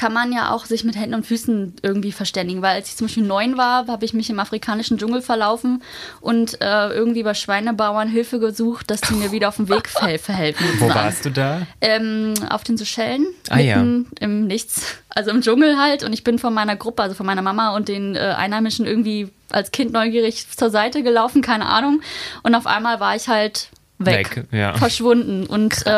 kann 0.00 0.14
man 0.14 0.32
ja 0.32 0.50
auch 0.52 0.64
sich 0.64 0.82
mit 0.84 0.96
Händen 0.96 1.14
und 1.14 1.26
Füßen 1.26 1.74
irgendwie 1.82 2.10
verständigen, 2.12 2.62
weil 2.62 2.76
als 2.76 2.88
ich 2.88 2.96
zum 2.96 3.06
Beispiel 3.06 3.22
neun 3.22 3.58
war, 3.58 3.86
habe 3.86 4.02
ich 4.06 4.14
mich 4.14 4.30
im 4.30 4.40
afrikanischen 4.40 4.96
Dschungel 4.96 5.20
verlaufen 5.20 5.82
und 6.22 6.58
äh, 6.62 6.88
irgendwie 6.88 7.22
bei 7.22 7.34
Schweinebauern 7.34 8.08
Hilfe 8.08 8.38
gesucht, 8.40 8.90
dass 8.90 9.02
die 9.02 9.12
mir 9.12 9.30
wieder 9.32 9.48
auf 9.48 9.56
den 9.56 9.68
Weg 9.68 9.88
verhel- 9.88 10.16
verhelfen. 10.18 10.66
Wo 10.78 10.88
warst 10.88 11.26
du 11.26 11.30
da? 11.30 11.66
Ähm, 11.82 12.32
auf 12.48 12.64
den 12.64 12.78
Seychellen, 12.78 13.26
Ah, 13.50 13.58
ja. 13.58 13.76
im 13.80 14.46
Nichts, 14.46 14.96
also 15.10 15.30
im 15.32 15.42
Dschungel 15.42 15.76
halt. 15.78 16.02
Und 16.02 16.14
ich 16.14 16.24
bin 16.24 16.38
von 16.38 16.54
meiner 16.54 16.76
Gruppe, 16.76 17.02
also 17.02 17.14
von 17.14 17.26
meiner 17.26 17.42
Mama 17.42 17.76
und 17.76 17.88
den 17.88 18.16
äh, 18.16 18.20
Einheimischen 18.38 18.86
irgendwie 18.86 19.28
als 19.50 19.70
Kind 19.70 19.92
neugierig 19.92 20.48
zur 20.50 20.70
Seite 20.70 21.02
gelaufen, 21.02 21.42
keine 21.42 21.66
Ahnung. 21.66 22.00
Und 22.42 22.54
auf 22.54 22.66
einmal 22.66 23.00
war 23.00 23.16
ich 23.16 23.28
halt 23.28 23.68
weg, 23.98 24.36
Weg, 24.36 24.44
ja. 24.52 24.72
verschwunden. 24.78 25.44
Und 25.44 25.86
äh, 25.86 25.90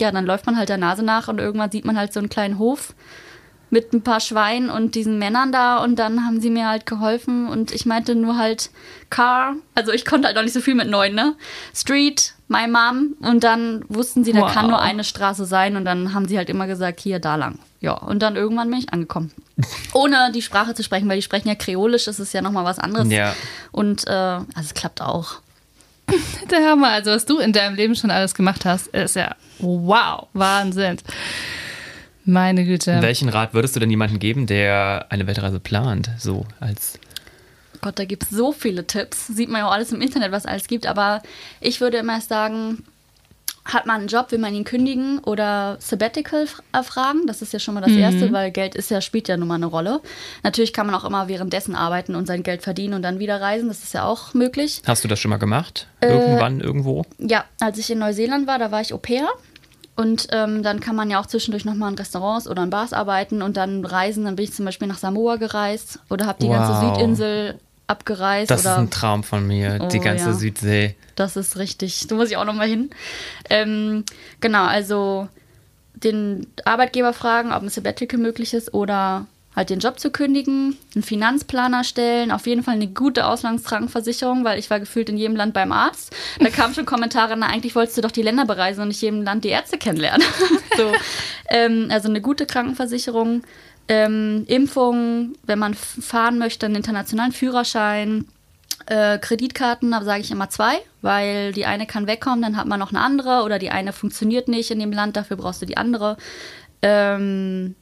ja, 0.00 0.10
dann 0.12 0.24
läuft 0.24 0.46
man 0.46 0.56
halt 0.56 0.70
der 0.70 0.78
Nase 0.78 1.02
nach 1.02 1.28
und 1.28 1.38
irgendwann 1.38 1.70
sieht 1.70 1.84
man 1.84 1.98
halt 1.98 2.12
so 2.14 2.20
einen 2.20 2.30
kleinen 2.30 2.58
Hof 2.58 2.94
mit 3.74 3.92
ein 3.92 4.02
paar 4.02 4.20
Schweinen 4.20 4.70
und 4.70 4.94
diesen 4.94 5.18
Männern 5.18 5.50
da 5.50 5.82
und 5.82 5.96
dann 5.98 6.24
haben 6.24 6.40
sie 6.40 6.48
mir 6.48 6.68
halt 6.68 6.86
geholfen 6.86 7.48
und 7.48 7.72
ich 7.72 7.86
meinte 7.86 8.14
nur 8.14 8.38
halt 8.38 8.70
Car, 9.10 9.56
also 9.74 9.90
ich 9.90 10.04
konnte 10.04 10.28
halt 10.28 10.38
auch 10.38 10.42
nicht 10.42 10.52
so 10.52 10.60
viel 10.60 10.76
mit 10.76 10.88
neun, 10.88 11.12
ne? 11.12 11.34
Street, 11.74 12.34
my 12.46 12.68
mom 12.68 13.14
und 13.20 13.42
dann 13.42 13.84
wussten 13.88 14.22
sie, 14.24 14.32
da 14.32 14.42
Wow. 14.42 14.54
kann 14.54 14.68
nur 14.68 14.80
eine 14.80 15.02
Straße 15.02 15.44
sein 15.44 15.74
und 15.76 15.84
dann 15.84 16.14
haben 16.14 16.28
sie 16.28 16.38
halt 16.38 16.48
immer 16.50 16.68
gesagt, 16.68 17.00
hier, 17.00 17.18
da 17.18 17.34
lang. 17.34 17.58
Ja, 17.80 17.94
und 17.94 18.20
dann 18.22 18.36
irgendwann 18.36 18.70
bin 18.70 18.78
ich 18.78 18.92
angekommen. 18.92 19.32
Ohne 19.92 20.30
die 20.32 20.40
Sprache 20.42 20.74
zu 20.74 20.84
sprechen, 20.84 21.08
weil 21.08 21.16
die 21.16 21.22
sprechen 21.22 21.48
ja 21.48 21.56
Kreolisch, 21.56 22.04
das 22.04 22.20
ist 22.20 22.32
ja 22.32 22.42
nochmal 22.42 22.64
was 22.64 22.78
anderes. 22.78 23.10
Ja. 23.10 23.34
Und 23.72 24.06
äh, 24.06 24.10
also 24.12 24.46
es 24.60 24.74
klappt 24.74 25.02
auch. 25.02 25.40
Der 26.50 26.64
Hammer, 26.70 26.90
also 26.90 27.10
was 27.10 27.26
du 27.26 27.38
in 27.38 27.52
deinem 27.52 27.74
Leben 27.74 27.96
schon 27.96 28.12
alles 28.12 28.34
gemacht 28.36 28.64
hast, 28.64 28.86
ist 28.88 29.16
ja 29.16 29.34
wow, 29.58 30.28
Wahnsinn. 30.32 30.98
Meine 32.24 32.64
Güte. 32.64 33.02
Welchen 33.02 33.28
Rat 33.28 33.52
würdest 33.54 33.76
du 33.76 33.80
denn 33.80 33.90
jemandem 33.90 34.18
geben, 34.18 34.46
der 34.46 35.06
eine 35.10 35.26
Weltreise 35.26 35.60
plant? 35.60 36.10
So 36.18 36.46
als 36.60 36.98
Gott, 37.82 37.98
da 37.98 38.04
gibt 38.06 38.22
es 38.22 38.30
so 38.30 38.52
viele 38.52 38.86
Tipps. 38.86 39.26
Sieht 39.26 39.50
man 39.50 39.60
ja 39.60 39.68
auch 39.68 39.72
alles 39.72 39.92
im 39.92 40.00
Internet, 40.00 40.32
was 40.32 40.46
alles 40.46 40.66
gibt. 40.68 40.86
Aber 40.86 41.22
ich 41.60 41.82
würde 41.82 41.98
immer 41.98 42.18
sagen, 42.22 42.82
hat 43.66 43.84
man 43.86 44.00
einen 44.00 44.08
Job, 44.08 44.30
will 44.32 44.38
man 44.38 44.54
ihn 44.54 44.64
kündigen 44.64 45.18
oder 45.18 45.76
Sabbatical 45.80 46.44
f- 46.44 46.62
äh. 46.72 47.26
Das 47.26 47.42
ist 47.42 47.52
ja 47.52 47.58
schon 47.58 47.74
mal 47.74 47.80
das 47.82 47.92
Erste, 47.92 48.32
weil 48.32 48.50
Geld 48.50 48.74
ist 48.74 48.90
ja, 48.90 49.00
spielt 49.02 49.28
ja 49.28 49.36
nun 49.36 49.48
mal 49.48 49.54
eine 49.56 49.66
Rolle. 49.66 50.00
Natürlich 50.42 50.72
kann 50.72 50.86
man 50.86 50.94
auch 50.94 51.04
immer 51.04 51.28
währenddessen 51.28 51.74
arbeiten 51.74 52.14
und 52.14 52.26
sein 52.26 52.42
Geld 52.42 52.62
verdienen 52.62 52.94
und 52.94 53.02
dann 53.02 53.18
wieder 53.18 53.40
reisen. 53.40 53.68
Das 53.68 53.82
ist 53.82 53.92
ja 53.94 54.04
auch 54.04 54.32
möglich. 54.34 54.80
Hast 54.86 55.04
du 55.04 55.08
das 55.08 55.18
schon 55.18 55.30
mal 55.30 55.38
gemacht? 55.38 55.86
Äh, 56.00 56.08
Irgendwann, 56.08 56.60
irgendwo? 56.60 57.04
Ja, 57.18 57.44
als 57.60 57.76
ich 57.78 57.90
in 57.90 57.98
Neuseeland 57.98 58.46
war, 58.46 58.58
da 58.58 58.70
war 58.70 58.80
ich 58.80 58.92
Au 58.94 58.98
pair. 58.98 59.28
Und 59.96 60.26
ähm, 60.32 60.62
dann 60.64 60.80
kann 60.80 60.96
man 60.96 61.08
ja 61.10 61.20
auch 61.20 61.26
zwischendurch 61.26 61.64
nochmal 61.64 61.92
in 61.92 61.98
Restaurants 61.98 62.48
oder 62.48 62.64
in 62.64 62.70
Bars 62.70 62.92
arbeiten 62.92 63.42
und 63.42 63.56
dann 63.56 63.84
reisen. 63.84 64.24
Dann 64.24 64.34
bin 64.36 64.44
ich 64.44 64.52
zum 64.52 64.64
Beispiel 64.64 64.88
nach 64.88 64.98
Samoa 64.98 65.36
gereist 65.36 66.00
oder 66.10 66.26
habe 66.26 66.40
die 66.42 66.48
ganze 66.48 66.72
Wow. 66.72 66.96
Südinsel 66.96 67.60
abgereist. 67.86 68.50
Das 68.50 68.60
ist 68.60 68.66
oder 68.66 68.78
ein 68.78 68.90
Traum 68.90 69.22
von 69.22 69.46
mir, 69.46 69.78
die 69.78 69.98
Oh, 69.98 70.02
ganze 70.02 70.26
ja. 70.26 70.32
Südsee. 70.32 70.96
Das 71.14 71.36
ist 71.36 71.56
richtig. 71.58 72.06
Da 72.08 72.16
muss 72.16 72.28
ich 72.30 72.36
auch 72.36 72.44
nochmal 72.44 72.66
hin. 72.66 72.90
Ähm, 73.50 74.04
genau, 74.40 74.64
also 74.64 75.28
den 75.94 76.48
Arbeitgeber 76.64 77.12
fragen, 77.12 77.52
ob 77.52 77.62
ein 77.62 77.68
Sabbatical 77.68 78.18
möglich 78.18 78.52
ist 78.52 78.74
oder 78.74 79.26
halt 79.54 79.70
den 79.70 79.78
Job 79.78 80.00
zu 80.00 80.10
kündigen, 80.10 80.76
einen 80.94 81.04
Finanzplaner 81.04 81.84
stellen, 81.84 82.30
auf 82.30 82.46
jeden 82.46 82.62
Fall 82.62 82.74
eine 82.74 82.88
gute 82.88 83.26
Auslandskrankenversicherung, 83.26 84.44
weil 84.44 84.58
ich 84.58 84.70
war 84.70 84.80
gefühlt 84.80 85.08
in 85.08 85.16
jedem 85.16 85.36
Land 85.36 85.54
beim 85.54 85.72
Arzt. 85.72 86.14
Da 86.40 86.50
kamen 86.50 86.74
schon 86.74 86.86
Kommentare, 86.86 87.36
na 87.36 87.46
eigentlich 87.46 87.74
wolltest 87.74 87.96
du 87.96 88.02
doch 88.02 88.10
die 88.10 88.22
Länder 88.22 88.44
bereisen 88.44 88.82
und 88.82 88.88
nicht 88.88 89.02
jedem 89.02 89.22
Land 89.22 89.44
die 89.44 89.50
Ärzte 89.50 89.78
kennenlernen. 89.78 90.26
so, 90.76 90.92
ähm, 91.48 91.88
also 91.90 92.08
eine 92.08 92.20
gute 92.20 92.46
Krankenversicherung, 92.46 93.42
ähm, 93.86 94.44
Impfungen, 94.46 95.36
wenn 95.44 95.58
man 95.58 95.74
fahren 95.74 96.38
möchte, 96.38 96.66
einen 96.66 96.76
internationalen 96.76 97.32
Führerschein, 97.32 98.26
äh, 98.86 99.18
Kreditkarten, 99.18 99.92
da 99.92 100.02
sage 100.02 100.20
ich 100.20 100.30
immer 100.30 100.50
zwei, 100.50 100.78
weil 101.00 101.52
die 101.52 101.66
eine 101.66 101.86
kann 101.86 102.06
wegkommen, 102.06 102.42
dann 102.42 102.56
hat 102.56 102.66
man 102.66 102.80
noch 102.80 102.90
eine 102.90 103.00
andere 103.00 103.42
oder 103.44 103.58
die 103.58 103.70
eine 103.70 103.92
funktioniert 103.92 104.48
nicht 104.48 104.70
in 104.70 104.80
dem 104.80 104.92
Land, 104.92 105.16
dafür 105.16 105.36
brauchst 105.36 105.62
du 105.62 105.66
die 105.66 105.76
andere. 105.76 106.16
Ähm, 106.82 107.76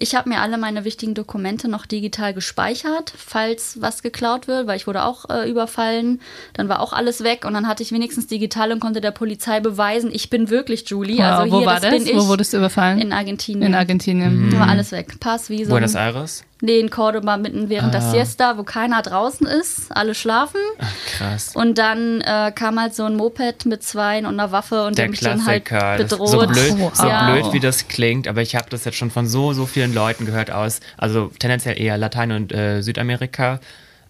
ich 0.00 0.14
habe 0.14 0.30
mir 0.30 0.40
alle 0.40 0.56
meine 0.56 0.84
wichtigen 0.84 1.14
Dokumente 1.14 1.68
noch 1.68 1.84
digital 1.84 2.32
gespeichert, 2.32 3.12
falls 3.14 3.80
was 3.82 4.02
geklaut 4.02 4.48
wird, 4.48 4.66
weil 4.66 4.78
ich 4.78 4.86
wurde 4.86 5.04
auch 5.04 5.28
äh, 5.28 5.48
überfallen. 5.48 6.20
Dann 6.54 6.70
war 6.70 6.80
auch 6.80 6.94
alles 6.94 7.22
weg 7.22 7.44
und 7.44 7.52
dann 7.52 7.68
hatte 7.68 7.82
ich 7.82 7.92
wenigstens 7.92 8.26
digital 8.26 8.72
und 8.72 8.80
konnte 8.80 9.02
der 9.02 9.10
Polizei 9.10 9.60
beweisen, 9.60 10.10
ich 10.12 10.30
bin 10.30 10.48
wirklich 10.48 10.88
Julie. 10.88 11.18
Wow, 11.18 11.24
also 11.24 11.52
wo 11.52 11.58
hier, 11.58 11.66
war 11.66 11.74
das, 11.74 11.82
das? 11.82 11.90
bin 11.92 12.06
ich. 12.06 12.16
Wo 12.16 12.28
wurdest 12.28 12.54
du 12.54 12.56
überfallen? 12.56 12.98
in 12.98 13.12
Argentinien. 13.12 13.68
In 13.68 13.74
Argentinien. 13.74 14.50
Da 14.50 14.60
war 14.60 14.68
alles 14.68 14.90
weg. 14.90 15.20
Pass, 15.20 15.50
Visum. 15.50 15.70
Buenos 15.70 15.94
Aires? 15.94 16.44
Nee, 16.62 16.78
in 16.80 16.90
Cordoba 16.90 17.36
mitten 17.36 17.68
während 17.68 17.94
der 17.94 18.02
Ah. 18.02 18.10
Siesta, 18.10 18.58
wo 18.58 18.62
keiner 18.64 19.00
draußen 19.02 19.46
ist, 19.46 19.90
alle 19.90 20.14
schlafen. 20.14 20.60
Ach, 20.78 20.86
krass. 21.06 21.50
Und 21.54 21.78
dann 21.78 22.20
äh, 22.20 22.52
kam 22.54 22.78
halt 22.80 22.94
so 22.94 23.04
ein 23.04 23.16
Moped 23.16 23.64
mit 23.66 23.82
Zweien 23.82 24.26
und 24.26 24.38
einer 24.38 24.52
Waffe 24.52 24.84
und 24.86 24.98
Der 24.98 25.04
der 25.06 25.10
mich 25.10 25.20
dann 25.20 25.46
halt 25.46 25.64
bedroht. 25.64 26.28
so 26.28 26.38
blöd, 26.46 26.74
Wow. 26.78 26.94
so 26.94 27.04
blöd 27.04 27.52
wie 27.52 27.60
das 27.60 27.88
klingt, 27.88 28.28
aber 28.28 28.42
ich 28.42 28.54
habe 28.56 28.66
das 28.68 28.84
jetzt 28.84 28.96
schon 28.98 29.10
von 29.10 29.26
so, 29.26 29.52
so 29.52 29.66
vielen 29.66 29.94
Leuten 29.94 30.26
gehört 30.26 30.50
aus, 30.50 30.80
also 30.98 31.30
tendenziell 31.38 31.80
eher 31.80 31.96
Latein- 31.98 32.32
und 32.32 32.52
äh, 32.52 32.82
Südamerika. 32.82 33.58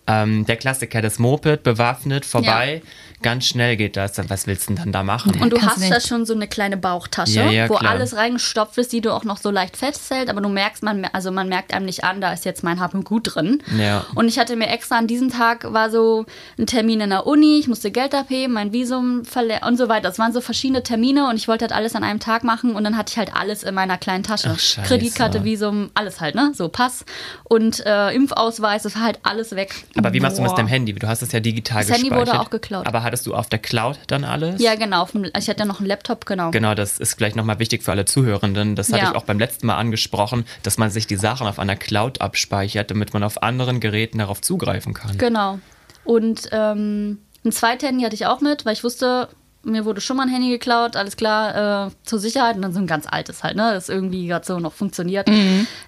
Ähm, 0.07 0.45
der 0.47 0.57
Klassiker, 0.57 1.03
das 1.03 1.19
Moped, 1.19 1.63
bewaffnet, 1.63 2.25
vorbei, 2.25 2.83
ganz 3.23 3.47
schnell 3.47 3.77
geht 3.77 3.97
das. 3.97 4.13
Was 4.29 4.47
willst 4.47 4.69
du 4.69 4.75
denn 4.75 4.85
dann 4.85 4.93
da 4.93 5.03
machen? 5.05 5.41
Und 5.41 5.51
du 5.53 5.57
Kannst 5.57 5.77
hast 5.77 5.81
nicht. 5.83 5.93
da 5.95 6.01
schon 6.01 6.25
so 6.27 6.35
eine 6.35 6.49
kleine 6.49 6.77
Bauchtasche, 6.77 7.33
Ja, 7.35 7.51
ja, 7.51 7.69
wo 7.69 7.75
klar. 7.75 7.93
alles 7.93 8.17
reingestopft 8.17 8.77
ist, 8.79 8.93
die 8.93 9.03
du 9.03 9.13
auch 9.13 9.25
noch 9.25 9.37
so 9.37 9.51
leicht 9.51 9.77
festhält, 9.77 10.31
aber 10.31 10.41
du 10.41 10.49
merkst, 10.49 10.83
man, 10.83 11.05
also 11.13 11.31
man 11.31 11.49
merkt 11.49 11.73
einem 11.75 11.85
nicht 11.87 12.03
an, 12.03 12.21
da 12.21 12.33
ist 12.33 12.45
jetzt 12.45 12.65
mein 12.65 12.81
Hab 12.81 12.95
und 12.95 13.05
Gut 13.05 13.35
drin. 13.35 13.63
Ja. 13.79 14.05
Und 14.15 14.27
ich 14.27 14.39
hatte 14.39 14.57
mir 14.57 14.69
extra 14.69 14.99
an 14.99 15.07
diesem 15.07 15.31
Tag 15.31 15.71
war 15.73 15.91
so 15.91 16.25
ein 16.59 16.67
Termin 16.67 17.01
in 17.03 17.11
der 17.11 17.27
Uni, 17.27 17.59
ich 17.61 17.69
musste 17.69 17.91
Geld 17.91 18.15
abheben, 18.15 18.55
mein 18.55 18.73
Visum 18.73 19.23
und 19.67 19.77
so 19.77 19.89
weiter. 19.89 20.09
Es 20.09 20.19
waren 20.19 20.33
so 20.33 20.41
verschiedene 20.41 20.83
Termine 20.83 21.29
und 21.29 21.37
ich 21.37 21.47
wollte 21.47 21.65
halt 21.67 21.73
alles 21.73 21.95
an 21.95 22.03
einem 22.05 22.21
Tag 22.21 22.43
machen 22.43 22.75
und 22.75 22.83
dann 22.85 22.97
hatte 22.97 23.13
ich 23.13 23.19
halt 23.19 23.35
alles 23.37 23.63
in 23.63 23.75
meiner 23.75 23.99
kleinen 23.99 24.25
Tasche. 24.25 24.57
Ach. 24.57 24.85
Kreditkarte, 24.87 25.45
Visum, 25.45 25.91
alles 25.95 26.21
halt, 26.21 26.35
ne? 26.35 26.53
So 26.55 26.69
Pass 26.69 27.05
und 27.45 27.85
äh, 27.87 28.11
Impfausweis, 28.15 28.83
das 28.85 28.95
war 28.95 29.03
halt 29.03 29.21
alles 29.23 29.55
weg. 29.55 29.85
Aber 29.97 30.13
wie 30.13 30.21
machst 30.21 30.39
du 30.39 30.43
das 30.43 30.53
mit 30.53 30.59
dem 30.59 30.67
Handy? 30.69 30.93
Du 30.93 31.07
hast 31.09 31.23
es 31.23 31.33
ja 31.33 31.41
digital 31.41 31.83
Das 31.83 31.91
Handy 31.91 32.09
gespeichert. 32.09 32.29
wurde 32.29 32.41
auch 32.41 32.51
geklaut. 32.51 32.87
Aber 32.87 33.03
hattest 33.03 33.27
du 33.27 33.35
auf 33.35 33.49
der 33.49 33.59
Cloud 33.59 33.99
dann 34.07 34.25
alles? 34.25 34.61
Ja, 34.63 34.75
genau. 34.77 35.05
dem- 35.07 35.25
Ich 35.25 35.49
hatte 35.49 35.61
ja 35.61 35.65
noch 35.65 35.79
einen 35.81 35.89
Laptop, 35.89 36.27
genau. 36.27 36.51
Genau, 36.51 36.75
das 36.75 36.99
ist 36.99 37.15
vielleicht 37.15 37.37
nochmal 37.37 37.59
wichtig 37.59 37.83
für 37.83 37.91
alle 37.91 38.05
Zuhörenden. 38.05 38.77
Das 38.77 38.93
hatte 38.93 39.03
Ja. 39.05 39.11
ich 39.11 39.17
auch 39.17 39.25
beim 39.25 39.39
letzten 39.39 39.67
Mal 39.67 39.77
angesprochen, 39.77 40.45
dass 40.63 40.79
man 40.79 40.91
sich 40.91 41.07
die 41.07 41.17
Sachen 41.17 41.47
auf 41.47 41.59
einer 41.59 41.77
Cloud 41.77 42.21
abspeichert, 42.21 42.91
damit 42.91 43.13
man 43.15 43.23
auf 43.25 43.43
anderen 43.43 43.81
Geräten 43.81 44.19
darauf 44.19 44.41
zugreifen 44.41 44.95
kann. 44.95 45.19
Genau. 45.19 45.59
Und 46.05 46.49
ähm, 46.53 47.19
ein 47.45 47.53
zweites 47.53 47.89
Handy 47.89 48.05
hatte 48.05 48.15
ich 48.15 48.27
auch 48.27 48.41
mit, 48.41 48.65
weil 48.65 48.73
ich 48.75 48.85
wusste, 48.85 49.29
mir 49.63 49.85
wurde 49.85 50.01
schon 50.01 50.17
mal 50.17 50.23
ein 50.25 50.29
Handy 50.31 50.49
geklaut, 50.51 50.97
alles 50.97 51.17
klar, 51.17 51.87
äh, 51.89 51.91
zur 52.05 52.19
Sicherheit. 52.19 52.57
Und 52.57 52.63
dann 52.63 52.73
so 52.73 52.79
ein 52.79 52.87
ganz 52.87 53.07
altes 53.11 53.43
halt, 53.43 53.57
ne? 53.57 53.73
Das 53.75 53.89
irgendwie 53.89 54.27
gerade 54.27 54.47
so 54.47 54.59
noch 54.59 54.73
funktioniert. 54.73 55.29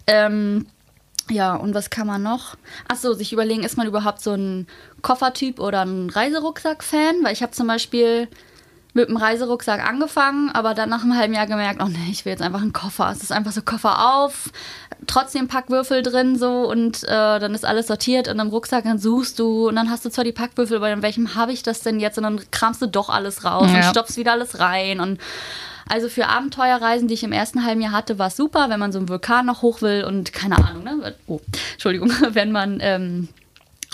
Ähm, 0.06 0.66
ja, 1.30 1.54
und 1.54 1.74
was 1.74 1.90
kann 1.90 2.06
man 2.06 2.22
noch? 2.22 2.56
Achso, 2.88 3.12
sich 3.14 3.32
überlegen, 3.32 3.62
ist 3.64 3.76
man 3.76 3.86
überhaupt 3.86 4.20
so 4.22 4.32
ein 4.32 4.66
Koffertyp 5.02 5.60
oder 5.60 5.82
ein 5.84 6.10
Reiserucksack-Fan? 6.10 7.16
Weil 7.22 7.32
ich 7.32 7.42
habe 7.42 7.52
zum 7.52 7.66
Beispiel 7.66 8.28
mit 8.94 9.08
dem 9.08 9.16
Reiserucksack 9.16 9.82
angefangen, 9.88 10.50
aber 10.50 10.74
dann 10.74 10.90
nach 10.90 11.02
einem 11.02 11.16
halben 11.16 11.32
Jahr 11.32 11.46
gemerkt, 11.46 11.80
oh 11.82 11.86
nee, 11.88 12.10
ich 12.10 12.24
will 12.26 12.32
jetzt 12.32 12.42
einfach 12.42 12.60
einen 12.60 12.74
Koffer. 12.74 13.10
Es 13.10 13.22
ist 13.22 13.32
einfach 13.32 13.52
so 13.52 13.62
Koffer 13.62 14.14
auf, 14.16 14.50
trotzdem 15.06 15.48
Packwürfel 15.48 16.02
drin 16.02 16.36
so 16.38 16.68
und 16.70 17.02
äh, 17.04 17.06
dann 17.40 17.54
ist 17.54 17.64
alles 17.64 17.86
sortiert 17.86 18.28
und 18.28 18.38
im 18.38 18.48
Rucksack 18.48 18.84
dann 18.84 18.98
suchst 18.98 19.38
du 19.38 19.68
und 19.68 19.76
dann 19.76 19.90
hast 19.90 20.04
du 20.04 20.10
zwar 20.10 20.24
die 20.24 20.32
Packwürfel, 20.32 20.76
aber 20.76 20.90
in 20.92 21.00
welchem 21.00 21.34
habe 21.34 21.52
ich 21.52 21.62
das 21.62 21.80
denn 21.80 22.00
jetzt? 22.00 22.18
Und 22.18 22.24
dann 22.24 22.40
kramst 22.50 22.82
du 22.82 22.86
doch 22.86 23.08
alles 23.08 23.44
raus 23.44 23.70
Ja. 23.70 23.78
und 23.78 23.84
stopfst 23.84 24.18
wieder 24.18 24.32
alles 24.32 24.58
rein 24.60 25.00
und 25.00 25.18
also 25.88 26.08
für 26.08 26.28
Abenteuerreisen, 26.28 27.08
die 27.08 27.14
ich 27.14 27.24
im 27.24 27.32
ersten 27.32 27.64
halben 27.64 27.80
Jahr 27.80 27.92
hatte, 27.92 28.18
war 28.18 28.28
es 28.28 28.36
super, 28.36 28.70
wenn 28.70 28.80
man 28.80 28.92
so 28.92 28.98
einen 28.98 29.08
Vulkan 29.08 29.46
noch 29.46 29.62
hoch 29.62 29.82
will 29.82 30.04
und 30.04 30.32
keine 30.32 30.56
Ahnung, 30.58 30.84
ne? 30.84 31.14
Oh, 31.26 31.40
Entschuldigung, 31.72 32.10
wenn 32.30 32.52
man 32.52 32.78
ähm, 32.80 33.28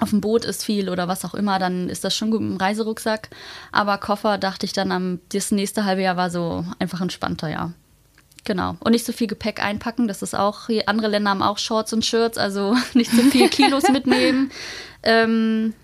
auf 0.01 0.11
dem 0.11 0.21
Boot 0.21 0.45
ist 0.45 0.65
viel 0.65 0.89
oder 0.89 1.09
was 1.09 1.25
auch 1.25 1.35
immer, 1.35 1.59
dann 1.59 1.89
ist 1.89 2.05
das 2.05 2.15
schon 2.15 2.31
gut 2.31 2.41
im 2.41 2.57
Reiserucksack. 2.57 3.31
Aber 3.73 3.99
Koffer 3.99 4.39
dachte 4.39 4.67
ich 4.67 4.73
dann 4.73 4.93
am 4.93 5.21
das 5.33 5.51
nächste 5.51 5.85
halbe 5.85 6.03
Jahr 6.03 6.17
war 6.17 6.31
so 6.31 6.65
einfach 6.79 7.01
entspannter, 7.01 7.49
ja. 7.49 7.73
Genau. 8.45 8.77
Und 8.81 8.93
nicht 8.93 9.05
so 9.05 9.13
viel 9.13 9.27
Gepäck 9.27 9.63
einpacken, 9.63 10.09
das 10.09 10.23
ist 10.23 10.35
auch, 10.35 10.69
andere 10.87 11.09
Länder 11.09 11.31
haben 11.31 11.43
auch 11.43 11.59
Shorts 11.59 11.93
und 11.93 12.05
Shirts, 12.05 12.39
also 12.39 12.77
nicht 12.95 13.11
so 13.11 13.23
viel 13.23 13.49
Kilos 13.49 13.89
mitnehmen. 13.89 14.51
Ähm, 15.05 15.75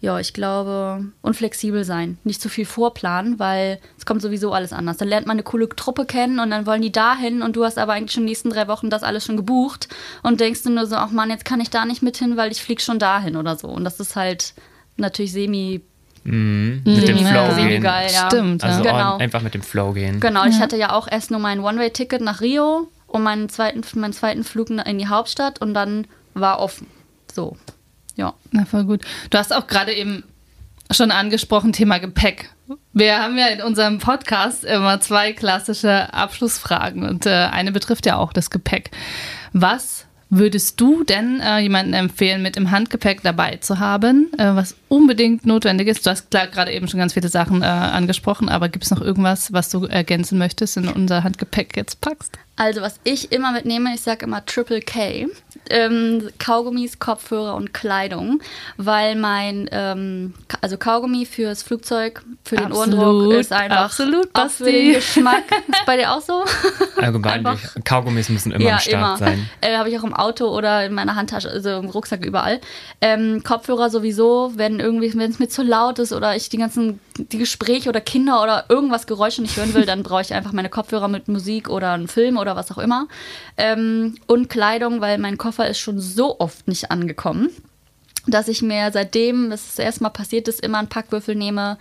ja, 0.00 0.18
ich 0.20 0.32
glaube, 0.32 1.06
und 1.22 1.34
flexibel 1.34 1.82
sein. 1.84 2.18
Nicht 2.22 2.40
zu 2.40 2.48
viel 2.48 2.66
vorplanen, 2.66 3.38
weil 3.40 3.80
es 3.98 4.06
kommt 4.06 4.22
sowieso 4.22 4.52
alles 4.52 4.72
anders. 4.72 4.96
Dann 4.98 5.08
lernt 5.08 5.26
man 5.26 5.34
eine 5.34 5.42
coole 5.42 5.68
Truppe 5.68 6.04
kennen 6.06 6.38
und 6.38 6.50
dann 6.50 6.66
wollen 6.66 6.82
die 6.82 6.92
dahin 6.92 7.42
und 7.42 7.56
du 7.56 7.64
hast 7.64 7.78
aber 7.78 7.94
eigentlich 7.94 8.12
schon 8.12 8.22
die 8.24 8.30
nächsten 8.30 8.50
drei 8.50 8.68
Wochen 8.68 8.90
das 8.90 9.02
alles 9.02 9.24
schon 9.24 9.36
gebucht 9.36 9.88
und 10.22 10.40
denkst 10.40 10.62
du 10.62 10.70
nur 10.70 10.86
so, 10.86 10.94
ach 10.96 11.10
Mann, 11.10 11.30
jetzt 11.30 11.44
kann 11.44 11.60
ich 11.60 11.70
da 11.70 11.84
nicht 11.84 12.02
mit 12.02 12.16
hin, 12.16 12.36
weil 12.36 12.52
ich 12.52 12.62
flieg 12.62 12.80
schon 12.80 12.98
dahin 13.00 13.34
oder 13.36 13.56
so. 13.56 13.66
Und 13.68 13.82
das 13.84 13.98
ist 13.98 14.14
halt 14.16 14.54
natürlich 14.96 15.32
semi, 15.32 15.80
Mhm. 16.24 16.82
Mit 16.84 17.08
dem 17.08 17.18
Flow 17.18 17.54
semi 17.54 17.68
gehen. 17.70 17.82
geil, 17.82 18.08
ja. 18.12 18.26
Stimmt, 18.26 18.62
Also 18.62 18.82
Genau. 18.82 19.14
on- 19.14 19.20
einfach 19.20 19.40
mit 19.40 19.54
dem 19.54 19.62
Flow 19.62 19.92
gehen. 19.92 20.20
Genau, 20.20 20.44
ich 20.44 20.60
hatte 20.60 20.76
ja 20.76 20.92
auch 20.92 21.08
erst 21.10 21.30
nur 21.30 21.40
mein 21.40 21.60
One-Way-Ticket 21.60 22.20
nach 22.20 22.40
Rio 22.40 22.88
und 23.06 23.22
meinen 23.22 23.48
zweiten, 23.48 23.82
meinen 23.98 24.12
zweiten 24.12 24.44
Flug 24.44 24.68
in 24.68 24.98
die 24.98 25.06
Hauptstadt 25.06 25.60
und 25.60 25.72
dann 25.74 26.06
war 26.34 26.58
offen. 26.60 26.86
So, 27.32 27.56
ja. 28.18 28.34
Na, 28.50 28.66
voll 28.66 28.84
gut. 28.84 29.02
Du 29.30 29.38
hast 29.38 29.54
auch 29.54 29.66
gerade 29.66 29.94
eben 29.94 30.24
schon 30.90 31.10
angesprochen, 31.10 31.72
Thema 31.72 31.98
Gepäck. 31.98 32.50
Wir 32.92 33.22
haben 33.22 33.38
ja 33.38 33.46
in 33.46 33.62
unserem 33.62 33.98
Podcast 33.98 34.64
immer 34.64 35.00
zwei 35.00 35.32
klassische 35.32 36.12
Abschlussfragen 36.12 37.08
und 37.08 37.24
äh, 37.24 37.30
eine 37.30 37.72
betrifft 37.72 38.04
ja 38.04 38.16
auch 38.16 38.32
das 38.32 38.50
Gepäck. 38.50 38.90
Was 39.52 40.04
würdest 40.30 40.80
du 40.80 41.04
denn 41.04 41.40
äh, 41.40 41.60
jemandem 41.60 41.94
empfehlen, 41.94 42.42
mit 42.42 42.56
im 42.56 42.70
Handgepäck 42.70 43.22
dabei 43.22 43.56
zu 43.56 43.78
haben, 43.78 44.30
äh, 44.36 44.54
was 44.54 44.74
unbedingt 44.88 45.46
notwendig 45.46 45.88
ist? 45.88 46.04
Du 46.04 46.10
hast 46.10 46.30
klar 46.30 46.48
gerade 46.48 46.72
eben 46.72 46.88
schon 46.88 47.00
ganz 47.00 47.14
viele 47.14 47.28
Sachen 47.28 47.62
äh, 47.62 47.66
angesprochen, 47.66 48.48
aber 48.48 48.68
gibt 48.68 48.84
es 48.84 48.90
noch 48.90 49.00
irgendwas, 49.00 49.52
was 49.52 49.70
du 49.70 49.84
ergänzen 49.86 50.38
möchtest 50.38 50.76
in 50.76 50.88
unser 50.88 51.22
Handgepäck 51.24 51.76
jetzt 51.76 52.00
packst? 52.00 52.38
Also, 52.58 52.82
was 52.82 52.98
ich 53.04 53.30
immer 53.32 53.52
mitnehme, 53.52 53.94
ich 53.94 54.00
sage 54.02 54.26
immer 54.26 54.44
Triple 54.44 54.80
K. 54.80 55.26
Ähm, 55.70 56.28
Kaugummis, 56.38 56.98
Kopfhörer 56.98 57.54
und 57.54 57.74
Kleidung, 57.74 58.40
weil 58.78 59.16
mein, 59.16 59.68
ähm, 59.70 60.34
also 60.62 60.78
Kaugummi 60.78 61.26
fürs 61.26 61.62
Flugzeug, 61.62 62.22
für 62.44 62.56
den 62.56 62.66
Absolut, 62.72 62.94
Ohrendruck 62.98 63.32
ist 63.34 63.52
einfach 63.52 63.76
absolut, 63.84 64.28
auch 64.32 64.48
für 64.50 64.64
Basti. 64.64 64.72
den 64.72 64.92
Geschmack. 64.94 65.42
Ist 65.68 65.84
bei 65.86 65.96
dir 65.98 66.12
auch 66.12 66.20
so? 66.22 66.44
Allgemein, 66.96 67.44
Einfach- 67.46 67.74
die 67.74 67.82
Kaugummis 67.82 68.28
müssen 68.30 68.52
immer 68.52 68.72
am 68.72 68.78
Start 68.78 69.18
sein. 69.18 69.48
Äh, 69.60 69.76
Habe 69.76 69.90
ich 69.90 69.98
auch 69.98 70.04
im 70.04 70.14
Auto 70.14 70.46
oder 70.48 70.86
in 70.86 70.94
meiner 70.94 71.16
Handtasche, 71.16 71.50
also 71.50 71.70
im 71.78 71.86
Rucksack 71.90 72.24
überall. 72.24 72.60
Ähm, 73.02 73.42
Kopfhörer 73.44 73.90
sowieso, 73.90 74.52
wenn 74.56 74.80
irgendwie, 74.80 75.12
wenn 75.18 75.30
es 75.30 75.38
mir 75.38 75.48
zu 75.48 75.62
laut 75.62 75.98
ist 75.98 76.12
oder 76.12 76.34
ich 76.34 76.48
die 76.48 76.56
ganzen, 76.58 76.98
die 77.18 77.38
Gespräche 77.38 77.88
oder 77.90 78.00
Kinder 78.00 78.42
oder 78.42 78.64
irgendwas 78.70 79.06
Geräusche 79.06 79.42
nicht 79.42 79.56
hören 79.56 79.74
will, 79.74 79.84
dann 79.84 80.02
brauche 80.02 80.22
ich 80.22 80.32
einfach 80.32 80.52
meine 80.52 80.70
Kopfhörer 80.70 81.08
mit 81.08 81.28
Musik 81.28 81.68
oder 81.68 81.92
einen 81.92 82.08
Film 82.08 82.38
oder 82.38 82.47
was 82.56 82.70
auch 82.70 82.78
immer. 82.78 83.08
Ähm, 83.56 84.16
und 84.26 84.48
Kleidung, 84.48 85.00
weil 85.00 85.18
mein 85.18 85.38
Koffer 85.38 85.68
ist 85.68 85.78
schon 85.78 86.00
so 86.00 86.38
oft 86.40 86.68
nicht 86.68 86.90
angekommen 86.90 87.50
dass 88.30 88.48
ich 88.48 88.62
mir 88.62 88.90
seitdem 88.92 89.50
das 89.50 89.66
das 89.66 89.78
erste 89.78 90.02
Mal 90.02 90.10
passiert 90.10 90.48
ist, 90.48 90.60
immer 90.60 90.78
einen 90.78 90.88
Packwürfel 90.88 91.34
nehme 91.34 91.78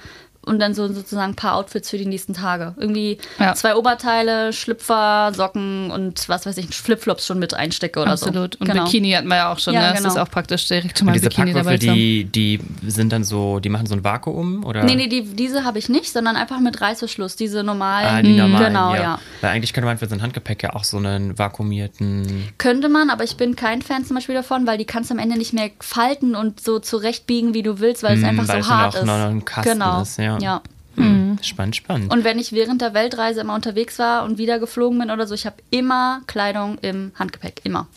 und 0.48 0.60
dann 0.60 0.74
so 0.74 0.88
sozusagen 0.92 1.34
ein 1.34 1.36
paar 1.36 1.56
Outfits 1.56 1.90
für 1.90 1.98
die 1.98 2.06
nächsten 2.06 2.34
Tage. 2.34 2.74
Irgendwie 2.78 3.18
Ja. 3.40 3.54
zwei 3.54 3.76
Oberteile, 3.76 4.54
Schlüpfer, 4.54 5.32
Socken 5.36 5.92
und 5.92 6.28
was 6.30 6.46
weiß 6.46 6.58
ich, 6.58 6.68
Flipflops 6.76 7.26
schon 7.26 7.40
mit 7.40 7.54
einstecke 7.54 8.00
oder 8.00 8.12
Absolut. 8.12 8.56
so. 8.56 8.60
Und 8.62 8.68
Genau. 8.72 8.86
Bikini 8.86 9.12
hatten 9.12 9.28
wir 9.28 9.36
ja 9.36 9.52
auch 9.54 9.60
schon. 9.60 9.74
Ja, 9.74 9.82
ne? 9.82 9.90
Das 9.92 9.98
genau. 10.00 10.10
ist 10.14 10.18
auch 10.20 10.30
praktisch 10.32 10.68
direkt 10.68 10.98
schon 10.98 11.06
mal 11.08 11.14
diese 11.14 11.30
Bikini 11.30 11.54
dabei 11.54 11.78
die, 11.78 12.26
die 12.26 12.60
sind 12.86 13.12
dann 13.12 13.24
so, 13.24 13.60
die 13.60 13.70
machen 13.70 13.86
so 13.88 13.96
ein 13.96 14.04
Vakuum 14.04 14.64
oder? 14.66 14.84
Nee, 14.84 14.96
nee, 14.96 15.08
die, 15.08 15.24
diese 15.24 15.64
habe 15.64 15.80
ich 15.80 15.90
nicht, 15.90 16.12
sondern 16.12 16.36
einfach 16.36 16.60
mit 16.60 16.80
Reißverschluss, 16.82 17.36
diese 17.36 17.64
normalen. 17.64 18.08
Ah, 18.08 18.22
die 18.22 18.36
normalen, 18.36 18.68
Genau, 18.68 18.94
ja. 18.96 19.02
ja. 19.02 19.20
Weil 19.42 19.52
eigentlich 19.52 19.74
könnte 19.74 19.86
man 19.86 19.98
für 19.98 20.08
so 20.08 20.16
ein 20.16 20.22
Handgepäck 20.22 20.64
ja 20.64 20.74
auch 20.74 20.84
so 20.84 20.98
einen 20.98 21.38
vakuumierten. 21.38 22.50
Könnte 22.58 22.90
man, 22.90 23.10
aber 23.10 23.24
ich 23.24 23.38
bin 23.38 23.56
kein 23.56 23.82
Fan 23.82 24.06
zum 24.06 24.16
Beispiel 24.16 24.36
davon, 24.36 24.66
weil 24.68 24.78
die 24.78 24.86
kannst 24.86 25.10
du 25.10 25.14
am 25.14 25.20
Ende 25.20 25.38
nicht 25.38 25.54
mehr 25.54 25.70
falten 25.80 26.36
und 26.36 26.60
so 26.62 26.80
zurechtbiegen, 26.80 27.54
wie 27.54 27.64
du 27.64 27.80
willst, 27.80 28.04
weil 28.04 28.16
es 28.18 28.22
Mm, 28.22 28.26
einfach 28.26 28.48
weil 28.48 28.60
es 28.60 28.66
so 28.68 28.72
hart 28.74 28.96
ist. 28.96 29.06
noch 29.06 29.14
ein 29.14 29.46
Kasten 29.46 29.72
genau. 29.74 30.02
ist, 30.02 30.18
ja. 30.18 30.37
Ja. 30.42 30.62
Hm, 30.96 31.38
Spannend, 31.44 31.76
spannend. 31.76 32.12
Und 32.12 32.24
wenn 32.24 32.40
ich 32.40 32.52
während 32.52 32.82
der 32.82 32.94
Weltreise 32.96 33.42
immer 33.42 33.54
unterwegs 33.54 34.00
war 34.00 34.24
und 34.24 34.38
wieder 34.40 34.58
geflogen 34.60 34.98
bin 34.98 35.12
oder 35.12 35.28
so, 35.28 35.36
ich 35.36 35.46
habe 35.46 35.58
immer 35.70 36.22
Kleidung 36.26 36.80
im 36.80 37.12
Handgepäck. 37.16 37.62
Immer. 37.64 37.88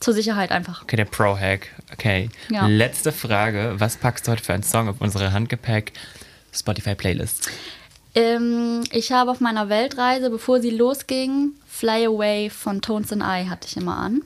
Zur 0.00 0.12
Sicherheit 0.12 0.50
einfach. 0.50 0.82
Okay, 0.82 0.96
der 0.96 1.04
Pro-Hack. 1.04 1.68
Okay. 1.92 2.28
Ja. 2.50 2.66
Letzte 2.66 3.12
Frage. 3.12 3.74
Was 3.78 3.96
packst 3.96 4.26
du 4.26 4.32
heute 4.32 4.42
für 4.42 4.52
einen 4.52 4.64
Song 4.64 4.88
auf 4.88 4.96
unsere 4.98 5.32
Handgepäck 5.32 5.92
Spotify-Playlist? 6.52 7.48
Ähm, 8.14 8.82
ich 8.90 9.12
habe 9.12 9.30
auf 9.30 9.40
meiner 9.40 9.68
Weltreise, 9.68 10.28
bevor 10.30 10.60
sie 10.60 10.70
losging, 10.70 11.52
Fly 11.68 12.06
Away 12.06 12.50
von 12.50 12.82
Tones 12.82 13.12
and 13.12 13.22
I 13.22 13.48
hatte 13.48 13.68
ich 13.68 13.76
immer 13.76 13.96
an. 13.96 14.22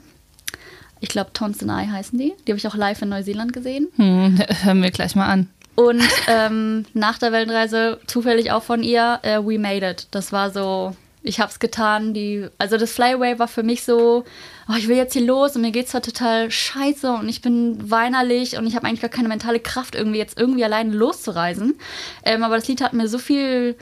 Ich 1.01 1.09
glaube, 1.09 1.32
Tones 1.32 1.62
and 1.62 1.70
I 1.70 1.91
heißen 1.91 2.18
die. 2.18 2.34
Die 2.47 2.53
habe 2.53 2.59
ich 2.59 2.66
auch 2.66 2.74
live 2.76 3.03
in 3.03 3.09
Neuseeland 3.09 3.53
gesehen. 3.53 3.88
Hm, 3.97 4.38
hören 4.62 4.82
wir 4.82 4.91
gleich 4.91 5.14
mal 5.16 5.26
an. 5.26 5.49
Und 5.75 6.03
ähm, 6.27 6.85
nach 6.95 7.18
der 7.18 7.33
Weltreise 7.33 8.01
zufällig 8.07 8.51
auch 8.53 8.62
von 8.62 8.83
ihr 8.83 9.21
äh, 9.23 9.39
We 9.39 9.59
Made 9.59 9.89
It. 9.89 10.09
Das 10.11 10.33
war 10.33 10.51
so, 10.51 10.95
ich 11.23 11.41
hab's 11.41 11.59
getan. 11.59 12.14
Die, 12.14 12.47
also 12.59 12.77
das 12.77 12.93
Flyway 12.93 13.39
war 13.39 13.49
für 13.49 13.62
mich 13.62 13.85
so, 13.85 14.25
oh, 14.68 14.75
ich 14.77 14.89
will 14.89 14.97
jetzt 14.97 15.12
hier 15.12 15.25
los 15.25 15.57
und 15.57 15.62
mir 15.62 15.71
geht's 15.71 15.93
zwar 15.93 16.03
total 16.03 16.51
scheiße 16.51 17.11
und 17.12 17.29
ich 17.29 17.41
bin 17.41 17.91
weinerlich 17.91 18.57
und 18.59 18.66
ich 18.66 18.77
habe 18.77 18.87
eigentlich 18.87 19.01
gar 19.01 19.11
keine 19.11 19.29
mentale 19.29 19.61
Kraft, 19.61 19.95
irgendwie 19.95 20.18
jetzt 20.18 20.39
irgendwie 20.39 20.64
alleine 20.64 20.93
loszureisen. 20.93 21.79
Ähm, 22.25 22.43
aber 22.43 22.57
das 22.57 22.68
Lied 22.68 22.83
hat 22.83 22.93
mir 22.93 23.09
so 23.09 23.18
viel 23.18 23.77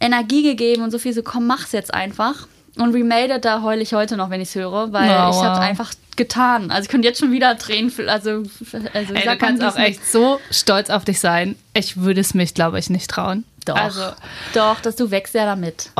Energie 0.00 0.42
gegeben 0.42 0.82
und 0.82 0.90
so 0.90 0.98
viel 0.98 1.12
so, 1.12 1.22
komm, 1.22 1.46
mach's 1.46 1.72
jetzt 1.72 1.92
einfach. 1.92 2.46
Und 2.80 2.94
Remade 2.94 3.34
It, 3.36 3.44
da 3.44 3.62
heule 3.62 3.82
ich 3.82 3.92
heute 3.94 4.16
noch, 4.16 4.30
wenn 4.30 4.40
ich 4.40 4.48
es 4.50 4.54
höre, 4.54 4.92
weil 4.92 5.08
Oh, 5.10 5.30
ich 5.30 5.36
wow. 5.36 5.44
habe 5.44 5.60
einfach 5.60 5.92
getan. 6.16 6.70
Also 6.70 6.82
ich 6.84 6.88
könnte 6.88 7.06
jetzt 7.08 7.20
schon 7.20 7.30
wieder 7.32 7.56
Tränen, 7.58 7.90
fl- 7.90 8.06
also, 8.08 8.42
also 8.92 9.14
Ey, 9.14 9.26
du 9.28 9.36
kannst 9.36 9.62
auch 9.62 9.76
echt 9.76 10.04
so 10.06 10.40
stolz 10.50 10.90
auf 10.90 11.04
dich 11.04 11.20
sein. 11.20 11.56
Ich 11.74 11.96
würde 11.98 12.20
es 12.20 12.34
mich, 12.34 12.54
glaube 12.54 12.78
ich, 12.78 12.90
nicht 12.90 13.08
trauen. 13.10 13.44
Doch, 13.64 13.76
Also, 13.76 14.02
doch, 14.54 14.80
dass 14.80 14.96
du 14.96 15.10
wächst 15.10 15.34
ja 15.34 15.44
damit. 15.44 15.90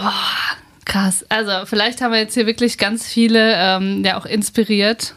krass. 0.84 1.24
Also, 1.28 1.66
vielleicht 1.66 2.00
haben 2.00 2.12
wir 2.12 2.18
jetzt 2.20 2.34
hier 2.34 2.46
wirklich 2.46 2.78
ganz 2.78 3.06
viele 3.06 3.54
ähm, 3.56 4.02
ja 4.04 4.18
auch 4.18 4.24
inspiriert, 4.26 5.14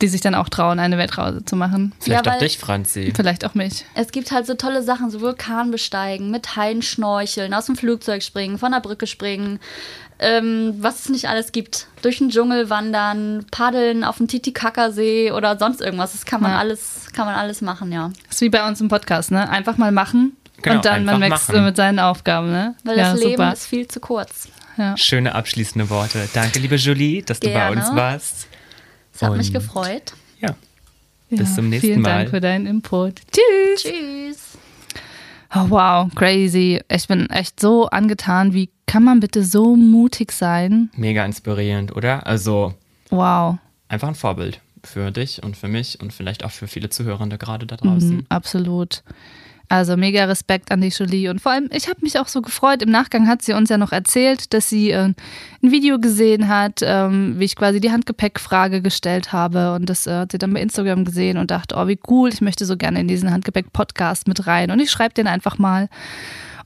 die 0.00 0.08
sich 0.08 0.20
dann 0.22 0.34
auch 0.34 0.48
trauen, 0.48 0.78
eine 0.78 0.96
Weltreise 0.98 1.44
zu 1.44 1.56
machen. 1.56 1.92
Vielleicht 2.00 2.24
Ja, 2.26 2.32
auch 2.34 2.38
dich, 2.38 2.58
Franzi. 2.58 3.12
Vielleicht 3.14 3.44
auch 3.44 3.54
mich. 3.54 3.84
Es 3.94 4.12
gibt 4.12 4.30
halt 4.32 4.46
so 4.46 4.54
tolle 4.54 4.82
Sachen, 4.82 5.10
so 5.10 5.20
Vulkan 5.20 5.70
besteigen, 5.70 6.30
mit 6.30 6.56
Haien 6.56 6.80
schnorcheln, 6.80 7.52
aus 7.52 7.66
dem 7.66 7.76
Flugzeug 7.76 8.22
springen, 8.22 8.56
von 8.58 8.72
der 8.72 8.80
Brücke 8.80 9.06
springen, 9.06 9.60
ähm, 10.20 10.74
was 10.78 11.00
es 11.00 11.08
nicht 11.08 11.28
alles 11.28 11.50
gibt. 11.52 11.86
Durch 12.02 12.18
den 12.18 12.30
Dschungel 12.30 12.70
wandern, 12.70 13.46
paddeln 13.50 14.04
auf 14.04 14.18
dem 14.18 14.28
Titicacasee 14.28 15.32
oder 15.32 15.58
sonst 15.58 15.80
irgendwas. 15.80 16.12
Das 16.12 16.24
kann 16.24 16.40
man 16.42 16.52
Ja. 16.52 16.58
alles, 16.58 17.06
kann 17.12 17.26
man 17.26 17.34
alles 17.34 17.60
machen, 17.62 17.90
ja. 17.90 18.10
Das 18.26 18.36
ist 18.36 18.40
wie 18.42 18.50
bei 18.50 18.66
uns 18.66 18.80
im 18.80 18.88
Podcast, 18.88 19.30
ne? 19.30 19.48
Einfach 19.48 19.76
mal 19.76 19.92
machen 19.92 20.36
Genau, 20.62 20.76
und 20.76 20.84
dann 20.84 21.04
man 21.06 21.20
wächst 21.22 21.48
machen. 21.48 21.64
mit 21.64 21.76
seinen 21.76 21.98
Aufgaben, 21.98 22.50
ne? 22.50 22.74
Weil 22.84 22.98
ja, 22.98 23.12
das 23.12 23.20
Leben 23.20 23.32
super. 23.32 23.52
ist 23.52 23.66
viel 23.66 23.88
zu 23.88 23.98
kurz. 24.00 24.48
Ja. 24.76 24.96
Schöne 24.96 25.34
abschließende 25.34 25.90
Worte. 25.90 26.28
Danke, 26.32 26.58
liebe 26.58 26.76
Julie, 26.76 27.22
dass 27.22 27.40
du 27.40 27.48
bei 27.48 27.52
Gerne. 27.54 27.76
uns 27.80 27.94
warst. 27.94 28.46
Es 29.14 29.22
hat 29.22 29.36
mich 29.36 29.48
Und- 29.48 29.54
gefreut. 29.54 30.12
Ja. 30.40 30.54
Bis 31.30 31.54
zum 31.54 31.68
nächsten 31.68 31.86
Vielen 31.88 32.02
Mal. 32.02 32.10
Dank 32.10 32.30
für 32.30 32.40
deinen 32.40 32.66
Input. 32.66 33.20
Tschüss. 33.32 33.82
Tschüss. 33.82 34.49
Oh, 35.52 35.66
wow, 35.68 36.08
crazy. 36.14 36.80
Ich 36.88 37.08
bin 37.08 37.28
echt 37.30 37.58
so 37.58 37.86
angetan. 37.88 38.52
Wie 38.52 38.70
kann 38.86 39.02
man 39.02 39.18
bitte 39.20 39.42
so 39.44 39.74
mutig 39.74 40.30
sein? 40.32 40.90
Mega 40.94 41.24
inspirierend, 41.24 41.94
oder? 41.96 42.26
Also 42.26 42.74
Wow. 43.10 43.58
einfach 43.88 44.08
ein 44.08 44.14
Vorbild 44.14 44.60
für 44.84 45.10
dich 45.10 45.42
und 45.42 45.56
für 45.56 45.66
mich 45.68 46.00
und 46.00 46.12
vielleicht 46.12 46.44
auch 46.44 46.52
für 46.52 46.68
viele 46.68 46.88
Zuhörende 46.88 47.36
gerade 47.36 47.66
da 47.66 47.76
draußen. 47.76 48.18
Mhm, 48.18 48.26
absolut. 48.28 49.02
Also 49.70 49.96
mega 49.96 50.24
Respekt 50.24 50.72
an 50.72 50.80
die 50.80 50.88
Julie. 50.88 51.30
Und 51.30 51.40
vor 51.40 51.52
allem, 51.52 51.68
ich 51.72 51.88
habe 51.88 52.00
mich 52.02 52.18
auch 52.18 52.26
so 52.26 52.42
gefreut. 52.42 52.82
Im 52.82 52.90
Nachgang 52.90 53.28
hat 53.28 53.40
sie 53.40 53.52
uns 53.52 53.70
ja 53.70 53.78
noch 53.78 53.92
erzählt, 53.92 54.52
dass 54.52 54.68
sie 54.68 54.90
äh, 54.90 55.04
ein 55.04 55.14
Video 55.70 56.00
gesehen 56.00 56.48
hat, 56.48 56.80
ähm, 56.82 57.36
wie 57.38 57.44
ich 57.44 57.54
quasi 57.54 57.78
die 57.78 57.92
Handgepäckfrage 57.92 58.82
gestellt 58.82 59.32
habe. 59.32 59.74
Und 59.74 59.88
das 59.88 60.08
äh, 60.08 60.12
hat 60.12 60.32
sie 60.32 60.38
dann 60.38 60.52
bei 60.52 60.60
Instagram 60.60 61.04
gesehen 61.04 61.38
und 61.38 61.52
dachte, 61.52 61.76
oh, 61.78 61.86
wie 61.86 62.00
cool, 62.08 62.30
ich 62.30 62.40
möchte 62.40 62.64
so 62.64 62.76
gerne 62.76 62.98
in 62.98 63.06
diesen 63.06 63.30
Handgepäck-Podcast 63.30 64.26
mit 64.26 64.44
rein. 64.48 64.72
Und 64.72 64.80
ich 64.80 64.90
schreibe 64.90 65.14
den 65.14 65.28
einfach 65.28 65.56
mal. 65.56 65.88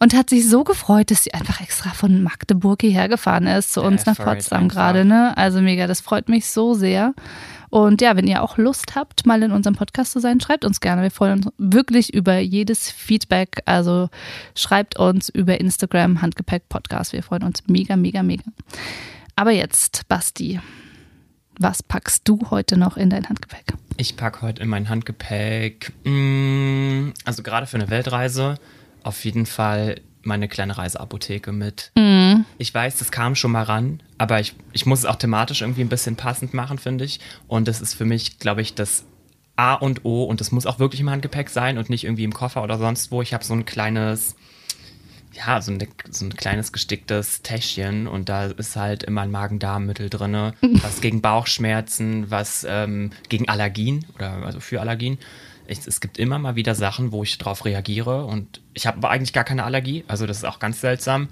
und 0.01 0.15
hat 0.15 0.31
sich 0.31 0.49
so 0.49 0.65
gefreut, 0.65 1.11
dass 1.11 1.25
sie 1.25 1.35
einfach 1.35 1.61
extra 1.61 1.91
von 1.91 2.23
Magdeburg 2.23 2.81
hierher 2.81 3.11
gefahren 3.11 3.47
ist, 3.47 3.75
zu 3.75 3.83
uns 3.83 4.07
nach 4.07 4.19
Effort 4.19 4.37
Potsdam 4.37 4.69
gerade. 4.69 5.05
Ne? 5.05 5.37
Also 5.37 5.61
mega, 5.61 5.87
das 5.87 6.01
freut 6.01 6.31
mich 6.31 6.47
so 6.47 6.73
sehr. 6.73 7.13
Und 7.75 8.01
ja, 8.01 8.15
wenn 8.15 8.29
ihr 8.29 8.41
auch 8.41 8.57
Lust 8.57 8.95
habt, 8.95 9.27
mal 9.27 9.43
in 9.43 9.51
unserem 9.51 9.75
Podcast 9.75 10.13
zu 10.13 10.21
sein, 10.21 10.41
schreibt 10.41 10.65
uns 10.65 10.79
gerne. 10.79 11.03
Wir 11.03 11.11
freuen 11.11 11.43
uns 11.43 11.53
wirklich 11.59 12.15
über 12.15 12.39
jedes 12.39 12.89
Feedback. 12.89 13.63
Also 13.65 14.11
schreibt 14.55 14.97
uns 14.97 15.29
über 15.29 15.59
Instagram 15.59 16.23
Handgepäck 16.23 16.69
Podcast. 16.69 17.13
Wir 17.13 17.25
freuen 17.25 17.43
uns 17.43 17.65
mega, 17.67 17.97
mega, 17.97 18.23
mega. 18.23 18.45
Aber 19.35 19.51
jetzt, 19.51 20.07
Basti, 20.07 20.61
was 21.59 21.83
packst 21.83 22.29
du 22.29 22.49
heute 22.49 22.77
noch 22.77 22.97
in 22.97 23.11
dein 23.11 23.29
Handgepäck? 23.29 23.75
Ich 23.97 24.17
packe 24.17 24.43
heute 24.43 24.63
in 24.63 24.69
mein 24.69 24.89
Handgepäck, 24.89 25.93
mm, 26.05 27.09
also 27.25 27.43
gerade 27.43 27.67
für 27.67 27.77
eine 27.77 27.91
Weltreise, 27.91 28.55
auf 29.03 29.25
jeden 29.25 29.47
Fall 29.47 29.97
meine 30.27 30.49
kleine 30.49 30.77
Reiseapotheke 30.79 31.53
mit. 31.53 31.91
Ich 32.59 32.73
weiß, 32.75 32.97
das 32.99 33.11
kam 33.13 33.35
schon 33.35 33.53
mal 33.53 33.63
ran, 33.65 34.03
aber 34.19 34.41
ich, 34.41 34.55
ich 34.73 34.87
muss 34.87 35.01
es 35.01 35.05
auch 35.07 35.17
thematisch 35.17 35.61
irgendwie 35.63 35.83
ein 35.83 35.89
bisschen 35.89 36.17
passend 36.17 36.55
machen, 36.55 36.79
finde 36.79 37.05
ich. 37.05 37.21
Und 37.49 37.69
das 37.69 37.81
ist 37.81 37.95
für 37.95 38.05
mich, 38.05 38.39
glaube 38.39 38.63
ich, 38.63 38.75
das 38.75 39.05
A 39.57 39.75
und 39.75 40.05
O 40.05 40.25
und 40.25 40.41
das 40.41 40.51
muss 40.53 40.67
auch 40.67 40.79
wirklich 40.79 41.01
im 41.01 41.11
Handgepäck 41.11 41.49
sein 41.51 41.79
und 41.79 41.89
nicht 41.91 42.05
irgendwie 42.05 42.25
im 42.25 42.33
Koffer 42.35 42.63
oder 42.65 42.79
sonst 42.79 43.11
wo. 43.13 43.23
Ich 43.23 43.33
habe 43.35 43.45
so 43.45 43.55
ein 43.55 43.65
kleines, 43.65 44.35
ja, 45.33 45.61
so, 45.61 45.73
ein- 45.73 45.87
so 46.11 46.25
ein 46.27 46.35
kleines 46.37 46.73
gesticktes 46.73 47.43
Täschchen 47.43 48.07
und 48.07 48.29
da 48.29 48.47
ist 48.47 48.77
halt 48.77 49.03
immer 49.05 49.21
ein 49.23 49.31
Magen-Darm-Mittel 49.31 50.11
drin, 50.11 50.53
was 50.83 51.01
gegen 51.01 51.21
Bauchschmerzen, 51.23 52.31
was 52.31 52.67
ähm, 52.69 53.11
gegen 53.29 53.49
Allergien 53.49 54.05
oder 54.17 54.45
also 54.45 54.61
für 54.61 54.81
Allergien. 54.81 55.19
Ich, 55.67 55.87
es 55.87 56.01
gibt 56.01 56.19
immer 56.19 56.39
mal 56.39 56.57
wieder 56.57 56.75
Sachen, 56.75 57.13
wo 57.13 57.23
ich 57.23 57.39
drauf 57.39 57.65
reagiere 57.65 58.27
und 58.27 58.61
ich 58.73 58.87
habe 58.87 59.09
eigentlich 59.09 59.33
gar 59.33 59.45
keine 59.45 59.65
Allergie, 59.65 60.05
also 60.09 60.27
das 60.27 60.39
ist 60.39 60.45
auch 60.45 60.59
ganz 60.59 60.81
seltsam. 60.81 61.29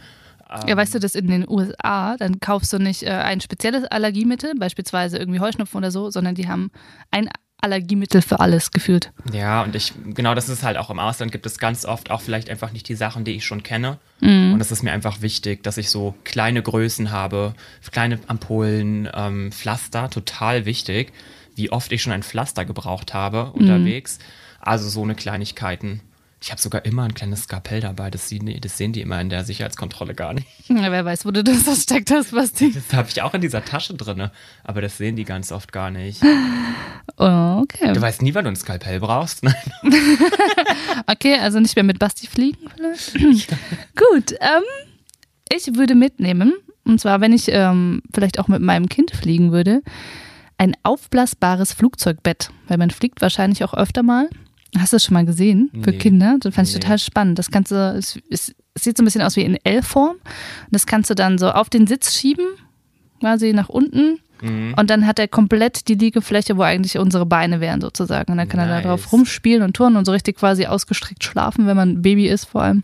Ja, 0.66 0.76
weißt 0.76 0.94
du, 0.94 0.98
dass 0.98 1.14
in 1.14 1.28
den 1.28 1.48
USA, 1.48 2.16
dann 2.18 2.38
kaufst 2.38 2.72
du 2.74 2.78
nicht 2.78 3.04
äh, 3.04 3.10
ein 3.10 3.40
spezielles 3.40 3.84
Allergiemittel, 3.84 4.52
beispielsweise 4.58 5.16
irgendwie 5.16 5.40
Heuschnupfen 5.40 5.78
oder 5.78 5.90
so, 5.90 6.10
sondern 6.10 6.34
die 6.34 6.46
haben 6.46 6.70
ein 7.10 7.30
Allergiemittel 7.62 8.22
für 8.22 8.40
alles 8.40 8.70
gefühlt. 8.70 9.12
Ja, 9.32 9.62
und 9.62 9.74
ich, 9.76 9.92
genau, 10.04 10.34
das 10.34 10.48
ist 10.48 10.64
halt 10.64 10.76
auch 10.76 10.90
im 10.90 10.98
Ausland 10.98 11.30
gibt 11.30 11.46
es 11.46 11.58
ganz 11.58 11.84
oft 11.84 12.10
auch 12.10 12.20
vielleicht 12.20 12.50
einfach 12.50 12.72
nicht 12.72 12.88
die 12.88 12.96
Sachen, 12.96 13.24
die 13.24 13.32
ich 13.32 13.46
schon 13.46 13.62
kenne. 13.62 13.98
Und 14.20 14.58
das 14.58 14.72
ist 14.72 14.82
mir 14.82 14.92
einfach 14.92 15.20
wichtig, 15.22 15.62
dass 15.62 15.78
ich 15.78 15.88
so 15.88 16.14
kleine 16.24 16.62
Größen 16.62 17.12
habe, 17.12 17.54
kleine 17.92 18.18
Ampullen, 18.26 19.08
ähm, 19.14 19.52
Pflaster, 19.52 20.10
total 20.10 20.64
wichtig, 20.64 21.12
wie 21.54 21.70
oft 21.70 21.92
ich 21.92 22.02
schon 22.02 22.12
ein 22.12 22.22
Pflaster 22.22 22.64
gebraucht 22.64 23.14
habe 23.14 23.52
unterwegs. 23.52 24.18
Also 24.60 24.88
so 24.88 25.02
eine 25.02 25.14
Kleinigkeiten. 25.14 26.00
Ich 26.40 26.50
habe 26.50 26.60
sogar 26.60 26.84
immer 26.84 27.04
ein 27.04 27.14
kleines 27.14 27.44
Skalpell 27.44 27.80
dabei, 27.80 28.10
das 28.10 28.28
sehen, 28.28 28.46
die, 28.46 28.58
das 28.60 28.76
sehen 28.76 28.92
die 28.92 29.00
immer 29.00 29.20
in 29.20 29.30
der 29.30 29.44
Sicherheitskontrolle 29.44 30.14
gar 30.14 30.34
nicht. 30.34 30.48
Ja, 30.68 30.90
wer 30.90 31.04
weiß, 31.04 31.24
wo 31.24 31.30
du 31.30 31.44
das 31.44 31.62
versteckt 31.62 32.10
hast, 32.10 32.32
Basti. 32.32 32.72
Das 32.72 32.92
habe 32.92 33.08
ich 33.08 33.22
auch 33.22 33.34
in 33.34 33.40
dieser 33.40 33.64
Tasche 33.64 33.94
drin, 33.94 34.28
aber 34.64 34.80
das 34.80 34.96
sehen 34.96 35.14
die 35.14 35.24
ganz 35.24 35.52
oft 35.52 35.72
gar 35.72 35.90
nicht. 35.90 36.20
Okay. 37.16 37.92
Du 37.92 38.00
weißt 38.00 38.22
nie, 38.22 38.34
wann 38.34 38.44
du 38.44 38.50
ein 38.50 38.56
Skalpell 38.56 38.98
brauchst. 39.00 39.44
Nein. 39.44 39.54
Okay, 41.06 41.36
also 41.38 41.60
nicht 41.60 41.76
mehr 41.76 41.84
mit 41.84 41.98
Basti 41.98 42.26
fliegen 42.26 42.70
vielleicht. 42.74 43.48
Gut, 43.94 44.32
ähm, 44.40 44.62
ich 45.52 45.76
würde 45.76 45.94
mitnehmen, 45.94 46.52
und 46.84 47.00
zwar, 47.00 47.20
wenn 47.20 47.32
ich 47.32 47.48
ähm, 47.48 48.02
vielleicht 48.14 48.38
auch 48.38 48.48
mit 48.48 48.62
meinem 48.62 48.88
Kind 48.88 49.10
fliegen 49.14 49.52
würde, 49.52 49.82
ein 50.62 50.76
aufblasbares 50.84 51.72
Flugzeugbett, 51.72 52.50
weil 52.68 52.78
man 52.78 52.90
fliegt 52.90 53.20
wahrscheinlich 53.20 53.64
auch 53.64 53.74
öfter 53.74 54.02
mal. 54.04 54.28
Hast 54.78 54.92
du 54.92 54.94
das 54.96 55.04
schon 55.04 55.14
mal 55.14 55.26
gesehen 55.26 55.70
für 55.82 55.90
Nee. 55.90 55.98
Kinder? 55.98 56.36
Das 56.40 56.54
fand 56.54 56.68
ich 56.68 56.74
Nee. 56.74 56.80
total 56.80 56.98
spannend. 56.98 57.38
Das 57.38 57.50
kannst 57.50 57.72
du, 57.72 57.74
es, 57.98 58.18
es, 58.30 58.54
es 58.74 58.84
sieht 58.84 58.96
so 58.96 59.02
ein 59.02 59.04
bisschen 59.06 59.22
aus 59.22 59.34
wie 59.36 59.42
in 59.42 59.58
L-Form. 59.64 60.12
Und 60.16 60.22
Das 60.70 60.86
kannst 60.86 61.10
du 61.10 61.14
dann 61.14 61.36
so 61.38 61.50
auf 61.50 61.68
den 61.68 61.86
Sitz 61.88 62.14
schieben, 62.14 62.46
quasi 63.20 63.52
nach 63.52 63.68
unten. 63.68 64.20
Mhm. 64.40 64.74
Und 64.78 64.88
dann 64.88 65.06
hat 65.06 65.18
er 65.18 65.26
komplett 65.28 65.88
die 65.88 65.94
Liegefläche, 65.94 66.56
wo 66.56 66.62
eigentlich 66.62 66.96
unsere 66.96 67.26
Beine 67.26 67.60
wären, 67.60 67.80
sozusagen. 67.80 68.30
Und 68.32 68.38
dann 68.38 68.48
kann 68.48 68.60
er 68.60 68.66
da 68.68 68.74
Nice. 68.76 68.84
drauf 68.84 69.12
rumspielen 69.12 69.62
und 69.64 69.74
turnen 69.74 69.96
und 69.96 70.04
so 70.04 70.12
richtig 70.12 70.36
quasi 70.38 70.66
ausgestreckt 70.66 71.24
schlafen, 71.24 71.66
wenn 71.66 71.76
man 71.76 72.02
Baby 72.02 72.28
ist, 72.28 72.44
vor 72.46 72.62
allem. 72.62 72.82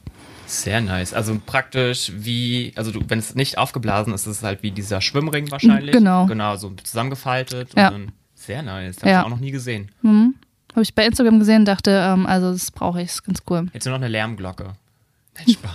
Sehr 0.49 0.81
nice. 0.81 1.13
Also 1.13 1.39
praktisch 1.45 2.11
wie, 2.15 2.73
also 2.75 2.91
du, 2.91 3.01
wenn 3.07 3.19
es 3.19 3.35
nicht 3.35 3.59
aufgeblasen 3.59 4.15
ist, 4.15 4.27
ist 4.27 4.39
es 4.39 4.43
halt 4.43 4.63
wie 4.63 4.71
dieser 4.71 5.01
Schwimmring 5.01 5.51
wahrscheinlich. 5.51 5.93
Genau. 5.93 6.27
Genau, 6.27 6.57
so 6.57 6.71
zusammengefaltet. 6.83 7.71
Ja. 7.77 7.89
Und 7.89 7.93
dann, 7.95 8.13
sehr 8.35 8.63
nice. 8.63 8.97
Habe 8.99 9.11
Ja. 9.11 9.21
ich 9.21 9.27
auch 9.27 9.31
noch 9.31 9.41
nie 9.41 9.51
gesehen. 9.51 9.91
Habe 10.03 10.83
ich 10.83 10.95
bei 10.95 11.05
Instagram 11.07 11.39
gesehen, 11.39 11.65
dachte, 11.65 11.91
ähm, 11.91 12.27
also 12.27 12.53
das 12.53 12.71
brauche 12.71 13.01
ich, 13.03 13.09
ist 13.09 13.25
ganz 13.25 13.41
cool. 13.51 13.67
Jetzt 13.75 13.85
nur 13.85 13.93
noch 13.93 14.01
eine 14.01 14.09
Lärmglocke. 14.09 14.73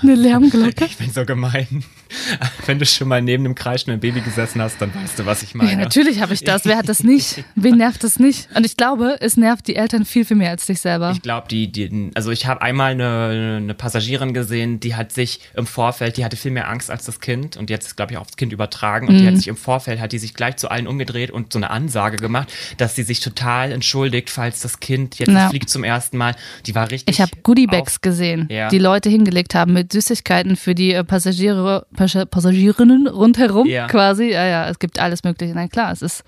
Eine 0.01 0.15
Lärmglocke? 0.15 0.85
Ich 0.85 0.97
bin 0.97 1.11
so 1.11 1.25
gemein. 1.25 1.83
Wenn 2.67 2.77
du 2.79 2.85
schon 2.85 3.07
mal 3.07 3.21
neben 3.21 3.43
einem 3.45 3.55
kreischenden 3.55 3.99
Baby 3.99 4.21
gesessen 4.21 4.61
hast, 4.61 4.79
dann 4.79 4.93
weißt 4.93 5.17
du, 5.19 5.25
was 5.25 5.41
ich 5.41 5.55
meine. 5.55 5.71
Ja, 5.71 5.77
natürlich 5.77 6.21
habe 6.21 6.33
ich 6.33 6.43
das. 6.43 6.65
Wer 6.65 6.77
hat 6.77 6.87
das 6.87 7.03
nicht? 7.03 7.43
Wen 7.55 7.77
nervt 7.77 8.03
das 8.03 8.19
nicht? 8.19 8.49
Und 8.55 8.65
ich 8.65 8.77
glaube, 8.77 9.17
es 9.19 9.35
nervt 9.35 9.67
die 9.67 9.75
Eltern 9.75 10.05
viel, 10.05 10.23
viel 10.23 10.37
mehr 10.37 10.51
als 10.51 10.65
dich 10.67 10.79
selber. 10.79 11.11
Ich 11.11 11.21
glaube, 11.23 11.47
die, 11.49 11.71
die, 11.71 12.11
also 12.13 12.29
ich 12.29 12.45
habe 12.45 12.61
einmal 12.61 12.91
eine, 12.91 13.57
eine 13.57 13.73
Passagierin 13.73 14.33
gesehen, 14.33 14.79
die 14.79 14.95
hat 14.95 15.11
sich 15.11 15.39
im 15.55 15.65
Vorfeld, 15.65 16.17
die 16.17 16.25
hatte 16.25 16.37
viel 16.37 16.51
mehr 16.51 16.69
Angst 16.69 16.91
als 16.91 17.05
das 17.05 17.19
Kind 17.19 17.57
und 17.57 17.69
jetzt 17.71 17.95
glaube 17.97 18.11
ich 18.13 18.17
aufs 18.19 18.35
Kind 18.37 18.53
übertragen 18.53 19.07
und 19.07 19.17
die 19.17 19.23
Mhm. 19.23 19.27
hat 19.27 19.37
sich 19.37 19.47
im 19.47 19.55
Vorfeld, 19.57 19.99
hat 19.99 20.11
die 20.11 20.19
sich 20.19 20.33
gleich 20.35 20.57
zu 20.57 20.69
allen 20.69 20.85
umgedreht 20.87 21.31
und 21.31 21.51
so 21.53 21.57
eine 21.59 21.69
Ansage 21.71 22.17
gemacht, 22.17 22.51
dass 22.77 22.95
sie 22.95 23.03
sich 23.03 23.21
total 23.21 23.71
entschuldigt, 23.71 24.29
falls 24.29 24.61
das 24.61 24.79
Kind 24.79 25.17
jetzt 25.19 25.29
Ja. 25.31 25.49
fliegt 25.49 25.69
zum 25.69 25.83
ersten 25.83 26.17
Mal. 26.17 26.35
Die 26.67 26.75
war 26.75 26.91
richtig. 26.91 27.15
Ich 27.15 27.21
habe 27.21 27.31
Goodiebags 27.41 28.01
gesehen, 28.01 28.47
Ja. 28.51 28.67
die 28.69 28.77
Leute 28.79 29.09
hingelegt 29.09 29.52
haben 29.55 29.73
mit 29.73 29.91
Süßigkeiten 29.93 30.55
für 30.55 30.75
die 30.75 30.93
äh, 30.93 31.03
Passagiere, 31.03 31.85
Pas- 31.95 32.25
Passagierinnen 32.29 33.07
rundherum 33.07 33.67
Ja. 33.67 33.87
quasi. 33.87 34.31
Ja, 34.31 34.45
ja, 34.45 34.69
es 34.69 34.79
gibt 34.79 34.99
alles 34.99 35.23
Mögliche. 35.23 35.53
Na 35.55 35.67
klar, 35.67 35.91
es 35.91 36.01
ist 36.01 36.23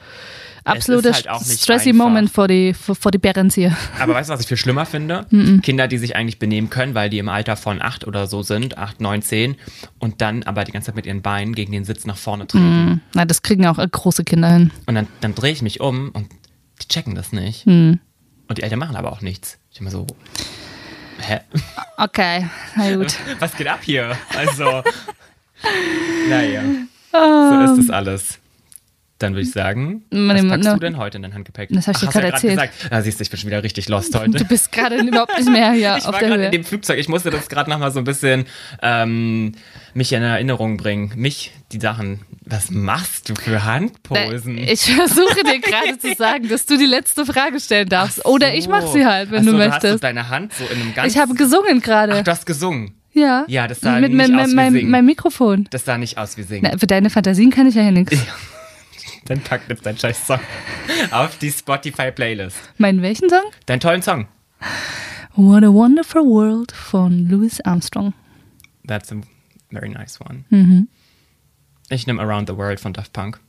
absoluter 0.64 1.14
halt 1.14 1.28
stressy 1.46 1.90
einfach. 1.90 2.06
Moment 2.06 2.30
for 2.32 2.48
die, 2.48 2.74
for 2.74 3.12
die 3.12 3.18
Parents 3.20 3.56
hier. 3.56 3.76
Aber 4.00 4.14
weißt 4.16 4.30
du, 4.30 4.34
was 4.34 4.42
ich 4.42 4.48
viel 4.48 4.58
schlimmer 4.58 4.86
finde? 4.86 5.26
Kinder, 5.62 5.88
die 5.88 5.98
sich 5.98 6.16
eigentlich 6.16 6.40
benehmen 6.40 6.70
können, 6.70 6.96
weil 6.96 7.10
die 7.10 7.20
im 7.20 7.30
Alter 7.30 7.56
von 7.56 7.82
acht 7.82 8.06
oder 8.08 8.28
so 8.28 8.42
sind, 8.44 8.78
acht, 8.78 9.00
neun, 9.02 9.22
zehn, 9.22 9.56
und 10.00 10.22
dann 10.22 10.44
aber 10.44 10.64
die 10.64 10.72
ganze 10.72 10.88
Zeit 10.88 10.96
mit 10.96 11.06
ihren 11.06 11.22
Beinen 11.22 11.54
gegen 11.56 11.72
den 11.72 11.86
Sitz 11.86 12.06
nach 12.06 12.18
vorne 12.18 12.48
treten. 12.48 13.02
Na, 13.14 13.26
das 13.26 13.42
kriegen 13.42 13.66
auch 13.68 13.78
äh, 13.80 13.88
große 13.90 14.24
Kinder 14.24 14.52
hin. 14.52 14.72
Und 14.86 14.96
dann, 14.96 15.08
dann 15.22 15.36
drehe 15.36 15.52
ich 15.52 15.62
mich 15.62 15.82
um 15.82 16.10
und 16.10 16.28
die 16.82 16.88
checken 16.88 17.16
das 17.16 17.32
nicht. 17.32 17.66
Hm. 17.66 18.00
Und 18.48 18.58
die 18.58 18.64
Eltern 18.64 18.80
machen 18.80 18.96
aber 18.96 19.12
auch 19.12 19.22
nichts. 19.22 19.58
Ich 19.72 19.80
immer 19.80 19.90
so, 19.92 20.06
hä? 21.28 21.40
Okay, 21.98 22.46
na 22.76 22.96
gut. 22.96 23.18
Was 23.40 23.56
geht 23.56 23.68
ab 23.68 23.84
hier? 23.84 24.18
Also, 24.38 24.84
naja, 26.30 26.62
so 27.12 27.74
ist 27.74 27.80
es 27.84 27.90
alles. 27.90 28.40
Dann 29.18 29.32
würde 29.32 29.44
ich 29.44 29.52
sagen, 29.52 30.04
Man- 30.12 30.36
was 30.36 30.46
packst 30.50 30.68
ne- 30.68 30.74
du 30.74 30.80
denn 30.82 30.98
heute 30.98 31.16
in 31.18 31.22
dein 31.24 31.34
Handgepäck? 31.34 31.70
Das 31.72 31.88
hab 31.88 31.96
ich 31.96 32.02
dir 32.02 32.08
Ach, 32.10 32.12
gerade 32.12 32.28
ja 32.28 32.34
erzählt. 32.34 32.54
Gesagt. 32.56 32.74
Ah, 32.90 33.02
siehst 33.02 33.18
du, 33.20 33.24
ich 33.24 33.30
bin 33.30 33.40
schon 33.40 33.48
wieder 33.48 33.64
richtig 33.64 33.88
lost 33.88 34.14
heute. 34.14 34.32
Du 34.32 34.44
bist 34.44 34.74
gerade 34.74 34.98
überhaupt 34.98 35.38
nicht 35.38 35.50
mehr 35.50 35.72
hier 35.72 35.96
ich 35.98 36.06
auf 36.06 36.12
war 36.14 36.20
der 36.20 36.28
gerade 36.28 36.42
Höhe. 36.42 36.46
in 36.48 36.52
dem 36.52 36.64
Flugzeug. 36.66 37.00
Ich 37.00 37.08
musste 37.08 37.30
das 37.30 37.48
gerade 37.48 37.70
nochmal 37.70 37.92
so 37.92 38.00
ein 38.00 38.04
bisschen 38.04 38.44
ähm, 38.82 39.54
mich 39.94 40.12
in 40.12 40.22
Erinnerung 40.22 40.76
bringen. 40.76 41.14
Mich, 41.16 41.54
die 41.72 41.80
Sachen. 41.80 42.20
Was 42.46 42.70
machst 42.72 43.30
du 43.30 43.36
für 43.36 43.64
Handposen? 43.64 44.58
Ich 44.58 44.82
versuche 44.94 45.44
dir 45.46 45.62
gerade 45.62 45.98
zu 45.98 46.14
sagen, 46.18 46.50
dass 46.50 46.66
du 46.66 46.78
die 46.78 46.86
letzte 46.86 47.26
Frage 47.26 47.62
stellen 47.62 47.88
darfst. 47.88 48.26
Oder 48.26 48.54
ich 48.54 48.68
mache 48.68 48.88
sie 48.90 49.06
halt, 49.06 49.32
wenn 49.32 49.40
Ach 49.40 49.46
so, 49.46 49.52
du 49.54 49.58
Du 49.58 49.64
hast 49.64 49.82
so 49.82 49.88
möchtest. 49.88 50.04
deine 50.04 50.28
Hand 50.28 50.54
so 50.54 50.66
in 50.66 50.82
einem 50.82 50.94
ganz. 50.94 51.14
Ich 51.16 51.22
habe 51.22 51.34
gesungen 51.36 51.80
gerade. 51.80 52.22
du 52.22 52.30
hast 52.32 52.46
gesungen. 52.46 52.96
Ja. 53.14 53.46
Ja, 53.48 53.66
das 53.70 53.80
sah 53.80 53.98
Mit 54.02 54.12
nicht 54.12 54.28
meinem- 54.30 54.40
aus 54.40 54.52
wie 54.52 54.56
meinem- 54.56 54.74
Singen. 54.74 54.92
meinem 54.92 55.06
Mikrofon. 55.06 55.68
Das 55.70 55.86
sah 55.86 55.98
nicht 55.98 56.18
aus 56.18 56.36
wie 56.36 56.44
Singen. 56.44 56.68
Na, 56.70 56.78
für 56.78 56.86
deine 56.86 57.10
Fantasien 57.10 57.50
kann 57.50 57.66
ich 57.66 57.76
ja 57.76 57.82
hier 57.82 57.92
nichts. 57.94 58.18
Dann 59.26 59.42
pack 59.42 59.64
jetzt 59.70 59.86
deinen 59.86 59.98
scheiß 59.98 60.28
Song 60.28 60.40
auf 61.12 61.38
die 61.40 61.52
Spotify-Playlist. 61.52 62.58
Meinen 62.78 63.02
welchen 63.02 63.30
Song? 63.30 63.44
Deinen 63.66 63.80
tollen 63.80 64.02
Song. 64.04 64.28
What 65.36 65.64
a 65.64 65.74
Wonderful 65.74 66.22
World 66.24 66.72
von 66.72 67.28
Louis 67.28 67.60
Armstrong. 67.62 68.14
That's 68.88 69.12
a 69.12 69.16
very 69.72 69.90
nice 69.90 70.22
one. 70.22 70.46
Mhm. 70.50 70.88
Ich 71.90 72.06
nehme 72.08 72.22
Around 72.22 72.50
the 72.50 72.58
World 72.58 72.80
von 72.80 72.94
Daft 72.94 73.14
Punk. 73.14 73.40